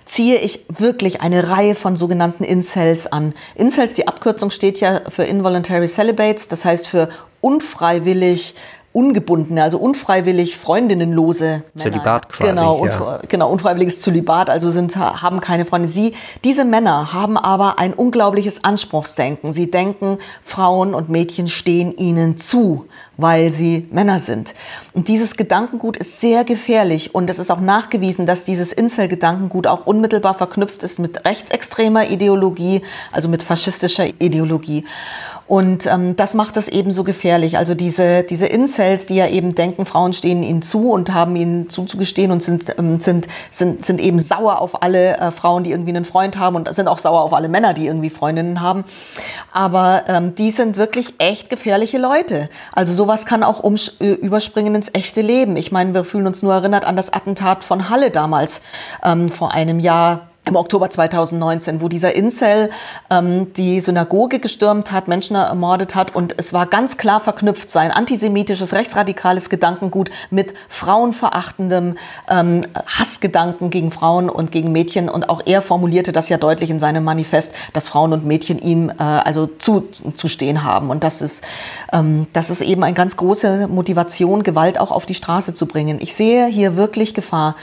ziehe 0.06 0.40
ich 0.40 0.66
wirklich 0.70 1.22
eine 1.22 1.52
Reihe 1.52 1.76
von 1.76 1.98
sogenannten 1.98 2.44
Incels 2.44 3.06
an. 3.06 3.36
Incels, 3.54 3.94
die 3.94 4.08
Abkürzung 4.08 4.50
steht 4.50 4.80
ja 4.80 5.02
für 5.08 5.26
Involuntary 5.26 5.88
Celibates, 5.88 6.48
das 6.48 6.66
heißt 6.66 6.88
für 6.88 7.08
unfreiwillig 7.40 8.56
ungebundene, 8.98 9.62
also 9.62 9.78
unfreiwillig 9.78 10.58
freundinnenlose 10.58 11.46
Männer. 11.46 11.64
Zölibat 11.76 12.30
quasi. 12.30 12.50
Genau, 12.50 12.84
ja. 12.84 13.20
genau, 13.30 13.52
unfreiwilliges 13.52 14.02
Zölibat, 14.02 14.50
also 14.50 14.72
sind, 14.72 14.96
haben 14.96 15.40
keine 15.40 15.66
Freunde. 15.66 15.88
Sie, 15.88 16.16
diese 16.44 16.66
Männer 16.66 17.14
haben 17.14 17.38
aber 17.38 17.78
ein 17.78 17.94
unglaubliches 17.94 18.64
Anspruchsdenken. 18.64 19.54
Sie 19.54 19.70
denken, 19.70 20.18
Frauen 20.42 20.96
und 20.96 21.10
Mädchen 21.10 21.46
stehen 21.46 21.96
ihnen 21.96 22.40
zu, 22.40 22.88
weil 23.18 23.52
sie 23.52 23.88
Männer 23.92 24.18
sind. 24.18 24.56
Und 24.94 25.10
dieses 25.10 25.38
Gedankengut 25.38 25.96
ist 25.96 26.20
sehr 26.20 26.44
gefährlich 26.44 27.14
und 27.14 27.30
es 27.30 27.38
ist 27.38 27.52
auch 27.52 27.60
nachgewiesen, 27.60 28.26
dass 28.26 28.46
dieses 28.46 28.74
Incel-Gedankengut 28.74 29.68
auch 29.68 29.86
unmittelbar 29.86 30.34
verknüpft 30.34 30.82
ist 30.82 30.98
mit 30.98 31.24
rechtsextremer 31.24 32.10
Ideologie, 32.10 32.82
also 33.12 33.30
mit 33.30 33.44
faschistischer 33.44 34.08
Ideologie. 34.20 34.86
Und 35.48 35.86
ähm, 35.86 36.18
das 36.18 36.34
macht 36.34 36.58
es 36.58 36.68
eben 36.68 36.92
so 36.92 37.06
gefährlich. 37.06 37.58
Also 37.58 37.74
diese, 37.74 38.24
diese 38.24 38.48
Incels, 38.48 39.06
die 39.06 39.16
ja 39.16 39.28
eben 39.28 39.56
denken, 39.56 39.86
Frauen 39.86 40.12
stehen 40.12 40.44
ihnen 40.44 40.62
zu 40.62 40.92
und 40.92 41.14
haben 41.14 41.38
ihnen 41.38 41.70
zuzugestehen 41.70 42.32
und 42.32 42.44
sind, 42.44 42.78
ähm, 42.78 43.00
sind, 43.00 43.28
sind, 43.50 43.86
sind 43.86 44.02
eben 44.02 44.20
sauer 44.20 44.60
auf 44.60 44.84
alle 44.84 45.18
äh, 45.18 45.32
Frauen, 45.32 45.64
die 45.64 45.72
irgendwie 45.72 45.92
einen 45.92 46.04
Freund 46.04 46.38
haben 46.38 46.58
und 46.58 46.74
sind 46.74 46.90
auch 46.90 47.00
sauer 47.00 47.22
auf 47.22 47.34
alle 47.34 47.48
Männer, 47.48 47.74
die 47.74 47.88
irgendwie 47.88 48.10
Freundinnen 48.10 48.62
haben. 48.62 48.84
Aber 49.54 50.04
ähm, 50.08 50.36
die 50.36 50.52
sind 50.52 50.76
wirklich 50.76 51.14
echt 51.18 51.50
gefährliche 51.50 51.98
Leute. 51.98 52.50
Also 52.74 52.94
sowas 52.94 53.26
kann 53.26 53.44
auch 53.44 53.64
überspringen 54.00 54.76
ins 54.76 54.94
echte 54.94 55.22
Leben. 55.22 55.56
Ich 55.56 55.72
meine, 55.72 55.94
wir 55.94 56.04
fühlen 56.04 56.28
uns 56.28 56.44
nur 56.44 56.54
erinnert 56.54 56.84
an 56.84 56.98
das 56.98 57.14
Attentat 57.14 57.64
von 57.64 57.90
Halle 57.90 58.12
damals 58.12 58.62
ähm, 59.04 59.30
vor 59.30 59.54
einem 59.54 59.80
Jahr 59.80 60.28
im 60.48 60.56
Oktober 60.56 60.90
2019, 60.90 61.82
wo 61.82 61.90
dieser 61.90 62.16
Incel 62.16 62.70
ähm, 63.10 63.54
die 63.54 63.80
Synagoge 63.80 64.40
gestürmt 64.40 64.92
hat, 64.92 65.08
Menschen 65.08 65.36
ermordet 65.36 65.96
hat 65.96 66.16
und 66.16 66.36
es 66.38 66.54
war 66.54 66.66
ganz 66.66 66.98
klar 66.98 67.20
verknüpft 67.20 67.70
sein 67.70 67.92
antisemitisches, 67.92 68.74
rechtsradikales 68.74 69.50
Gedankengut 69.50 70.10
mit 70.30 70.54
frauenverachtendem 70.70 71.98
ähm, 72.30 72.62
Hassgedanken 72.86 73.70
gegen 73.70 73.92
Frauen 73.92 74.30
und 74.30 74.52
gegen 74.52 74.72
Mädchen 74.72 75.10
und 75.10 75.30
auch 75.30 75.42
er 75.46 75.62
formulierte 75.62 76.12
das 76.12 76.30
ja 76.30 76.38
deutlich 76.38 76.70
in 76.70 76.80
seinem 76.80 77.04
Manifest, 77.04 77.54
dass 77.74 77.90
Frauen 77.90 78.14
und 78.14 78.26
Mädchen 78.26 78.60
ihm 78.60 78.90
äh, 78.90 78.94
also 79.02 79.48
zuzustehen 79.48 80.64
haben 80.64 80.90
und 80.90 81.04
das 81.04 81.22
ist, 81.22 81.44
ähm, 81.92 82.28
das 82.34 82.50
ist 82.50 82.62
eben 82.62 82.84
eine 82.84 82.96
ganz 82.96 83.18
große 83.18 83.68
Motivation, 83.68 84.44
Gewalt 84.44 84.80
auch 84.80 84.92
auf 84.92 85.06
die 85.06 85.16
Straße 85.16 85.54
zu 85.54 85.66
bringen. 85.66 85.98
Ich 86.02 86.16
sehe 86.16 86.48
hier 86.48 86.78
wirklich 86.78 87.14
Gefahr. 87.14 87.56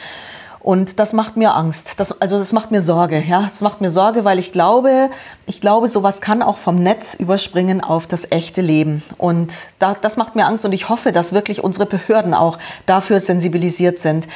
Und 0.64 0.98
das 0.98 1.12
macht 1.12 1.36
mir 1.36 1.54
Angst. 1.54 2.00
Das, 2.00 2.22
also 2.22 2.38
das 2.38 2.54
macht 2.54 2.70
mir 2.70 2.80
Sorge. 2.80 3.20
Ja, 3.20 3.42
das 3.42 3.60
macht 3.60 3.82
mir 3.82 3.90
Sorge, 3.90 4.24
weil 4.24 4.38
ich 4.38 4.50
glaube, 4.50 5.10
ich 5.44 5.60
glaube, 5.60 5.88
sowas 5.88 6.22
kann 6.22 6.42
auch 6.42 6.56
vom 6.56 6.82
Netz 6.82 7.12
überspringen 7.12 7.82
auf 7.82 8.06
das 8.06 8.32
echte 8.32 8.62
Leben. 8.62 9.02
Und 9.18 9.52
da, 9.78 9.92
das 9.92 10.16
macht 10.16 10.36
mir 10.36 10.46
Angst. 10.46 10.64
Und 10.64 10.72
ich 10.72 10.88
hoffe, 10.88 11.12
dass 11.12 11.34
wirklich 11.34 11.62
unsere 11.62 11.84
Behörden 11.84 12.32
auch 12.32 12.58
dafür 12.86 13.20
sensibilisiert 13.20 14.00
sind. 14.00 14.26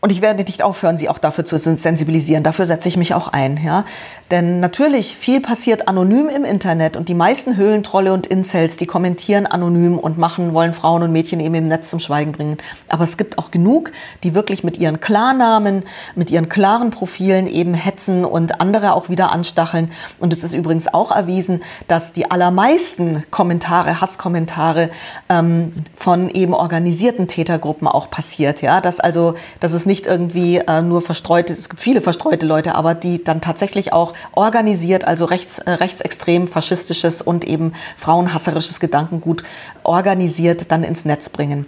Und 0.00 0.12
ich 0.12 0.22
werde 0.22 0.44
nicht 0.44 0.62
aufhören, 0.62 0.96
sie 0.96 1.08
auch 1.08 1.18
dafür 1.18 1.44
zu 1.44 1.58
sensibilisieren. 1.58 2.44
Dafür 2.44 2.66
setze 2.66 2.88
ich 2.88 2.96
mich 2.96 3.14
auch 3.14 3.26
ein. 3.26 3.58
Ja? 3.64 3.84
Denn 4.30 4.60
natürlich, 4.60 5.16
viel 5.16 5.40
passiert 5.40 5.88
anonym 5.88 6.28
im 6.28 6.44
Internet 6.44 6.96
und 6.96 7.08
die 7.08 7.14
meisten 7.14 7.56
Höhlentrolle 7.56 8.12
und 8.12 8.24
Incels, 8.24 8.76
die 8.76 8.86
kommentieren 8.86 9.46
anonym 9.46 9.98
und 9.98 10.16
machen, 10.16 10.54
wollen 10.54 10.72
Frauen 10.72 11.02
und 11.02 11.10
Mädchen 11.10 11.40
eben 11.40 11.56
im 11.56 11.66
Netz 11.66 11.90
zum 11.90 11.98
Schweigen 11.98 12.30
bringen. 12.30 12.58
Aber 12.88 13.02
es 13.02 13.16
gibt 13.16 13.38
auch 13.38 13.50
genug, 13.50 13.90
die 14.22 14.36
wirklich 14.36 14.62
mit 14.62 14.78
ihren 14.78 15.00
Klarnamen, 15.00 15.82
mit 16.14 16.30
ihren 16.30 16.48
klaren 16.48 16.90
Profilen 16.90 17.48
eben 17.48 17.74
hetzen 17.74 18.24
und 18.24 18.60
andere 18.60 18.92
auch 18.92 19.08
wieder 19.08 19.32
anstacheln. 19.32 19.90
Und 20.20 20.32
es 20.32 20.44
ist 20.44 20.54
übrigens 20.54 20.86
auch 20.94 21.10
erwiesen, 21.10 21.60
dass 21.88 22.12
die 22.12 22.30
allermeisten 22.30 23.24
Kommentare, 23.32 24.00
Hasskommentare 24.00 24.90
ähm, 25.28 25.72
von 25.96 26.28
eben 26.28 26.54
organisierten 26.54 27.26
Tätergruppen 27.26 27.88
auch 27.88 28.10
passiert. 28.10 28.62
Ja? 28.62 28.80
Dass 28.80 29.00
also, 29.00 29.34
dass 29.58 29.72
es 29.72 29.87
nicht 29.88 30.06
irgendwie 30.06 30.58
äh, 30.58 30.82
nur 30.82 31.02
verstreute, 31.02 31.52
es 31.52 31.68
gibt 31.68 31.82
viele 31.82 32.00
verstreute 32.00 32.46
Leute, 32.46 32.76
aber 32.76 32.94
die 32.94 33.24
dann 33.24 33.40
tatsächlich 33.40 33.92
auch 33.92 34.12
organisiert, 34.32 35.04
also 35.04 35.24
rechts, 35.24 35.58
äh, 35.58 35.72
rechtsextrem, 35.72 36.46
faschistisches 36.46 37.20
und 37.20 37.44
eben 37.44 37.72
frauenhasserisches 37.96 38.78
Gedankengut 38.78 39.42
organisiert 39.82 40.70
dann 40.70 40.84
ins 40.84 41.04
Netz 41.04 41.28
bringen. 41.30 41.66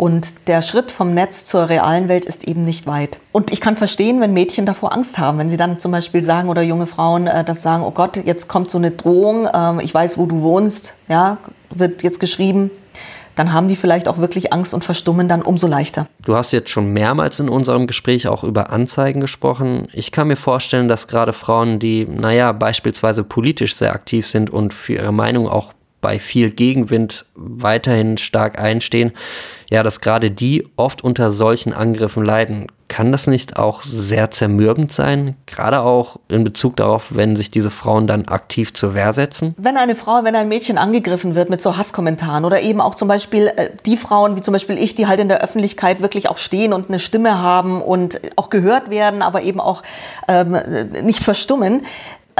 Und 0.00 0.48
der 0.48 0.62
Schritt 0.62 0.92
vom 0.92 1.12
Netz 1.12 1.44
zur 1.44 1.68
realen 1.68 2.08
Welt 2.08 2.24
ist 2.24 2.44
eben 2.44 2.62
nicht 2.62 2.86
weit. 2.86 3.20
Und 3.32 3.52
ich 3.52 3.60
kann 3.60 3.76
verstehen, 3.76 4.20
wenn 4.20 4.32
Mädchen 4.32 4.64
davor 4.64 4.94
Angst 4.94 5.18
haben, 5.18 5.38
wenn 5.38 5.50
sie 5.50 5.58
dann 5.58 5.78
zum 5.78 5.92
Beispiel 5.92 6.22
sagen 6.22 6.48
oder 6.48 6.62
junge 6.62 6.86
Frauen 6.86 7.26
äh, 7.26 7.44
das 7.44 7.62
sagen, 7.62 7.84
oh 7.84 7.90
Gott, 7.90 8.16
jetzt 8.16 8.48
kommt 8.48 8.70
so 8.70 8.78
eine 8.78 8.90
Drohung, 8.90 9.46
äh, 9.46 9.82
ich 9.82 9.92
weiß, 9.92 10.18
wo 10.18 10.26
du 10.26 10.40
wohnst, 10.40 10.94
ja, 11.08 11.38
wird 11.70 12.02
jetzt 12.02 12.18
geschrieben, 12.18 12.70
dann 13.36 13.52
haben 13.52 13.68
die 13.68 13.76
vielleicht 13.76 14.08
auch 14.08 14.18
wirklich 14.18 14.52
Angst 14.52 14.74
und 14.74 14.84
verstummen 14.84 15.28
dann 15.28 15.42
umso 15.42 15.66
leichter. 15.66 16.06
Du 16.22 16.34
hast 16.34 16.52
jetzt 16.52 16.70
schon 16.70 16.92
mehrmals 16.92 17.40
in 17.40 17.48
unserem 17.48 17.86
Gespräch 17.86 18.28
auch 18.28 18.44
über 18.44 18.70
Anzeigen 18.70 19.20
gesprochen. 19.20 19.88
Ich 19.92 20.12
kann 20.12 20.28
mir 20.28 20.36
vorstellen, 20.36 20.88
dass 20.88 21.08
gerade 21.08 21.32
Frauen, 21.32 21.78
die, 21.78 22.06
naja, 22.06 22.52
beispielsweise 22.52 23.24
politisch 23.24 23.76
sehr 23.76 23.92
aktiv 23.92 24.26
sind 24.26 24.50
und 24.50 24.74
für 24.74 24.94
ihre 24.94 25.12
Meinung 25.12 25.48
auch 25.48 25.72
bei 26.00 26.18
viel 26.18 26.50
Gegenwind 26.50 27.26
weiterhin 27.34 28.18
stark 28.18 28.58
einstehen, 28.58 29.12
ja, 29.70 29.82
dass 29.82 30.00
gerade 30.00 30.30
die 30.30 30.66
oft 30.76 31.02
unter 31.04 31.30
solchen 31.30 31.72
Angriffen 31.72 32.24
leiden. 32.24 32.66
Kann 32.88 33.12
das 33.12 33.28
nicht 33.28 33.56
auch 33.56 33.84
sehr 33.84 34.32
zermürbend 34.32 34.92
sein? 34.92 35.36
Gerade 35.46 35.82
auch 35.82 36.16
in 36.28 36.42
Bezug 36.42 36.74
darauf, 36.76 37.06
wenn 37.10 37.36
sich 37.36 37.52
diese 37.52 37.70
Frauen 37.70 38.08
dann 38.08 38.26
aktiv 38.26 38.74
zur 38.74 38.94
Wehr 38.94 39.12
setzen? 39.12 39.54
Wenn 39.58 39.76
eine 39.76 39.94
Frau, 39.94 40.24
wenn 40.24 40.34
ein 40.34 40.48
Mädchen 40.48 40.76
angegriffen 40.76 41.36
wird 41.36 41.50
mit 41.50 41.62
so 41.62 41.76
Hasskommentaren 41.76 42.44
oder 42.44 42.60
eben 42.62 42.80
auch 42.80 42.96
zum 42.96 43.06
Beispiel 43.06 43.46
äh, 43.46 43.70
die 43.86 43.96
Frauen, 43.96 44.34
wie 44.34 44.40
zum 44.40 44.50
Beispiel 44.50 44.76
ich, 44.76 44.96
die 44.96 45.06
halt 45.06 45.20
in 45.20 45.28
der 45.28 45.40
Öffentlichkeit 45.40 46.02
wirklich 46.02 46.28
auch 46.28 46.36
stehen 46.36 46.72
und 46.72 46.88
eine 46.88 46.98
Stimme 46.98 47.40
haben 47.40 47.80
und 47.80 48.20
auch 48.34 48.50
gehört 48.50 48.90
werden, 48.90 49.22
aber 49.22 49.42
eben 49.42 49.60
auch 49.60 49.84
ähm, 50.26 50.56
nicht 51.04 51.22
verstummen, 51.22 51.82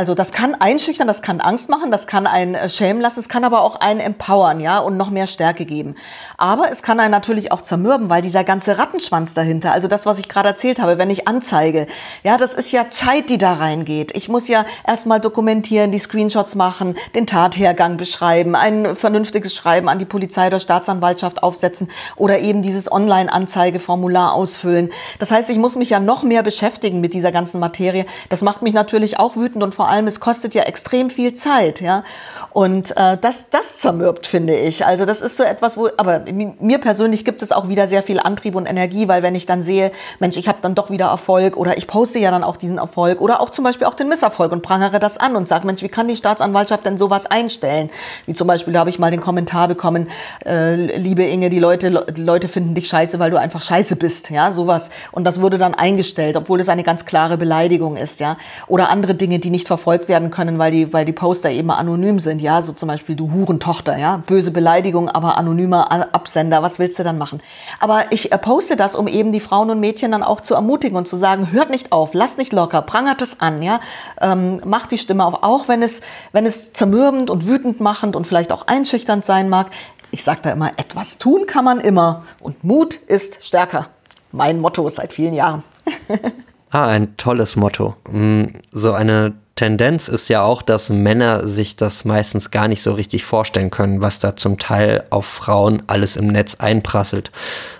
also 0.00 0.14
das 0.14 0.32
kann 0.32 0.54
einschüchtern, 0.54 1.06
das 1.06 1.20
kann 1.20 1.42
Angst 1.42 1.68
machen, 1.68 1.90
das 1.90 2.06
kann 2.06 2.26
einen 2.26 2.54
äh, 2.54 2.70
schämen 2.70 3.02
lassen, 3.02 3.20
es 3.20 3.28
kann 3.28 3.44
aber 3.44 3.60
auch 3.60 3.76
einen 3.80 4.00
empowern, 4.00 4.58
ja, 4.58 4.78
und 4.78 4.96
noch 4.96 5.10
mehr 5.10 5.26
Stärke 5.26 5.66
geben. 5.66 5.94
Aber 6.38 6.72
es 6.72 6.80
kann 6.80 6.98
einen 7.00 7.10
natürlich 7.10 7.52
auch 7.52 7.60
zermürben, 7.60 8.08
weil 8.08 8.22
dieser 8.22 8.42
ganze 8.42 8.78
Rattenschwanz 8.78 9.34
dahinter, 9.34 9.72
also 9.72 9.88
das, 9.88 10.06
was 10.06 10.18
ich 10.18 10.30
gerade 10.30 10.48
erzählt 10.48 10.80
habe, 10.80 10.96
wenn 10.96 11.10
ich 11.10 11.28
anzeige, 11.28 11.86
ja, 12.24 12.38
das 12.38 12.54
ist 12.54 12.72
ja 12.72 12.88
Zeit, 12.88 13.28
die 13.28 13.36
da 13.36 13.52
reingeht. 13.52 14.16
Ich 14.16 14.30
muss 14.30 14.48
ja 14.48 14.64
erstmal 14.86 15.20
dokumentieren, 15.20 15.92
die 15.92 15.98
Screenshots 15.98 16.54
machen, 16.54 16.96
den 17.14 17.26
Tathergang 17.26 17.98
beschreiben, 17.98 18.54
ein 18.54 18.96
vernünftiges 18.96 19.54
Schreiben 19.54 19.90
an 19.90 19.98
die 19.98 20.06
Polizei 20.06 20.46
oder 20.46 20.60
Staatsanwaltschaft 20.60 21.42
aufsetzen 21.42 21.90
oder 22.16 22.38
eben 22.38 22.62
dieses 22.62 22.90
Online-Anzeigeformular 22.90 24.32
ausfüllen. 24.32 24.92
Das 25.18 25.30
heißt, 25.30 25.50
ich 25.50 25.58
muss 25.58 25.76
mich 25.76 25.90
ja 25.90 26.00
noch 26.00 26.22
mehr 26.22 26.42
beschäftigen 26.42 27.02
mit 27.02 27.12
dieser 27.12 27.32
ganzen 27.32 27.60
Materie. 27.60 28.06
Das 28.30 28.40
macht 28.40 28.62
mich 28.62 28.72
natürlich 28.72 29.18
auch 29.18 29.36
wütend 29.36 29.62
und 29.62 29.74
vor 29.74 29.89
allem, 29.90 30.06
es 30.06 30.20
kostet 30.20 30.54
ja 30.54 30.62
extrem 30.62 31.10
viel 31.10 31.34
Zeit, 31.34 31.80
ja. 31.80 32.04
Und 32.52 32.96
äh, 32.96 33.16
das, 33.20 33.50
das 33.50 33.78
zermürbt, 33.78 34.26
finde 34.26 34.56
ich. 34.56 34.84
Also 34.84 35.04
das 35.04 35.20
ist 35.22 35.36
so 35.36 35.44
etwas, 35.44 35.76
wo, 35.76 35.88
aber 35.96 36.24
mir 36.32 36.78
persönlich 36.78 37.24
gibt 37.24 37.42
es 37.42 37.52
auch 37.52 37.68
wieder 37.68 37.86
sehr 37.86 38.02
viel 38.02 38.18
Antrieb 38.18 38.56
und 38.56 38.66
Energie, 38.66 39.06
weil 39.06 39.22
wenn 39.22 39.34
ich 39.34 39.46
dann 39.46 39.62
sehe, 39.62 39.92
Mensch, 40.18 40.36
ich 40.36 40.48
habe 40.48 40.58
dann 40.60 40.74
doch 40.74 40.90
wieder 40.90 41.06
Erfolg 41.06 41.56
oder 41.56 41.78
ich 41.78 41.86
poste 41.86 42.18
ja 42.18 42.30
dann 42.30 42.42
auch 42.42 42.56
diesen 42.56 42.78
Erfolg 42.78 43.20
oder 43.20 43.40
auch 43.40 43.50
zum 43.50 43.64
Beispiel 43.64 43.86
auch 43.86 43.94
den 43.94 44.08
Misserfolg 44.08 44.50
und 44.50 44.62
prangere 44.62 44.98
das 44.98 45.16
an 45.16 45.36
und 45.36 45.48
sage, 45.48 45.66
Mensch, 45.66 45.82
wie 45.82 45.88
kann 45.88 46.08
die 46.08 46.16
Staatsanwaltschaft 46.16 46.84
denn 46.86 46.98
sowas 46.98 47.26
einstellen? 47.26 47.90
Wie 48.26 48.34
zum 48.34 48.48
Beispiel, 48.48 48.72
da 48.72 48.80
habe 48.80 48.90
ich 48.90 48.98
mal 48.98 49.10
den 49.10 49.20
Kommentar 49.20 49.68
bekommen, 49.68 50.08
äh, 50.44 50.74
liebe 50.96 51.22
Inge, 51.22 51.50
die 51.50 51.60
Leute, 51.60 52.04
die 52.10 52.22
Leute 52.22 52.48
finden 52.48 52.74
dich 52.74 52.88
scheiße, 52.88 53.18
weil 53.20 53.30
du 53.30 53.38
einfach 53.38 53.62
scheiße 53.62 53.96
bist, 53.96 54.30
ja, 54.30 54.50
sowas. 54.50 54.90
Und 55.12 55.24
das 55.24 55.40
wurde 55.40 55.58
dann 55.58 55.74
eingestellt, 55.74 56.36
obwohl 56.36 56.60
es 56.60 56.68
eine 56.68 56.82
ganz 56.82 57.04
klare 57.04 57.36
Beleidigung 57.36 57.96
ist, 57.96 58.20
ja. 58.20 58.36
Oder 58.66 58.90
andere 58.90 59.14
Dinge, 59.14 59.38
die 59.38 59.50
nicht 59.50 59.68
verfolgt 59.70 60.08
werden 60.08 60.32
können, 60.32 60.58
weil 60.58 60.72
die, 60.72 60.92
weil 60.92 61.04
die 61.04 61.12
Poster 61.12 61.48
eben 61.48 61.70
anonym 61.70 62.18
sind. 62.18 62.42
Ja, 62.42 62.60
so 62.60 62.72
zum 62.72 62.88
Beispiel 62.88 63.14
du 63.14 63.30
Hurentochter, 63.30 63.96
ja, 63.96 64.16
böse 64.26 64.50
Beleidigung, 64.50 65.08
aber 65.08 65.38
anonymer 65.38 66.12
Absender. 66.12 66.60
Was 66.64 66.80
willst 66.80 66.98
du 66.98 67.04
dann 67.04 67.18
machen? 67.18 67.40
Aber 67.78 68.06
ich 68.10 68.32
äh, 68.32 68.38
poste 68.38 68.74
das, 68.74 68.96
um 68.96 69.06
eben 69.06 69.30
die 69.30 69.38
Frauen 69.38 69.70
und 69.70 69.78
Mädchen 69.78 70.10
dann 70.10 70.24
auch 70.24 70.40
zu 70.40 70.54
ermutigen 70.54 70.96
und 70.96 71.06
zu 71.06 71.16
sagen, 71.16 71.52
hört 71.52 71.70
nicht 71.70 71.92
auf, 71.92 72.14
lasst 72.14 72.36
nicht 72.36 72.52
locker, 72.52 72.82
prangert 72.82 73.22
es 73.22 73.40
an, 73.40 73.62
ja, 73.62 73.78
ähm, 74.20 74.60
macht 74.64 74.90
die 74.90 74.98
Stimme 74.98 75.24
auf, 75.24 75.44
auch 75.44 75.68
wenn 75.68 75.82
es, 75.82 76.00
wenn 76.32 76.46
es 76.46 76.72
zermürbend 76.72 77.30
und 77.30 77.46
wütend 77.46 77.78
machend 77.78 78.16
und 78.16 78.26
vielleicht 78.26 78.50
auch 78.50 78.66
einschüchternd 78.66 79.24
sein 79.24 79.48
mag. 79.48 79.68
Ich 80.10 80.24
sage 80.24 80.40
da 80.42 80.50
immer, 80.50 80.70
etwas 80.78 81.18
tun 81.18 81.46
kann 81.46 81.64
man 81.64 81.78
immer 81.78 82.24
und 82.40 82.64
Mut 82.64 82.96
ist 82.96 83.38
stärker. 83.46 83.86
Mein 84.32 84.58
Motto 84.58 84.88
seit 84.88 85.12
vielen 85.12 85.34
Jahren. 85.34 85.62
ah, 86.70 86.86
ein 86.86 87.16
tolles 87.16 87.54
Motto. 87.54 87.94
Mm, 88.10 88.46
so 88.72 88.92
eine 88.92 89.34
Tendenz 89.60 90.08
ist 90.08 90.30
ja 90.30 90.40
auch, 90.40 90.62
dass 90.62 90.88
Männer 90.88 91.46
sich 91.46 91.76
das 91.76 92.06
meistens 92.06 92.50
gar 92.50 92.66
nicht 92.66 92.80
so 92.80 92.94
richtig 92.94 93.24
vorstellen 93.26 93.68
können, 93.68 94.00
was 94.00 94.18
da 94.18 94.34
zum 94.34 94.58
Teil 94.58 95.04
auf 95.10 95.26
Frauen 95.26 95.82
alles 95.86 96.16
im 96.16 96.28
Netz 96.28 96.54
einprasselt. 96.54 97.30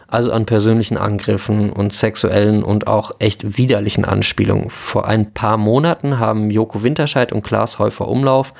Also 0.07 0.31
an 0.31 0.45
persönlichen 0.45 0.99
Angriffen 0.99 1.73
und 1.73 1.95
sexuellen 1.95 2.63
und 2.63 2.87
auch 2.87 3.13
echt 3.19 3.57
widerlichen 3.57 4.05
Anspielungen. 4.05 4.69
Vor 4.69 5.09
ein 5.09 5.33
paar 5.33 5.57
Monaten 5.57 6.19
haben 6.19 6.51
Joko 6.51 6.83
Winterscheid 6.83 7.33
und 7.33 7.45
Klaas 7.45 7.79
Häufer 7.79 8.09
Umlauf 8.09 8.53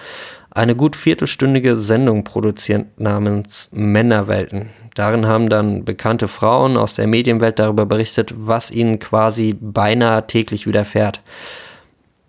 eine 0.51 0.75
gut 0.75 0.97
viertelstündige 0.97 1.77
Sendung 1.77 2.25
produziert 2.25 2.99
namens 2.99 3.69
Männerwelten. 3.71 4.71
Darin 4.95 5.27
haben 5.27 5.51
dann 5.51 5.85
bekannte 5.85 6.27
Frauen 6.27 6.79
aus 6.79 6.95
der 6.95 7.07
Medienwelt 7.07 7.59
darüber 7.59 7.85
berichtet, 7.85 8.33
was 8.35 8.71
ihnen 8.71 8.99
quasi 8.99 9.55
beinahe 9.61 10.27
täglich 10.27 10.67
widerfährt. 10.67 11.21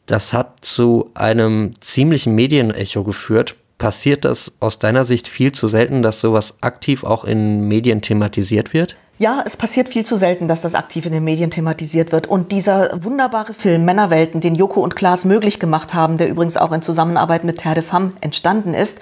Das 0.05 0.33
hat 0.33 0.65
zu 0.65 1.09
einem 1.13 1.73
ziemlichen 1.81 2.35
Medienecho 2.35 3.03
geführt. 3.03 3.55
Passiert 3.77 4.25
das 4.25 4.53
aus 4.59 4.77
deiner 4.79 5.03
Sicht 5.03 5.27
viel 5.27 5.51
zu 5.51 5.67
selten, 5.67 6.03
dass 6.03 6.21
sowas 6.21 6.55
aktiv 6.61 7.03
auch 7.03 7.23
in 7.23 7.67
Medien 7.67 8.01
thematisiert 8.01 8.73
wird? 8.73 8.95
Ja, 9.21 9.43
es 9.45 9.55
passiert 9.55 9.87
viel 9.87 10.03
zu 10.03 10.17
selten, 10.17 10.47
dass 10.47 10.61
das 10.61 10.73
aktiv 10.73 11.05
in 11.05 11.11
den 11.11 11.23
Medien 11.23 11.51
thematisiert 11.51 12.11
wird. 12.11 12.25
Und 12.25 12.51
dieser 12.51 13.03
wunderbare 13.03 13.53
Film 13.53 13.85
Männerwelten, 13.85 14.41
den 14.41 14.55
Joko 14.55 14.81
und 14.81 14.95
Klaas 14.95 15.25
möglich 15.25 15.59
gemacht 15.59 15.93
haben, 15.93 16.17
der 16.17 16.27
übrigens 16.27 16.57
auch 16.57 16.71
in 16.71 16.81
Zusammenarbeit 16.81 17.43
mit 17.43 17.59
Terre 17.59 17.75
de 17.75 17.83
Femme 17.83 18.13
entstanden 18.21 18.73
ist, 18.73 18.97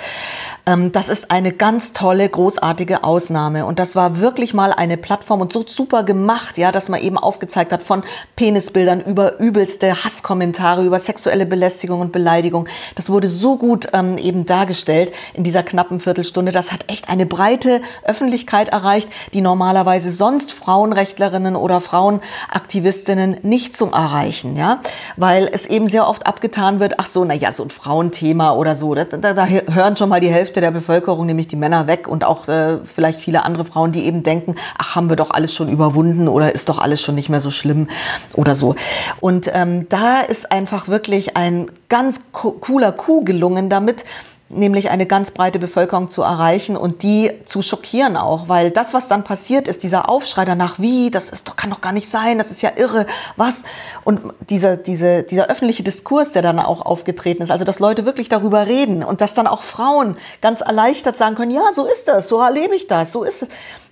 ähm, 0.65 0.91
das 0.91 1.07
ist 1.07 1.31
eine 1.31 1.53
ganz 1.53 1.93
tolle, 1.93 2.27
großartige 2.27 3.05
Ausnahme. 3.05 3.65
Und 3.65 3.79
das 3.79 3.95
war 3.95 4.19
wirklich 4.19 4.53
mal 4.53 4.73
eine 4.73 4.97
Plattform 4.97 5.39
und 5.39 5.53
so 5.53 5.63
super 5.65 6.03
gemacht, 6.03 6.57
ja, 6.57 6.73
dass 6.73 6.89
man 6.89 6.99
eben 6.99 7.17
aufgezeigt 7.17 7.71
hat 7.71 7.83
von 7.83 8.03
Penisbildern 8.35 8.99
über 8.99 9.39
übelste 9.39 10.03
Hasskommentare, 10.03 10.83
über 10.83 10.99
sexuelle 10.99 11.45
Belästigung 11.45 12.01
und 12.01 12.11
Beleidigung. 12.11 12.67
Das 12.95 13.09
wurde 13.09 13.29
so 13.29 13.55
gut 13.55 13.87
ähm, 13.93 14.17
eben 14.17 14.45
dargestellt 14.45 15.13
in 15.33 15.45
dieser 15.45 15.63
knappen 15.63 16.01
Viertelstunde. 16.01 16.51
Das 16.51 16.73
hat 16.73 16.83
echt 16.87 17.07
eine 17.07 17.25
breite 17.25 17.81
Öffentlichkeit 18.03 18.67
erreicht, 18.67 19.07
die 19.33 19.39
normalerweise 19.39 20.08
sie 20.09 20.15
sonst 20.15 20.51
Frauenrechtlerinnen 20.51 21.55
oder 21.55 21.81
Frauenaktivistinnen 21.81 23.37
nicht 23.43 23.77
zum 23.77 23.93
Erreichen, 23.93 24.55
ja, 24.55 24.81
weil 25.17 25.49
es 25.51 25.65
eben 25.65 25.87
sehr 25.87 26.07
oft 26.07 26.25
abgetan 26.25 26.79
wird, 26.79 26.95
ach 26.97 27.07
so, 27.07 27.23
na 27.25 27.33
ja, 27.33 27.51
so 27.51 27.63
ein 27.63 27.69
Frauenthema 27.69 28.53
oder 28.53 28.75
so, 28.75 28.95
da, 28.95 29.05
da, 29.05 29.33
da 29.33 29.45
hören 29.45 29.95
schon 29.97 30.09
mal 30.09 30.19
die 30.19 30.29
Hälfte 30.29 30.61
der 30.61 30.71
Bevölkerung, 30.71 31.25
nämlich 31.25 31.47
die 31.47 31.55
Männer 31.55 31.87
weg 31.87 32.07
und 32.07 32.23
auch 32.23 32.47
äh, 32.47 32.77
vielleicht 32.83 33.21
viele 33.21 33.43
andere 33.43 33.65
Frauen, 33.65 33.91
die 33.91 34.05
eben 34.05 34.23
denken, 34.23 34.55
ach, 34.77 34.95
haben 34.95 35.09
wir 35.09 35.15
doch 35.15 35.31
alles 35.31 35.53
schon 35.53 35.69
überwunden 35.69 36.27
oder 36.27 36.53
ist 36.53 36.69
doch 36.69 36.79
alles 36.79 37.01
schon 37.01 37.15
nicht 37.15 37.29
mehr 37.29 37.41
so 37.41 37.51
schlimm 37.51 37.87
oder 38.33 38.55
so. 38.55 38.75
Und 39.19 39.49
ähm, 39.53 39.87
da 39.89 40.21
ist 40.21 40.51
einfach 40.51 40.87
wirklich 40.87 41.37
ein 41.37 41.71
ganz 41.89 42.21
cooler 42.31 42.91
Coup 42.91 43.25
gelungen 43.25 43.69
damit, 43.69 44.05
nämlich 44.49 44.89
eine 44.89 45.05
ganz 45.05 45.31
breite 45.31 45.59
Bevölkerung 45.59 46.09
zu 46.09 46.23
erreichen 46.23 46.75
und 46.75 47.03
die 47.03 47.31
zu 47.45 47.61
schockieren 47.61 48.17
auch, 48.17 48.49
weil 48.49 48.71
das, 48.71 48.93
was 48.93 49.07
dann 49.07 49.23
passiert 49.23 49.67
ist, 49.67 49.83
dieser 49.83 50.09
Aufschrei 50.09 50.43
danach, 50.43 50.79
wie, 50.79 51.11
das 51.11 51.29
ist 51.29 51.47
doch, 51.47 51.55
kann 51.55 51.69
doch 51.69 51.81
gar 51.81 51.91
nicht 51.91 52.09
sein, 52.09 52.39
das 52.39 52.49
ist 52.49 52.61
ja 52.61 52.71
irre, 52.75 53.05
was? 53.35 53.63
Und 54.03 54.21
dieser, 54.49 54.75
diese, 54.75 55.23
dieser 55.23 55.47
öffentliche 55.47 55.83
Diskurs, 55.83 56.31
der 56.33 56.41
dann 56.41 56.59
auch 56.59 56.81
aufgetreten 56.81 57.43
ist, 57.43 57.51
also 57.51 57.63
dass 57.63 57.79
Leute 57.79 58.05
wirklich 58.05 58.27
darüber 58.27 58.65
reden 58.65 59.03
und 59.03 59.21
dass 59.21 59.35
dann 59.35 59.45
auch 59.45 59.61
Frauen 59.61 60.17
ganz 60.41 60.61
erleichtert 60.61 61.15
sagen 61.15 61.35
können, 61.35 61.51
ja, 61.51 61.71
so 61.71 61.85
ist 61.85 62.07
das, 62.07 62.27
so 62.27 62.41
erlebe 62.41 62.75
ich 62.75 62.87
das, 62.87 63.11
so 63.11 63.23
ist 63.23 63.43
es 63.43 63.49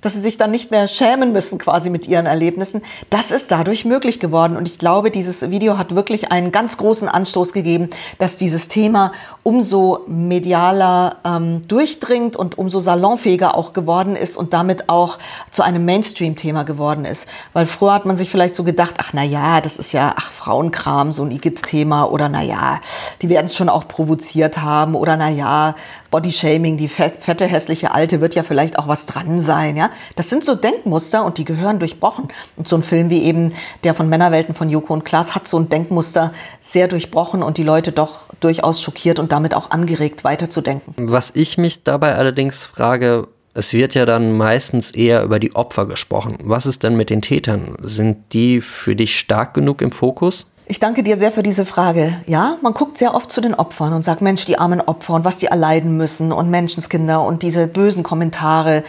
dass 0.08 0.14
sie 0.14 0.22
sich 0.22 0.38
dann 0.38 0.52
nicht 0.52 0.72
mehr 0.72 0.88
schämen 0.88 1.34
müssen 1.34 1.60
quasi 1.60 1.90
mit 1.90 2.08
ihren 2.08 2.28
Erlebnissen. 2.28 2.82
Das 3.10 3.30
ist 3.30 3.52
dadurch 3.52 3.84
möglich 3.84 4.22
geworden. 4.22 4.56
Und 4.56 4.70
ich 4.70 4.80
glaube, 4.80 5.12
dieses 5.12 5.52
Video 5.52 5.78
hat 5.78 5.96
wirklich 5.96 6.32
einen 6.32 6.54
ganz 6.54 6.78
großen 6.78 7.10
Anstoß 7.10 7.52
gegeben, 7.52 7.90
dass 8.18 8.38
dieses 8.38 8.70
Thema 8.70 9.12
umso 9.44 10.06
medialer 10.08 11.18
ähm, 11.26 11.62
durchdringt 11.68 12.38
und 12.38 12.58
umso 12.58 12.80
salonfähiger 12.80 13.54
auch 13.54 13.74
geworden 13.74 14.16
ist 14.16 14.38
und 14.38 14.54
damit 14.54 14.88
auch 14.88 15.18
zu 15.52 15.62
einem 15.62 15.84
Mainstream-Thema 15.84 16.64
geworden 16.64 17.04
ist. 17.04 17.28
Weil 17.52 17.66
früher 17.66 17.94
hat 17.94 18.06
man 18.06 18.16
sich 18.16 18.32
vielleicht 18.32 18.56
so 18.56 18.64
gedacht, 18.64 18.96
ach 19.00 19.12
na 19.12 19.24
ja, 19.24 19.60
das 19.60 19.76
ist 19.76 19.92
ja 19.92 20.14
ach 20.16 20.32
Frauenkram, 20.32 21.12
so 21.12 21.24
ein 21.24 21.32
Igitt-Thema 21.32 22.06
oder 22.06 22.30
na 22.30 22.44
ja, 22.44 22.80
die 23.22 23.28
werden 23.28 23.48
es 23.48 23.56
schon 23.58 23.68
auch 23.68 23.90
provoziert 23.90 24.60
haben 24.60 24.96
oder 24.96 25.18
na 25.18 25.28
ja, 25.28 25.76
Bodyshaming, 26.12 26.78
die 26.78 26.88
fette, 26.88 27.46
hässliche 27.46 27.92
Alte 27.92 28.22
wird 28.22 28.36
ja 28.36 28.44
vielleicht 28.44 28.80
auch 28.80 28.88
was 28.88 29.06
dran 29.06 29.42
sein. 29.42 29.76
Ja? 29.76 29.90
Das 30.16 30.30
sind 30.30 30.44
so 30.44 30.56
Denkmuster 30.56 31.26
und 31.26 31.38
die 31.38 31.46
gehören 31.46 31.80
durchbrochen. 31.80 32.30
Und 32.56 32.68
so 32.68 32.76
ein 32.76 32.84
Film 32.84 33.10
wie 33.10 33.24
eben 33.24 33.54
der 33.84 33.94
von 33.94 34.10
Männerwelten 34.10 34.56
von 34.56 34.70
Joko 34.70 34.94
und 34.94 35.06
Klaas 35.06 35.36
hat 35.36 35.48
so 35.48 35.58
ein 35.58 35.70
Denkmuster 35.70 36.34
sehr 36.60 36.88
durchbrochen 36.88 37.44
und 37.44 37.58
die 37.58 37.64
Leute 37.64 37.92
doch 37.92 38.30
durchaus 38.40 38.82
schockiert 38.82 39.20
und 39.20 39.32
damit 39.32 39.54
auch 39.54 39.72
angeregt, 39.72 40.24
weiterzudenken. 40.24 40.94
Was 40.98 41.32
ich 41.36 41.58
mich 41.58 41.84
dabei 41.84 42.16
allerdings 42.16 42.66
frage, 42.66 43.28
es 43.54 43.74
wird 43.74 43.96
ja 43.96 44.06
dann 44.06 44.38
meistens 44.38 44.92
eher 44.92 45.24
über 45.24 45.40
die 45.40 45.56
Opfer 45.56 45.88
gesprochen. 45.88 46.38
Was 46.44 46.68
ist 46.68 46.84
denn 46.84 46.96
mit 46.96 47.10
den 47.10 47.24
Tätern? 47.24 47.76
Sind 47.82 48.18
die 48.34 48.62
für 48.62 48.96
dich 48.96 49.18
stark 49.18 49.56
genug 49.56 49.82
im 49.82 49.92
Fokus? 49.92 50.46
Ich 50.70 50.80
danke 50.80 51.02
dir 51.02 51.16
sehr 51.16 51.32
für 51.32 51.44
diese 51.44 51.66
Frage. 51.66 52.22
Ja, 52.28 52.58
man 52.62 52.74
guckt 52.74 52.98
sehr 52.98 53.16
oft 53.16 53.32
zu 53.32 53.40
den 53.40 53.56
Opfern 53.56 53.94
und 53.94 54.04
sagt, 54.04 54.22
Mensch, 54.22 54.46
die 54.46 54.60
armen 54.60 54.82
Opfer 54.82 55.14
und 55.14 55.24
was 55.24 55.38
die 55.38 55.46
erleiden 55.46 55.96
müssen 55.96 56.34
und 56.34 56.50
Menschenskinder 56.50 57.24
und 57.24 57.42
diese 57.42 57.68
bösen 57.68 58.04
Kommentare. 58.04 58.84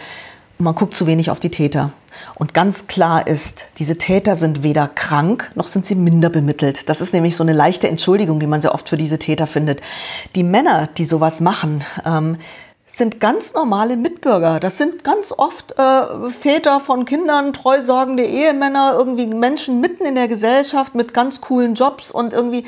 Und 0.59 0.65
man 0.65 0.75
guckt 0.75 0.93
zu 0.93 1.07
wenig 1.07 1.31
auf 1.31 1.39
die 1.39 1.51
Täter. 1.51 1.93
Und 2.35 2.53
ganz 2.53 2.87
klar 2.87 3.27
ist, 3.27 3.67
diese 3.77 3.97
Täter 3.97 4.35
sind 4.35 4.61
weder 4.61 4.89
krank, 4.89 5.49
noch 5.55 5.67
sind 5.67 5.85
sie 5.85 5.95
minder 5.95 6.29
bemittelt. 6.29 6.89
Das 6.89 6.99
ist 6.99 7.13
nämlich 7.13 7.37
so 7.37 7.43
eine 7.43 7.53
leichte 7.53 7.87
Entschuldigung, 7.87 8.41
die 8.41 8.47
man 8.47 8.61
sehr 8.61 8.73
oft 8.73 8.89
für 8.89 8.97
diese 8.97 9.17
Täter 9.19 9.47
findet. 9.47 9.81
Die 10.35 10.43
Männer, 10.43 10.89
die 10.97 11.05
sowas 11.05 11.39
machen, 11.39 11.85
ähm, 12.05 12.35
sind 12.85 13.21
ganz 13.21 13.53
normale 13.53 13.95
Mitbürger. 13.95 14.59
Das 14.59 14.77
sind 14.77 15.05
ganz 15.05 15.31
oft 15.31 15.79
äh, 15.79 16.29
Väter 16.31 16.81
von 16.81 17.05
Kindern, 17.05 17.53
treusorgende 17.53 18.25
Ehemänner, 18.25 18.95
irgendwie 18.97 19.27
Menschen 19.27 19.79
mitten 19.79 20.05
in 20.05 20.15
der 20.15 20.27
Gesellschaft 20.27 20.93
mit 20.93 21.13
ganz 21.13 21.39
coolen 21.39 21.75
Jobs 21.75 22.11
und 22.11 22.33
irgendwie 22.33 22.65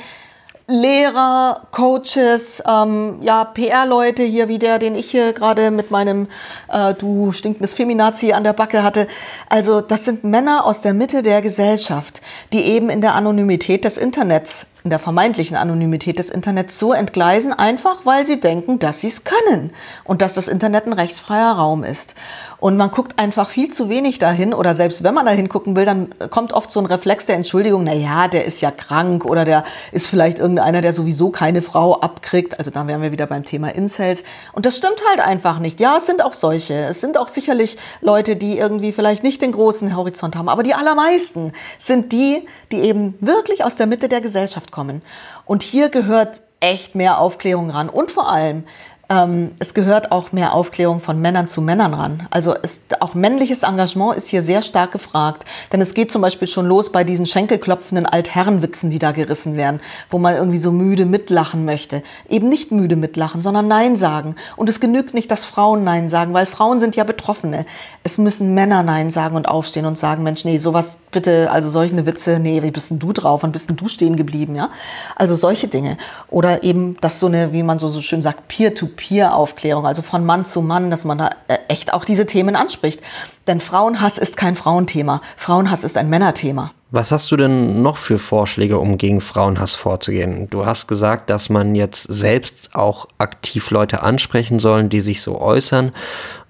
Lehrer, 0.72 1.68
Coaches, 1.72 2.64
ähm, 2.66 3.18
ja, 3.22 3.44
PR-Leute 3.44 4.24
hier 4.24 4.48
wie 4.48 4.58
der, 4.58 4.80
den 4.80 4.96
ich 4.96 5.12
hier 5.12 5.34
gerade 5.34 5.70
mit 5.70 5.92
meinem 5.92 6.28
äh, 6.72 6.94
du 6.94 7.34
stinkendes 7.34 7.74
Feminazi 7.74 8.32
an 8.32 8.46
der 8.46 8.54
Backe 8.54 8.82
hatte. 8.82 9.08
Also 9.50 9.82
das 9.82 10.06
sind 10.06 10.24
Männer 10.24 10.66
aus 10.66 10.82
der 10.82 10.94
Mitte 10.94 11.24
der 11.24 11.42
Gesellschaft, 11.42 12.22
die 12.54 12.64
eben 12.64 12.90
in 12.90 13.02
der 13.02 13.16
Anonymität 13.16 13.84
des 13.84 13.98
Internets 13.98 14.66
in 14.84 14.90
der 14.90 15.00
vermeintlichen 15.00 15.58
Anonymität 15.58 16.18
des 16.18 16.30
Internets 16.30 16.80
so 16.80 16.94
entgleisen, 16.94 17.54
einfach 17.54 18.06
weil 18.06 18.26
sie 18.26 18.40
denken, 18.40 18.80
dass 18.80 19.02
sie 19.02 19.08
es 19.08 19.24
können 19.24 19.72
und 20.04 20.22
dass 20.22 20.34
das 20.34 20.48
Internet 20.48 20.88
ein 20.88 20.94
rechtsfreier 20.94 21.54
Raum 21.54 21.84
ist. 21.84 22.16
Und 22.60 22.78
man 22.78 22.92
guckt 22.92 23.18
einfach 23.20 23.50
viel 23.50 23.72
zu 23.72 23.90
wenig 23.90 24.20
dahin 24.20 24.54
oder 24.54 24.76
selbst 24.76 25.04
wenn 25.04 25.14
man 25.14 25.26
dahin 25.26 25.50
gucken 25.50 25.76
will, 25.76 25.86
dann 25.86 26.14
kommt 26.30 26.54
oft 26.54 26.72
so 26.72 26.80
ein 26.80 26.86
Reflex 26.86 27.26
der 27.26 27.36
Entschuldigung, 27.36 27.84
na 27.84 27.94
ja, 27.94 28.28
der 28.28 28.46
ist 28.46 28.62
ja 28.62 28.70
krank 28.70 29.26
oder 29.26 29.46
der 29.46 29.64
ist 29.92 30.08
vielleicht 30.08 30.40
irgendeiner, 30.40 30.82
der 30.82 30.94
sowieso 30.94 31.32
keine 31.32 31.62
Frau 31.62 32.00
abkriegt. 32.00 32.60
Also 32.60 32.70
dann 32.70 32.88
wären 32.88 33.02
wir 33.02 33.12
wieder 33.12 33.26
beim 33.26 33.46
Thema 33.46 33.74
Incels. 33.74 34.24
Und 34.54 34.66
das 34.66 34.78
stimmt 34.78 35.02
halt 35.10 35.20
einfach 35.20 35.60
nicht. 35.60 35.80
Ja, 35.80 35.98
es 35.98 36.06
sind 36.06 36.24
auch 36.24 36.34
solche. 36.34 36.74
Es 36.86 37.02
sind 37.02 37.18
auch 37.18 37.28
sicherlich 37.28 37.78
Leute, 38.00 38.36
die 38.36 38.58
irgendwie 38.58 38.92
vielleicht 38.92 39.24
nicht 39.24 39.42
den 39.42 39.52
großen 39.52 39.96
Horizont 39.96 40.36
haben. 40.36 40.50
Aber 40.50 40.64
die 40.64 40.76
allermeisten 40.76 41.54
sind 41.80 42.12
die, 42.12 42.48
die 42.72 42.82
eben 42.82 43.16
wirklich 43.22 43.64
aus 43.64 43.76
der 43.76 43.88
Mitte 43.88 44.08
der 44.08 44.22
Gesellschaft 44.22 44.71
kommen. 44.72 45.02
Und 45.46 45.64
hier 45.64 45.90
gehört 45.90 46.42
echt 46.62 46.96
mehr 46.96 47.18
Aufklärung 47.18 47.72
ran. 47.72 47.90
Und 47.90 48.12
vor 48.12 48.30
allem, 48.30 48.64
ähm, 49.12 49.52
es 49.60 49.74
gehört 49.74 50.12
auch 50.14 50.32
mehr 50.32 50.54
Aufklärung 50.54 51.02
von 51.02 51.20
Männern 51.20 51.50
zu 51.50 51.62
Männern 51.62 51.94
ran. 51.94 52.28
Also 52.30 52.54
ist, 52.54 53.02
auch 53.02 53.14
männliches 53.14 53.64
Engagement 53.64 54.16
ist 54.16 54.30
hier 54.30 54.42
sehr 54.42 54.62
stark 54.62 54.94
gefragt. 54.94 55.44
Denn 55.74 55.82
es 55.82 55.94
geht 55.94 56.12
zum 56.12 56.22
Beispiel 56.22 56.48
schon 56.48 56.66
los 56.66 56.94
bei 56.94 57.04
diesen 57.04 57.26
schenkelklopfenden 57.26 58.06
Altherrenwitzen, 58.06 58.90
die 58.90 59.00
da 59.00 59.12
gerissen 59.12 59.58
werden, 59.58 59.82
wo 60.10 60.18
man 60.18 60.36
irgendwie 60.36 60.58
so 60.58 60.72
müde 60.72 61.06
mitlachen 61.06 61.66
möchte. 61.66 62.04
Eben 62.30 62.48
nicht 62.48 62.72
müde 62.72 62.96
mitlachen, 62.96 63.42
sondern 63.42 63.68
Nein 63.68 63.98
sagen. 63.98 64.36
Und 64.56 64.70
es 64.70 64.80
genügt 64.80 65.14
nicht, 65.14 65.30
dass 65.30 65.44
Frauen 65.44 65.84
Nein 65.84 66.08
sagen, 66.08 66.34
weil 66.34 66.46
Frauen 66.46 66.80
sind 66.80 66.96
ja 66.96 67.04
Betroffene. 67.04 67.66
Es 68.04 68.18
müssen 68.18 68.54
Männer 68.54 68.82
Nein 68.82 69.12
sagen 69.12 69.36
und 69.36 69.46
aufstehen 69.46 69.86
und 69.86 69.98
sagen, 69.98 70.24
Mensch, 70.24 70.46
nee, 70.46 70.58
sowas 70.58 71.02
bitte, 71.12 71.52
also 71.52 71.70
solche 71.70 72.06
Witze, 72.06 72.40
nee, 72.40 72.64
wie 72.64 72.72
bist 72.72 72.90
denn 72.92 73.00
du 73.00 73.12
drauf? 73.12 73.44
Wann 73.44 73.52
bist 73.52 73.68
denn 73.68 73.76
du 73.76 73.90
stehen 73.90 74.16
geblieben? 74.16 74.56
Ja? 74.56 74.70
Also 75.18 75.36
solche 75.36 75.68
Dinge. 75.68 75.98
Oder 76.30 76.64
eben, 76.64 76.96
dass 77.02 77.20
so 77.20 77.28
eine, 77.28 77.52
wie 77.52 77.64
man 77.64 77.78
so, 77.78 77.90
so 77.90 78.02
schön 78.02 78.22
sagt, 78.22 78.48
Peer-to-Peer 78.48 79.01
Peer-Aufklärung, 79.02 79.88
also 79.88 80.04
von 80.04 80.24
Mann 80.24 80.46
zu 80.46 80.62
Mann, 80.62 80.92
dass 80.92 81.06
man 81.06 81.18
da 81.18 81.32
äh, 81.48 81.58
echt 81.70 81.92
auch 81.92 82.06
diese 82.06 82.28
Themen 82.28 82.56
anspricht. 82.56 83.02
Denn 83.48 83.60
Frauenhass 83.60 84.20
ist 84.20 84.38
kein 84.38 84.56
Frauenthema. 84.56 85.22
Frauenhass 85.38 85.84
ist 85.84 85.98
ein 85.98 86.08
Männerthema. 86.08 86.72
Was 86.92 87.12
hast 87.12 87.32
du 87.32 87.38
denn 87.38 87.82
noch 87.82 87.98
für 87.98 88.20
Vorschläge, 88.20 88.78
um 88.78 89.00
gegen 89.00 89.20
Frauenhass 89.20 89.74
vorzugehen? 89.74 90.50
Du 90.52 90.68
hast 90.68 90.88
gesagt, 90.88 91.32
dass 91.32 91.50
man 91.50 91.74
jetzt 91.74 92.04
selbst 92.04 92.76
auch 92.76 93.08
aktiv 93.18 93.72
Leute 93.72 94.04
ansprechen 94.04 94.60
sollen, 94.60 94.90
die 94.90 95.02
sich 95.02 95.24
so 95.24 95.42
äußern. 95.42 95.94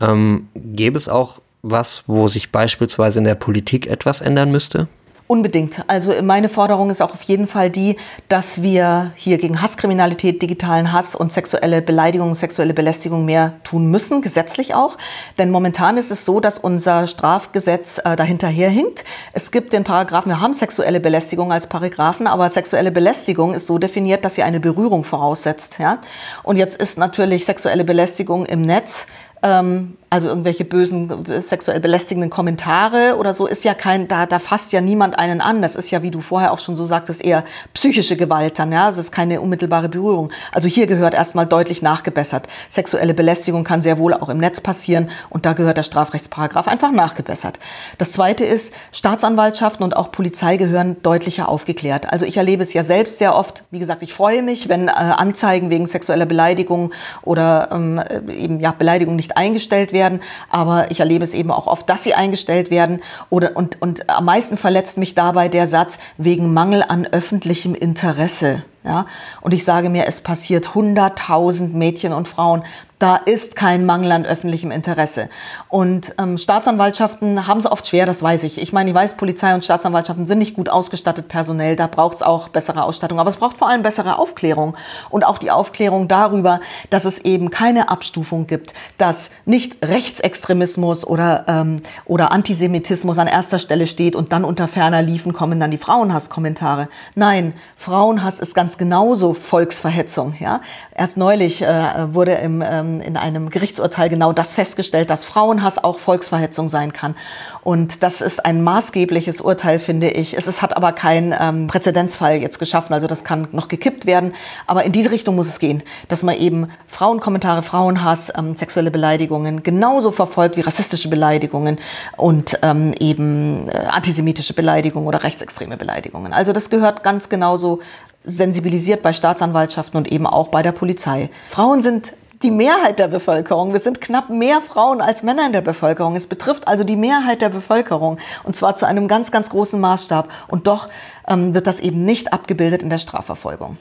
Ähm, 0.02 0.49
gäbe 0.54 0.97
es 0.97 1.08
auch 1.08 1.39
was, 1.62 2.04
wo 2.06 2.28
sich 2.28 2.52
beispielsweise 2.52 3.20
in 3.20 3.26
der 3.26 3.36
Politik 3.36 3.88
etwas 3.88 4.20
ändern 4.20 4.52
müsste? 4.52 4.89
Unbedingt. 5.32 5.82
Also 5.88 6.12
meine 6.24 6.50
Forderung 6.50 6.90
ist 6.90 7.02
auch 7.02 7.14
auf 7.14 7.22
jeden 7.22 7.48
Fall 7.48 7.70
die, 7.70 7.96
dass 8.28 8.64
wir 8.64 9.14
hier 9.16 9.38
gegen 9.38 9.62
Hasskriminalität, 9.62 10.42
digitalen 10.42 10.92
Hass 10.92 11.16
und 11.16 11.32
sexuelle 11.32 11.82
Beleidigung, 11.82 12.34
sexuelle 12.34 12.74
Belästigung 12.74 13.24
mehr 13.24 13.54
tun 13.64 13.86
müssen, 13.86 14.22
gesetzlich 14.22 14.74
auch. 14.76 14.98
Denn 15.38 15.50
momentan 15.50 15.96
ist 15.96 16.12
es 16.12 16.26
so, 16.26 16.42
dass 16.42 16.58
unser 16.60 17.08
Strafgesetz 17.08 18.02
äh, 18.04 18.18
dahinterher 18.18 18.70
hinkt. 18.70 19.06
Es 19.32 19.52
gibt 19.52 19.72
den 19.72 19.86
Paragraphen, 19.86 20.32
wir 20.34 20.42
haben 20.42 20.54
sexuelle 20.54 21.00
Belästigung 21.00 21.54
als 21.54 21.68
Paragraphen, 21.68 22.28
aber 22.28 22.50
sexuelle 22.50 22.92
Belästigung 22.92 23.54
ist 23.54 23.68
so 23.68 23.78
definiert, 23.78 24.26
dass 24.26 24.36
sie 24.36 24.44
eine 24.44 24.60
Berührung 24.60 25.06
voraussetzt. 25.06 25.80
Ja? 25.80 26.00
Und 26.44 26.58
jetzt 26.58 26.76
ist 26.76 26.98
natürlich 26.98 27.46
sexuelle 27.46 27.86
Belästigung 27.86 28.46
im 28.48 28.64
Netz 28.64 29.08
ähm, 29.44 29.96
also 30.12 30.28
irgendwelche 30.28 30.66
bösen, 30.66 31.24
sexuell 31.39 31.80
belästigenden 31.80 32.30
Kommentare 32.30 33.16
oder 33.18 33.34
so, 33.34 33.47
ist 33.47 33.64
ja 33.64 33.74
kein, 33.74 34.09
da, 34.09 34.26
da 34.26 34.39
fasst 34.39 34.74
ja 34.74 34.82
niemand 34.82 35.18
einen 35.18 35.39
an. 35.39 35.62
Das 35.62 35.78
ist 35.78 35.89
ja, 35.89 36.03
wie 36.03 36.12
du 36.12 36.20
vorher 36.20 36.51
auch 36.51 36.59
schon 36.59 36.76
so 36.76 36.84
sagtest, 36.84 37.24
eher 37.24 37.45
psychische 37.74 38.18
Gewalt 38.18 38.59
dann, 38.59 38.74
ja. 38.74 38.88
Das 38.88 38.97
ist 38.97 39.14
keine 39.14 39.39
unmittelbare 39.39 39.88
Berührung. 39.88 40.30
Also 40.51 40.68
hier 40.68 40.86
gehört 40.86 41.14
erstmal 41.14 41.45
deutlich 41.45 41.82
nachgebessert. 41.82 42.49
Sexuelle 42.70 43.14
Belästigung 43.14 43.64
kann 43.64 43.82
sehr 43.82 43.97
wohl 43.99 44.14
auch 44.14 44.28
im 44.28 44.39
Netz 44.39 44.59
passieren 44.59 45.09
und 45.30 45.45
da 45.45 45.53
gehört 45.53 45.78
der 45.78 45.84
Strafrechtsparagraf 45.84 46.68
einfach 46.68 46.91
nachgebessert. 46.91 47.57
Das 47.97 48.12
zweite 48.12 48.43
ist, 48.43 48.74
Staatsanwaltschaften 48.91 49.82
und 49.82 49.95
auch 49.95 50.12
Polizei 50.12 50.57
gehören 50.57 51.01
deutlicher 51.03 51.47
aufgeklärt. 51.47 52.12
Also 52.12 52.26
ich 52.26 52.36
erlebe 52.36 52.64
es 52.64 52.74
ja 52.74 52.84
selbst 52.84 53.18
sehr 53.18 53.34
oft. 53.34 53.64
Wie 53.72 53.80
gesagt, 53.80 54.03
ich 54.03 54.14
freue 54.14 54.41
mich, 54.41 54.68
wenn 54.68 54.89
äh, 54.89 54.91
Anzeigen 54.91 55.70
wegen 55.70 55.86
sexueller 55.86 56.26
Beleidigung 56.26 56.91
oder 57.22 57.70
ähm, 57.72 58.01
eben 58.30 58.59
ja 58.59 58.72
Beleidigung 58.78 59.16
nicht 59.16 59.38
eingestellt 59.38 59.93
werden 59.93 60.01
werden, 60.02 60.22
aber 60.49 60.89
ich 60.89 60.99
erlebe 60.99 61.24
es 61.24 61.36
eben 61.36 61.52
auch 61.52 61.68
oft, 61.68 61.88
dass 61.88 62.04
sie 62.04 62.16
eingestellt 62.16 62.72
werden. 62.72 63.02
Oder, 63.30 63.56
und, 63.56 63.80
und 63.82 64.10
am 64.10 64.26
meisten 64.26 64.58
verletzt 64.58 64.97
mich 64.97 65.14
dabei 65.14 65.47
der 65.47 65.68
Satz 65.68 65.99
wegen 66.18 66.54
Mangel 66.54 66.84
an 66.88 67.06
öffentlichem 67.06 67.76
Interesse. 67.76 68.64
Ja? 68.84 69.06
Und 69.41 69.54
ich 69.54 69.64
sage 69.64 69.89
mir, 69.89 70.08
es 70.08 70.22
passiert 70.22 70.70
100.000 70.70 71.74
Mädchen 71.74 72.14
und 72.14 72.28
Frauen 72.28 72.64
da 73.02 73.16
ist 73.16 73.56
kein 73.56 73.86
Mangel 73.88 74.12
an 74.12 74.26
öffentlichem 74.26 74.70
Interesse. 74.70 75.28
Und 75.70 76.14
ähm, 76.20 76.38
Staatsanwaltschaften 76.38 77.47
haben 77.47 77.58
es 77.58 77.66
oft 77.66 77.88
schwer, 77.88 78.06
das 78.06 78.22
weiß 78.22 78.43
ich. 78.43 78.62
Ich 78.62 78.74
meine, 78.74 78.91
ich 78.91 78.95
weiß, 78.95 79.18
Polizei 79.18 79.56
und 79.56 79.66
Staatsanwaltschaften 79.66 80.28
sind 80.28 80.38
nicht 80.38 80.54
gut 80.54 80.70
ausgestattet 80.70 81.28
personell. 81.28 81.76
Da 81.76 81.88
braucht 81.88 82.18
es 82.18 82.22
auch 82.22 82.49
bessere 82.49 82.84
Ausstattung. 82.84 83.20
Aber 83.20 83.30
es 83.30 83.38
braucht 83.38 83.58
vor 83.58 83.70
allem 83.70 83.82
bessere 83.82 84.20
Aufklärung. 84.20 84.78
Und 85.10 85.26
auch 85.26 85.39
die 85.39 85.49
Aufklärung 85.49 86.08
darüber, 86.08 86.60
dass 86.91 87.06
es 87.06 87.18
eben 87.20 87.49
keine 87.49 87.89
Abstufung 87.89 88.45
gibt, 88.45 88.76
dass 88.99 89.32
nicht 89.45 89.84
Rechtsextremismus 89.84 91.06
oder, 91.06 91.45
ähm, 91.47 91.82
oder 92.06 92.32
Antisemitismus 92.32 93.18
an 93.18 93.28
erster 93.28 93.58
Stelle 93.58 93.88
steht 93.88 94.16
und 94.16 94.32
dann 94.32 94.43
unter 94.43 94.68
ferner 94.68 95.02
Liefen 95.02 95.34
kommen 95.34 95.60
dann 95.60 95.72
die 95.72 95.80
Frauenhasskommentare. 95.80 96.88
Nein, 97.16 97.56
Frauenhass 97.78 98.39
ist 98.39 98.54
ganz 98.54 98.78
genauso 98.78 99.34
Volksverhetzung. 99.34 100.36
Ja? 100.39 100.62
Erst 100.93 101.18
neulich 101.18 101.64
äh, 101.64 102.14
wurde 102.14 102.34
im 102.34 102.62
ähm, 102.62 102.91
in 103.00 103.16
einem 103.16 103.50
Gerichtsurteil 103.50 104.10
genau 104.10 104.34
das 104.34 104.56
festgestellt, 104.56 105.10
dass 105.10 105.24
Frauenhass 105.24 105.82
auch 105.82 106.00
Volksverhetzung 106.00 106.68
sein 106.68 106.92
kann. 106.92 107.16
Und 107.64 108.04
das 108.04 108.22
ist 108.22 108.46
ein 108.46 108.64
maßgebliches 108.64 109.39
Urteil, 109.39 109.80
finde 109.80 110.10
ich. 110.10 110.36
Es, 110.36 110.48
es 110.48 110.62
hat 110.62 110.76
aber 110.76 110.92
keinen 110.92 111.34
ähm, 111.39 111.68
Präzedenzfall 111.68 112.38
jetzt 112.38 112.60
geschaffen, 112.60 112.94
also 112.94 113.08
das 113.08 113.24
kann 113.24 113.48
noch 113.52 113.68
gekippt 113.68 114.06
werden. 114.06 114.34
Aber 114.68 114.84
in 114.84 114.92
diese 114.92 115.12
Richtung 115.12 115.36
muss 115.36 115.48
es 115.48 115.60
gehen, 115.60 115.84
dass 116.08 116.24
man 116.24 116.36
eben 116.36 116.70
Frauenkommentare, 116.88 117.62
Frauenhass, 117.62 118.34
ähm, 118.36 118.56
sexuelle 118.58 118.92
Beleidigungen 118.92 119.64
genauso 119.64 120.12
verfolgt 120.12 120.58
wie 120.58 120.62
rassistische 120.62 121.08
Beleidigungen 121.08 121.78
und 122.18 122.58
ähm, 122.64 122.94
eben 123.00 123.70
äh, 123.70 123.78
antisemitische 123.89 124.54
Beleidigungen 124.54 125.08
oder 125.08 125.24
rechtsextreme 125.24 125.78
Beleidigungen. 125.78 126.34
Also 126.34 126.52
das 126.52 126.70
gehört 126.70 127.04
ganz 127.04 127.30
genauso 127.30 127.80
sensibilisiert 128.24 129.02
bei 129.02 129.14
Staatsanwaltschaften 129.14 129.98
und 129.98 130.12
eben 130.12 130.28
auch 130.28 130.50
bei 130.50 130.62
der 130.62 130.72
Polizei. 130.72 131.30
Frauen 131.50 131.82
sind 131.82 132.14
die 132.44 132.52
Mehrheit 132.52 133.00
der 133.00 133.08
Bevölkerung. 133.08 133.74
Wir 133.74 133.80
sind 133.80 134.02
knapp 134.02 134.30
mehr 134.30 134.62
Frauen 134.62 135.02
als 135.02 135.24
Männer 135.24 135.46
in 135.46 135.54
der 135.54 135.62
Bevölkerung. 135.62 136.16
Es 136.16 136.28
betrifft 136.28 136.68
also 136.68 136.84
die 136.84 136.96
Mehrheit 136.96 137.42
der 137.42 137.50
Bevölkerung 137.50 138.18
und 138.44 138.56
zwar 138.56 138.76
zu 138.76 138.88
einem 138.88 139.08
ganz, 139.08 139.32
ganz 139.32 139.50
großen 139.50 139.80
Maßstab. 139.80 140.30
Und 140.48 140.68
doch 140.68 140.89
ähm, 141.28 141.54
wird 141.54 141.68
das 141.68 141.80
eben 141.80 142.04
nicht 142.06 142.34
abgebildet 142.34 142.84
in 142.84 142.89
der 142.89 142.98
Strafverfolgung 142.98 143.78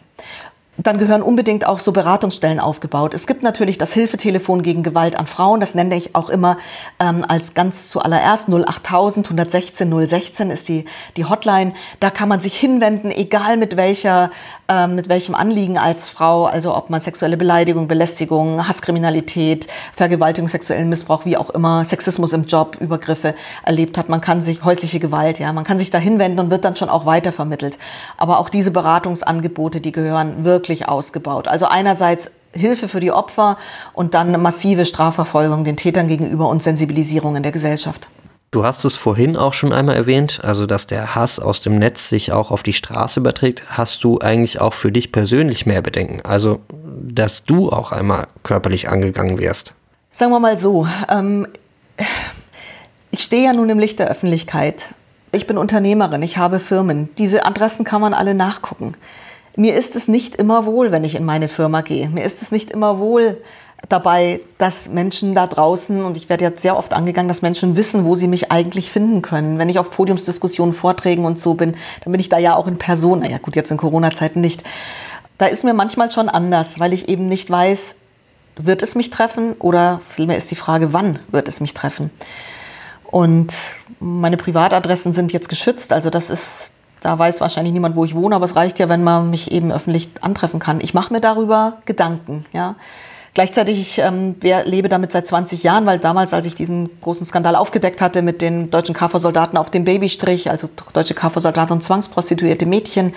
dann 0.86 0.98
gehören 0.98 1.22
unbedingt 1.22 1.66
auch 1.66 1.78
so 1.78 1.92
Beratungsstellen 1.92 2.60
aufgebaut. 2.60 3.14
Es 3.14 3.26
gibt 3.26 3.42
natürlich 3.42 3.78
das 3.78 3.92
Hilfetelefon 3.92 4.62
gegen 4.62 4.82
Gewalt 4.82 5.16
an 5.16 5.26
Frauen. 5.26 5.60
Das 5.60 5.74
nenne 5.74 5.96
ich 5.96 6.14
auch 6.14 6.30
immer 6.30 6.58
ähm, 6.98 7.24
als 7.26 7.54
ganz 7.54 7.88
zuallererst 7.88 8.48
08000 8.48 9.26
116 9.30 10.08
016 10.08 10.50
ist 10.50 10.68
die, 10.68 10.84
die 11.16 11.24
Hotline. 11.24 11.72
Da 11.98 12.10
kann 12.10 12.28
man 12.28 12.40
sich 12.40 12.56
hinwenden, 12.56 13.10
egal 13.10 13.56
mit 13.56 13.76
welcher, 13.76 14.30
ähm, 14.68 14.94
mit 14.94 15.08
welchem 15.08 15.34
Anliegen 15.34 15.78
als 15.78 16.08
Frau. 16.08 16.46
Also 16.46 16.76
ob 16.76 16.90
man 16.90 17.00
sexuelle 17.00 17.36
Beleidigung, 17.36 17.88
Belästigung, 17.88 18.66
Hasskriminalität, 18.66 19.68
Vergewaltigung, 19.96 20.48
sexuellen 20.48 20.88
Missbrauch, 20.88 21.24
wie 21.24 21.36
auch 21.36 21.50
immer, 21.50 21.84
Sexismus 21.84 22.32
im 22.32 22.44
Job, 22.44 22.76
Übergriffe 22.80 23.34
erlebt 23.64 23.98
hat. 23.98 24.08
Man 24.08 24.20
kann 24.20 24.40
sich 24.40 24.64
häusliche 24.64 25.00
Gewalt, 25.00 25.38
ja, 25.38 25.52
man 25.52 25.64
kann 25.64 25.78
sich 25.78 25.90
da 25.90 25.98
hinwenden 25.98 26.38
und 26.40 26.50
wird 26.50 26.64
dann 26.64 26.76
schon 26.76 26.88
auch 26.88 27.06
weitervermittelt. 27.06 27.78
Aber 28.16 28.38
auch 28.38 28.48
diese 28.48 28.70
Beratungsangebote, 28.70 29.80
die 29.80 29.92
gehören 29.92 30.44
wirklich 30.44 30.69
wirklich 30.70 30.88
ausgebaut. 30.88 31.48
Also 31.48 31.66
einerseits 31.66 32.30
Hilfe 32.52 32.88
für 32.88 33.00
die 33.00 33.12
Opfer 33.12 33.58
und 33.92 34.14
dann 34.14 34.40
massive 34.40 34.86
Strafverfolgung 34.86 35.64
den 35.64 35.76
Tätern 35.76 36.08
gegenüber 36.08 36.48
und 36.48 36.62
Sensibilisierung 36.62 37.36
in 37.36 37.42
der 37.42 37.52
Gesellschaft. 37.52 38.08
Du 38.52 38.64
hast 38.64 38.84
es 38.84 38.96
vorhin 38.96 39.36
auch 39.36 39.52
schon 39.52 39.72
einmal 39.72 39.94
erwähnt, 39.94 40.40
also 40.42 40.66
dass 40.66 40.88
der 40.88 41.14
Hass 41.14 41.38
aus 41.38 41.60
dem 41.60 41.76
Netz 41.76 42.08
sich 42.08 42.32
auch 42.32 42.50
auf 42.50 42.64
die 42.64 42.72
Straße 42.72 43.20
überträgt. 43.20 43.62
Hast 43.68 44.02
du 44.02 44.18
eigentlich 44.18 44.60
auch 44.60 44.74
für 44.74 44.90
dich 44.90 45.12
persönlich 45.12 45.66
mehr 45.66 45.82
Bedenken? 45.82 46.20
Also, 46.24 46.60
dass 46.68 47.44
du 47.44 47.70
auch 47.70 47.92
einmal 47.92 48.26
körperlich 48.42 48.88
angegangen 48.88 49.38
wirst? 49.38 49.74
Sagen 50.10 50.32
wir 50.32 50.40
mal 50.40 50.56
so, 50.56 50.88
ähm, 51.08 51.46
ich 53.12 53.22
stehe 53.22 53.44
ja 53.44 53.52
nun 53.52 53.70
im 53.70 53.78
Licht 53.78 54.00
der 54.00 54.08
Öffentlichkeit. 54.08 54.86
Ich 55.30 55.46
bin 55.46 55.56
Unternehmerin, 55.56 56.22
ich 56.22 56.36
habe 56.36 56.58
Firmen. 56.58 57.08
Diese 57.18 57.46
Adressen 57.46 57.84
kann 57.84 58.00
man 58.00 58.14
alle 58.14 58.34
nachgucken. 58.34 58.96
Mir 59.56 59.74
ist 59.74 59.96
es 59.96 60.08
nicht 60.08 60.36
immer 60.36 60.64
wohl, 60.66 60.92
wenn 60.92 61.04
ich 61.04 61.16
in 61.16 61.24
meine 61.24 61.48
Firma 61.48 61.80
gehe. 61.80 62.08
Mir 62.08 62.24
ist 62.24 62.42
es 62.42 62.52
nicht 62.52 62.70
immer 62.70 62.98
wohl 62.98 63.38
dabei, 63.88 64.40
dass 64.58 64.88
Menschen 64.88 65.34
da 65.34 65.46
draußen, 65.46 66.04
und 66.04 66.16
ich 66.16 66.28
werde 66.28 66.44
jetzt 66.44 66.62
sehr 66.62 66.76
oft 66.76 66.92
angegangen, 66.92 67.28
dass 67.28 67.42
Menschen 67.42 67.76
wissen, 67.76 68.04
wo 68.04 68.14
sie 68.14 68.28
mich 68.28 68.52
eigentlich 68.52 68.92
finden 68.92 69.22
können. 69.22 69.58
Wenn 69.58 69.68
ich 69.68 69.78
auf 69.78 69.90
Podiumsdiskussionen, 69.90 70.74
Vorträgen 70.74 71.24
und 71.24 71.40
so 71.40 71.54
bin, 71.54 71.76
dann 72.04 72.12
bin 72.12 72.20
ich 72.20 72.28
da 72.28 72.38
ja 72.38 72.54
auch 72.54 72.66
in 72.66 72.78
Person. 72.78 73.20
Naja, 73.20 73.38
gut, 73.38 73.56
jetzt 73.56 73.70
in 73.70 73.76
Corona-Zeiten 73.76 74.40
nicht. 74.40 74.62
Da 75.38 75.46
ist 75.46 75.64
mir 75.64 75.74
manchmal 75.74 76.12
schon 76.12 76.28
anders, 76.28 76.78
weil 76.78 76.92
ich 76.92 77.08
eben 77.08 77.28
nicht 77.28 77.50
weiß, 77.50 77.94
wird 78.56 78.82
es 78.82 78.94
mich 78.94 79.10
treffen 79.10 79.54
oder 79.58 80.00
vielmehr 80.08 80.36
ist 80.36 80.50
die 80.50 80.56
Frage, 80.56 80.92
wann 80.92 81.18
wird 81.30 81.48
es 81.48 81.60
mich 81.60 81.72
treffen. 81.72 82.10
Und 83.10 83.54
meine 83.98 84.36
Privatadressen 84.36 85.12
sind 85.12 85.32
jetzt 85.32 85.48
geschützt, 85.48 85.92
also 85.92 86.10
das 86.10 86.30
ist 86.30 86.72
da 87.00 87.18
weiß 87.18 87.40
wahrscheinlich 87.40 87.72
niemand, 87.72 87.96
wo 87.96 88.04
ich 88.04 88.14
wohne, 88.14 88.36
aber 88.36 88.44
es 88.44 88.56
reicht 88.56 88.78
ja, 88.78 88.88
wenn 88.88 89.02
man 89.02 89.30
mich 89.30 89.52
eben 89.52 89.72
öffentlich 89.72 90.10
antreffen 90.20 90.60
kann. 90.60 90.80
Ich 90.80 90.94
mache 90.94 91.12
mir 91.12 91.20
darüber 91.20 91.78
Gedanken. 91.86 92.44
Ja. 92.52 92.76
Gleichzeitig 93.32 93.80
ich, 93.80 93.98
ähm, 93.98 94.34
lebe 94.40 94.88
damit 94.88 95.12
seit 95.12 95.26
20 95.26 95.62
Jahren, 95.62 95.86
weil 95.86 96.00
damals, 96.00 96.34
als 96.34 96.46
ich 96.46 96.56
diesen 96.56 96.88
großen 97.00 97.24
Skandal 97.24 97.54
aufgedeckt 97.54 98.00
hatte 98.00 98.22
mit 98.22 98.42
den 98.42 98.70
deutschen 98.70 98.94
KV-Soldaten 98.94 99.56
auf 99.56 99.70
dem 99.70 99.84
Babystrich, 99.84 100.50
also 100.50 100.68
deutsche 100.92 101.14
KV-Soldaten 101.14 101.72
und 101.72 101.82
zwangsprostituierte 101.82 102.66
Mädchen, 102.66 103.14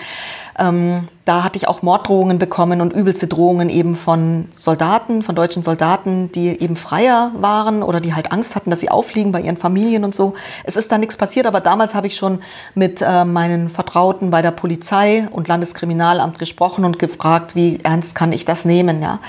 ähm, 0.59 1.07
da 1.25 1.43
hatte 1.43 1.57
ich 1.57 1.67
auch 1.67 1.81
Morddrohungen 1.81 2.37
bekommen 2.37 2.81
und 2.81 2.93
übelste 2.93 3.27
Drohungen 3.27 3.69
eben 3.69 3.95
von 3.95 4.49
Soldaten, 4.55 5.23
von 5.23 5.35
deutschen 5.35 5.63
Soldaten, 5.63 6.31
die 6.31 6.61
eben 6.61 6.75
freier 6.75 7.31
waren 7.39 7.81
oder 7.81 7.99
die 7.99 8.13
halt 8.13 8.31
Angst 8.31 8.55
hatten, 8.55 8.69
dass 8.69 8.81
sie 8.81 8.89
auffliegen 8.89 9.31
bei 9.31 9.41
ihren 9.41 9.57
Familien 9.57 10.03
und 10.03 10.13
so. 10.13 10.35
Es 10.63 10.75
ist 10.75 10.91
da 10.91 10.99
nichts 10.99 11.17
passiert, 11.17 11.47
aber 11.47 11.59
damals 11.59 11.95
habe 11.95 12.05
ich 12.05 12.15
schon 12.15 12.39
mit 12.75 13.01
äh, 13.01 13.25
meinen 13.25 13.69
Vertrauten 13.69 14.29
bei 14.29 14.43
der 14.43 14.51
Polizei 14.51 15.27
und 15.31 15.47
Landeskriminalamt 15.47 16.37
gesprochen 16.37 16.85
und 16.85 16.99
gefragt, 16.99 17.55
wie 17.55 17.79
ernst 17.81 18.13
kann 18.13 18.31
ich 18.31 18.45
das 18.45 18.63
nehmen, 18.65 19.01
ja. 19.01 19.19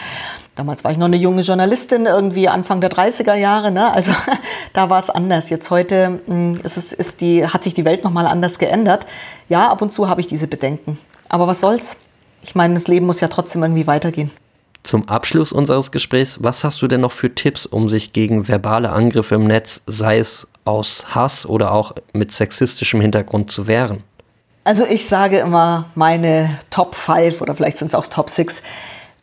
Damals 0.55 0.85
war 0.85 0.93
ich 0.93 0.99
noch 0.99 1.07
eine 1.07 1.17
junge 1.17 1.43
Journalistin, 1.43 2.07
irgendwie 2.07 2.49
Anfang 2.49 2.81
der 2.81 2.91
30er 2.91 3.35
Jahre. 3.35 3.73
Ne? 3.73 3.93
Also 3.93 4.13
da 4.73 4.89
war 4.89 5.01
es 5.01 5.11
anders. 5.11 5.51
Jetzt 5.51 5.71
heute 5.71 6.21
hm, 6.27 6.61
ist 6.63 6.77
es, 6.77 6.93
ist 6.93 7.21
die, 7.21 7.47
hat 7.47 7.65
sich 7.65 7.75
die 7.75 7.85
Welt 7.85 8.05
nochmal 8.05 8.27
anders 8.27 8.59
geändert. 8.59 9.07
Ja, 9.49 9.69
ab 9.69 9.83
und 9.83 9.93
zu 9.93 10.09
habe 10.09 10.21
ich 10.21 10.27
diese 10.27 10.47
Bedenken. 10.47 10.99
Aber 11.29 11.47
was 11.47 11.61
soll's? 11.61 11.97
Ich 12.43 12.55
meine, 12.55 12.75
das 12.75 12.87
Leben 12.87 13.07
muss 13.07 13.21
ja 13.21 13.29
trotzdem 13.29 13.63
irgendwie 13.63 13.87
weitergehen. 13.87 14.31
Zum 14.85 15.09
Abschluss 15.09 15.53
unseres 15.53 15.91
Gesprächs, 15.91 16.43
was 16.43 16.63
hast 16.63 16.83
du 16.83 16.87
denn 16.87 17.01
noch 17.01 17.13
für 17.13 17.35
Tipps, 17.35 17.65
um 17.65 17.89
sich 17.89 18.13
gegen 18.13 18.49
verbale 18.49 18.91
Angriffe 18.91 19.37
im 19.37 19.45
Netz, 19.45 19.81
sei 19.87 20.19
es 20.19 20.47
aus 20.67 21.07
Hass 21.15 21.47
oder 21.47 21.73
auch 21.73 21.95
mit 22.13 22.33
sexistischem 22.33 23.01
Hintergrund, 23.01 23.51
zu 23.51 23.67
wehren? 23.67 24.05
Also 24.63 24.87
ich 24.87 25.09
sage 25.09 25.39
immer 25.39 25.87
meine 25.95 26.59
Top 26.71 26.95
5 26.95 27.41
oder 27.41 27.55
vielleicht 27.55 27.79
sind 27.79 27.89
es 27.89 27.95
auch 27.95 28.07
Top 28.07 28.31
6 28.31 28.63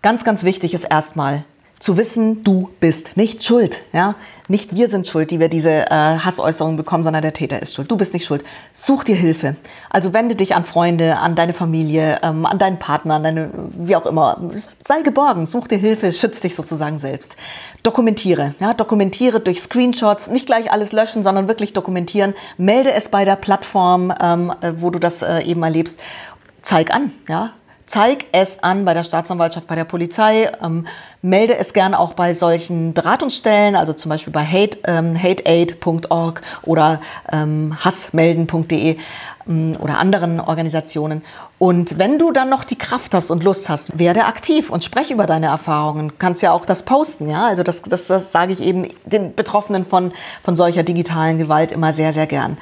Ganz, 0.01 0.23
ganz 0.23 0.43
wichtig 0.43 0.73
ist 0.73 0.85
erstmal 0.85 1.43
zu 1.81 1.97
wissen, 1.97 2.43
du 2.43 2.69
bist 2.79 3.17
nicht 3.17 3.43
schuld. 3.43 3.79
Ja? 3.91 4.15
Nicht 4.47 4.75
wir 4.75 4.87
sind 4.87 5.07
schuld, 5.07 5.31
die 5.31 5.39
wir 5.39 5.49
diese 5.49 5.71
äh, 5.71 5.89
Hassäußerungen 5.89 6.77
bekommen, 6.77 7.03
sondern 7.03 7.23
der 7.23 7.33
Täter 7.33 7.59
ist 7.61 7.73
schuld. 7.73 7.89
Du 7.89 7.97
bist 7.97 8.13
nicht 8.13 8.25
schuld. 8.25 8.43
Such 8.71 9.03
dir 9.03 9.15
Hilfe. 9.15 9.55
Also 9.89 10.13
wende 10.13 10.35
dich 10.35 10.53
an 10.53 10.63
Freunde, 10.63 11.17
an 11.17 11.35
deine 11.35 11.53
Familie, 11.53 12.19
ähm, 12.21 12.45
an 12.45 12.59
deinen 12.59 12.77
Partner, 12.77 13.15
an 13.15 13.23
deine, 13.23 13.49
wie 13.73 13.95
auch 13.95 14.05
immer. 14.05 14.39
Sei 14.55 15.01
geborgen, 15.01 15.47
such 15.47 15.67
dir 15.67 15.79
Hilfe, 15.79 16.11
schütz 16.11 16.39
dich 16.39 16.55
sozusagen 16.55 16.99
selbst. 16.99 17.35
Dokumentiere. 17.81 18.53
Ja? 18.59 18.75
Dokumentiere 18.75 19.39
durch 19.39 19.61
Screenshots, 19.61 20.29
nicht 20.29 20.45
gleich 20.45 20.71
alles 20.71 20.91
löschen, 20.91 21.23
sondern 21.23 21.47
wirklich 21.47 21.73
dokumentieren. 21.73 22.35
Melde 22.57 22.93
es 22.93 23.09
bei 23.09 23.25
der 23.25 23.37
Plattform, 23.37 24.13
ähm, 24.21 24.53
äh, 24.61 24.73
wo 24.77 24.91
du 24.91 24.99
das 24.99 25.23
äh, 25.23 25.41
eben 25.41 25.63
erlebst. 25.63 25.99
Zeig 26.61 26.93
an, 26.93 27.11
ja, 27.27 27.53
zeig 27.91 28.27
es 28.31 28.63
an 28.63 28.85
bei 28.85 28.93
der 28.93 29.03
Staatsanwaltschaft, 29.03 29.67
bei 29.67 29.75
der 29.75 29.83
Polizei, 29.83 30.49
ähm, 30.63 30.87
melde 31.21 31.57
es 31.57 31.73
gerne 31.73 31.99
auch 31.99 32.13
bei 32.13 32.33
solchen 32.33 32.93
Beratungsstellen, 32.93 33.75
also 33.75 33.91
zum 33.91 34.07
Beispiel 34.07 34.31
bei 34.31 34.45
hate, 34.45 34.79
ähm, 34.85 35.21
hateaid.org 35.21 36.41
oder 36.63 37.01
ähm, 37.29 37.75
hassmelden.de 37.83 38.95
ähm, 39.45 39.75
oder 39.77 39.97
anderen 39.97 40.39
Organisationen. 40.39 41.21
Und 41.59 41.99
wenn 41.99 42.17
du 42.17 42.31
dann 42.31 42.49
noch 42.49 42.63
die 42.63 42.77
Kraft 42.77 43.13
hast 43.13 43.29
und 43.29 43.43
Lust 43.43 43.67
hast, 43.67 43.99
werde 43.99 44.23
aktiv 44.23 44.69
und 44.69 44.85
spreche 44.85 45.13
über 45.13 45.25
deine 45.25 45.47
Erfahrungen. 45.47 46.17
Kannst 46.17 46.41
ja 46.41 46.53
auch 46.53 46.65
das 46.65 46.83
posten, 46.83 47.29
ja. 47.29 47.45
Also 47.45 47.61
das, 47.61 47.81
das, 47.81 48.07
das 48.07 48.31
sage 48.31 48.53
ich 48.53 48.61
eben 48.61 48.87
den 49.05 49.35
Betroffenen 49.35 49.85
von, 49.85 50.13
von 50.43 50.55
solcher 50.55 50.83
digitalen 50.83 51.39
Gewalt 51.39 51.73
immer 51.73 51.91
sehr, 51.91 52.13
sehr 52.13 52.25
gern. 52.25 52.57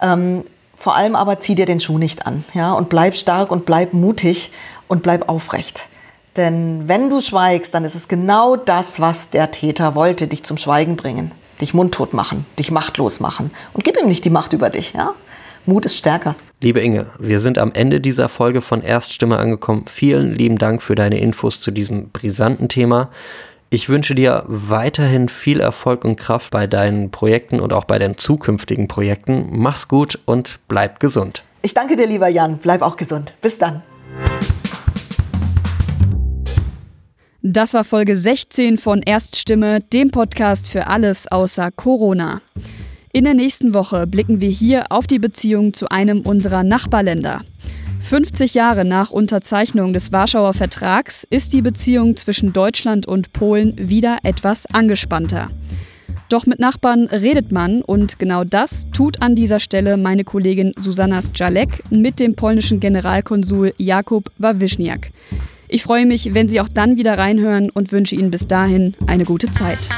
Ähm, 0.00 0.42
vor 0.82 0.96
allem 0.96 1.14
aber 1.14 1.38
zieh 1.38 1.54
dir 1.54 1.64
den 1.64 1.78
Schuh 1.78 1.96
nicht 1.96 2.26
an, 2.26 2.44
ja, 2.54 2.72
und 2.72 2.88
bleib 2.88 3.14
stark 3.14 3.52
und 3.52 3.66
bleib 3.66 3.92
mutig 3.92 4.50
und 4.92 5.02
bleib 5.02 5.28
aufrecht. 5.28 5.88
Denn 6.36 6.86
wenn 6.86 7.08
du 7.08 7.22
schweigst, 7.22 7.72
dann 7.72 7.86
ist 7.86 7.94
es 7.94 8.08
genau 8.08 8.56
das, 8.56 9.00
was 9.00 9.30
der 9.30 9.50
Täter 9.50 9.94
wollte, 9.94 10.26
dich 10.26 10.44
zum 10.44 10.58
Schweigen 10.58 10.96
bringen, 10.96 11.32
dich 11.62 11.72
mundtot 11.72 12.12
machen, 12.12 12.44
dich 12.58 12.70
machtlos 12.70 13.18
machen. 13.18 13.50
Und 13.72 13.84
gib 13.84 13.98
ihm 13.98 14.06
nicht 14.06 14.24
die 14.26 14.30
Macht 14.30 14.52
über 14.52 14.68
dich, 14.68 14.92
ja? 14.92 15.14
Mut 15.64 15.86
ist 15.86 15.96
stärker. 15.96 16.34
Liebe 16.60 16.80
Inge, 16.80 17.06
wir 17.18 17.40
sind 17.40 17.56
am 17.56 17.72
Ende 17.72 18.00
dieser 18.00 18.28
Folge 18.28 18.60
von 18.60 18.82
Erststimme 18.82 19.38
angekommen. 19.38 19.86
Vielen 19.90 20.32
lieben 20.32 20.58
Dank 20.58 20.82
für 20.82 20.94
deine 20.94 21.18
Infos 21.18 21.60
zu 21.60 21.70
diesem 21.70 22.10
brisanten 22.10 22.68
Thema. 22.68 23.08
Ich 23.70 23.88
wünsche 23.88 24.14
dir 24.14 24.44
weiterhin 24.46 25.30
viel 25.30 25.60
Erfolg 25.60 26.04
und 26.04 26.16
Kraft 26.16 26.50
bei 26.50 26.66
deinen 26.66 27.10
Projekten 27.10 27.60
und 27.60 27.72
auch 27.72 27.84
bei 27.84 27.98
den 27.98 28.18
zukünftigen 28.18 28.88
Projekten. 28.88 29.48
Mach's 29.52 29.88
gut 29.88 30.18
und 30.26 30.58
bleib 30.68 31.00
gesund. 31.00 31.44
Ich 31.62 31.72
danke 31.72 31.96
dir, 31.96 32.06
lieber 32.06 32.28
Jan. 32.28 32.58
Bleib 32.58 32.82
auch 32.82 32.96
gesund. 32.96 33.32
Bis 33.40 33.58
dann. 33.58 33.82
Das 37.44 37.74
war 37.74 37.82
Folge 37.82 38.16
16 38.16 38.78
von 38.78 39.02
Erststimme, 39.02 39.80
dem 39.80 40.12
Podcast 40.12 40.68
für 40.68 40.86
alles 40.86 41.26
außer 41.26 41.72
Corona. 41.72 42.40
In 43.12 43.24
der 43.24 43.34
nächsten 43.34 43.74
Woche 43.74 44.06
blicken 44.06 44.40
wir 44.40 44.48
hier 44.48 44.92
auf 44.92 45.08
die 45.08 45.18
Beziehung 45.18 45.74
zu 45.74 45.88
einem 45.88 46.20
unserer 46.20 46.62
Nachbarländer. 46.62 47.40
50 48.00 48.54
Jahre 48.54 48.84
nach 48.84 49.10
Unterzeichnung 49.10 49.92
des 49.92 50.12
Warschauer 50.12 50.54
Vertrags 50.54 51.26
ist 51.30 51.52
die 51.52 51.62
Beziehung 51.62 52.14
zwischen 52.14 52.52
Deutschland 52.52 53.08
und 53.08 53.32
Polen 53.32 53.74
wieder 53.76 54.18
etwas 54.22 54.66
angespannter. 54.66 55.48
Doch 56.28 56.46
mit 56.46 56.60
Nachbarn 56.60 57.06
redet 57.06 57.50
man 57.50 57.82
und 57.82 58.20
genau 58.20 58.44
das 58.44 58.86
tut 58.92 59.20
an 59.20 59.34
dieser 59.34 59.58
Stelle 59.58 59.96
meine 59.96 60.22
Kollegin 60.22 60.74
Susanna 60.78 61.20
Stralek 61.20 61.82
mit 61.90 62.20
dem 62.20 62.36
polnischen 62.36 62.78
Generalkonsul 62.78 63.74
Jakub 63.78 64.30
Wawischniak. 64.38 65.10
Ich 65.72 65.84
freue 65.84 66.04
mich, 66.04 66.34
wenn 66.34 66.50
Sie 66.50 66.60
auch 66.60 66.68
dann 66.68 66.98
wieder 66.98 67.16
reinhören 67.16 67.70
und 67.70 67.92
wünsche 67.92 68.14
Ihnen 68.14 68.30
bis 68.30 68.46
dahin 68.46 68.94
eine 69.06 69.24
gute 69.24 69.50
Zeit. 69.50 69.88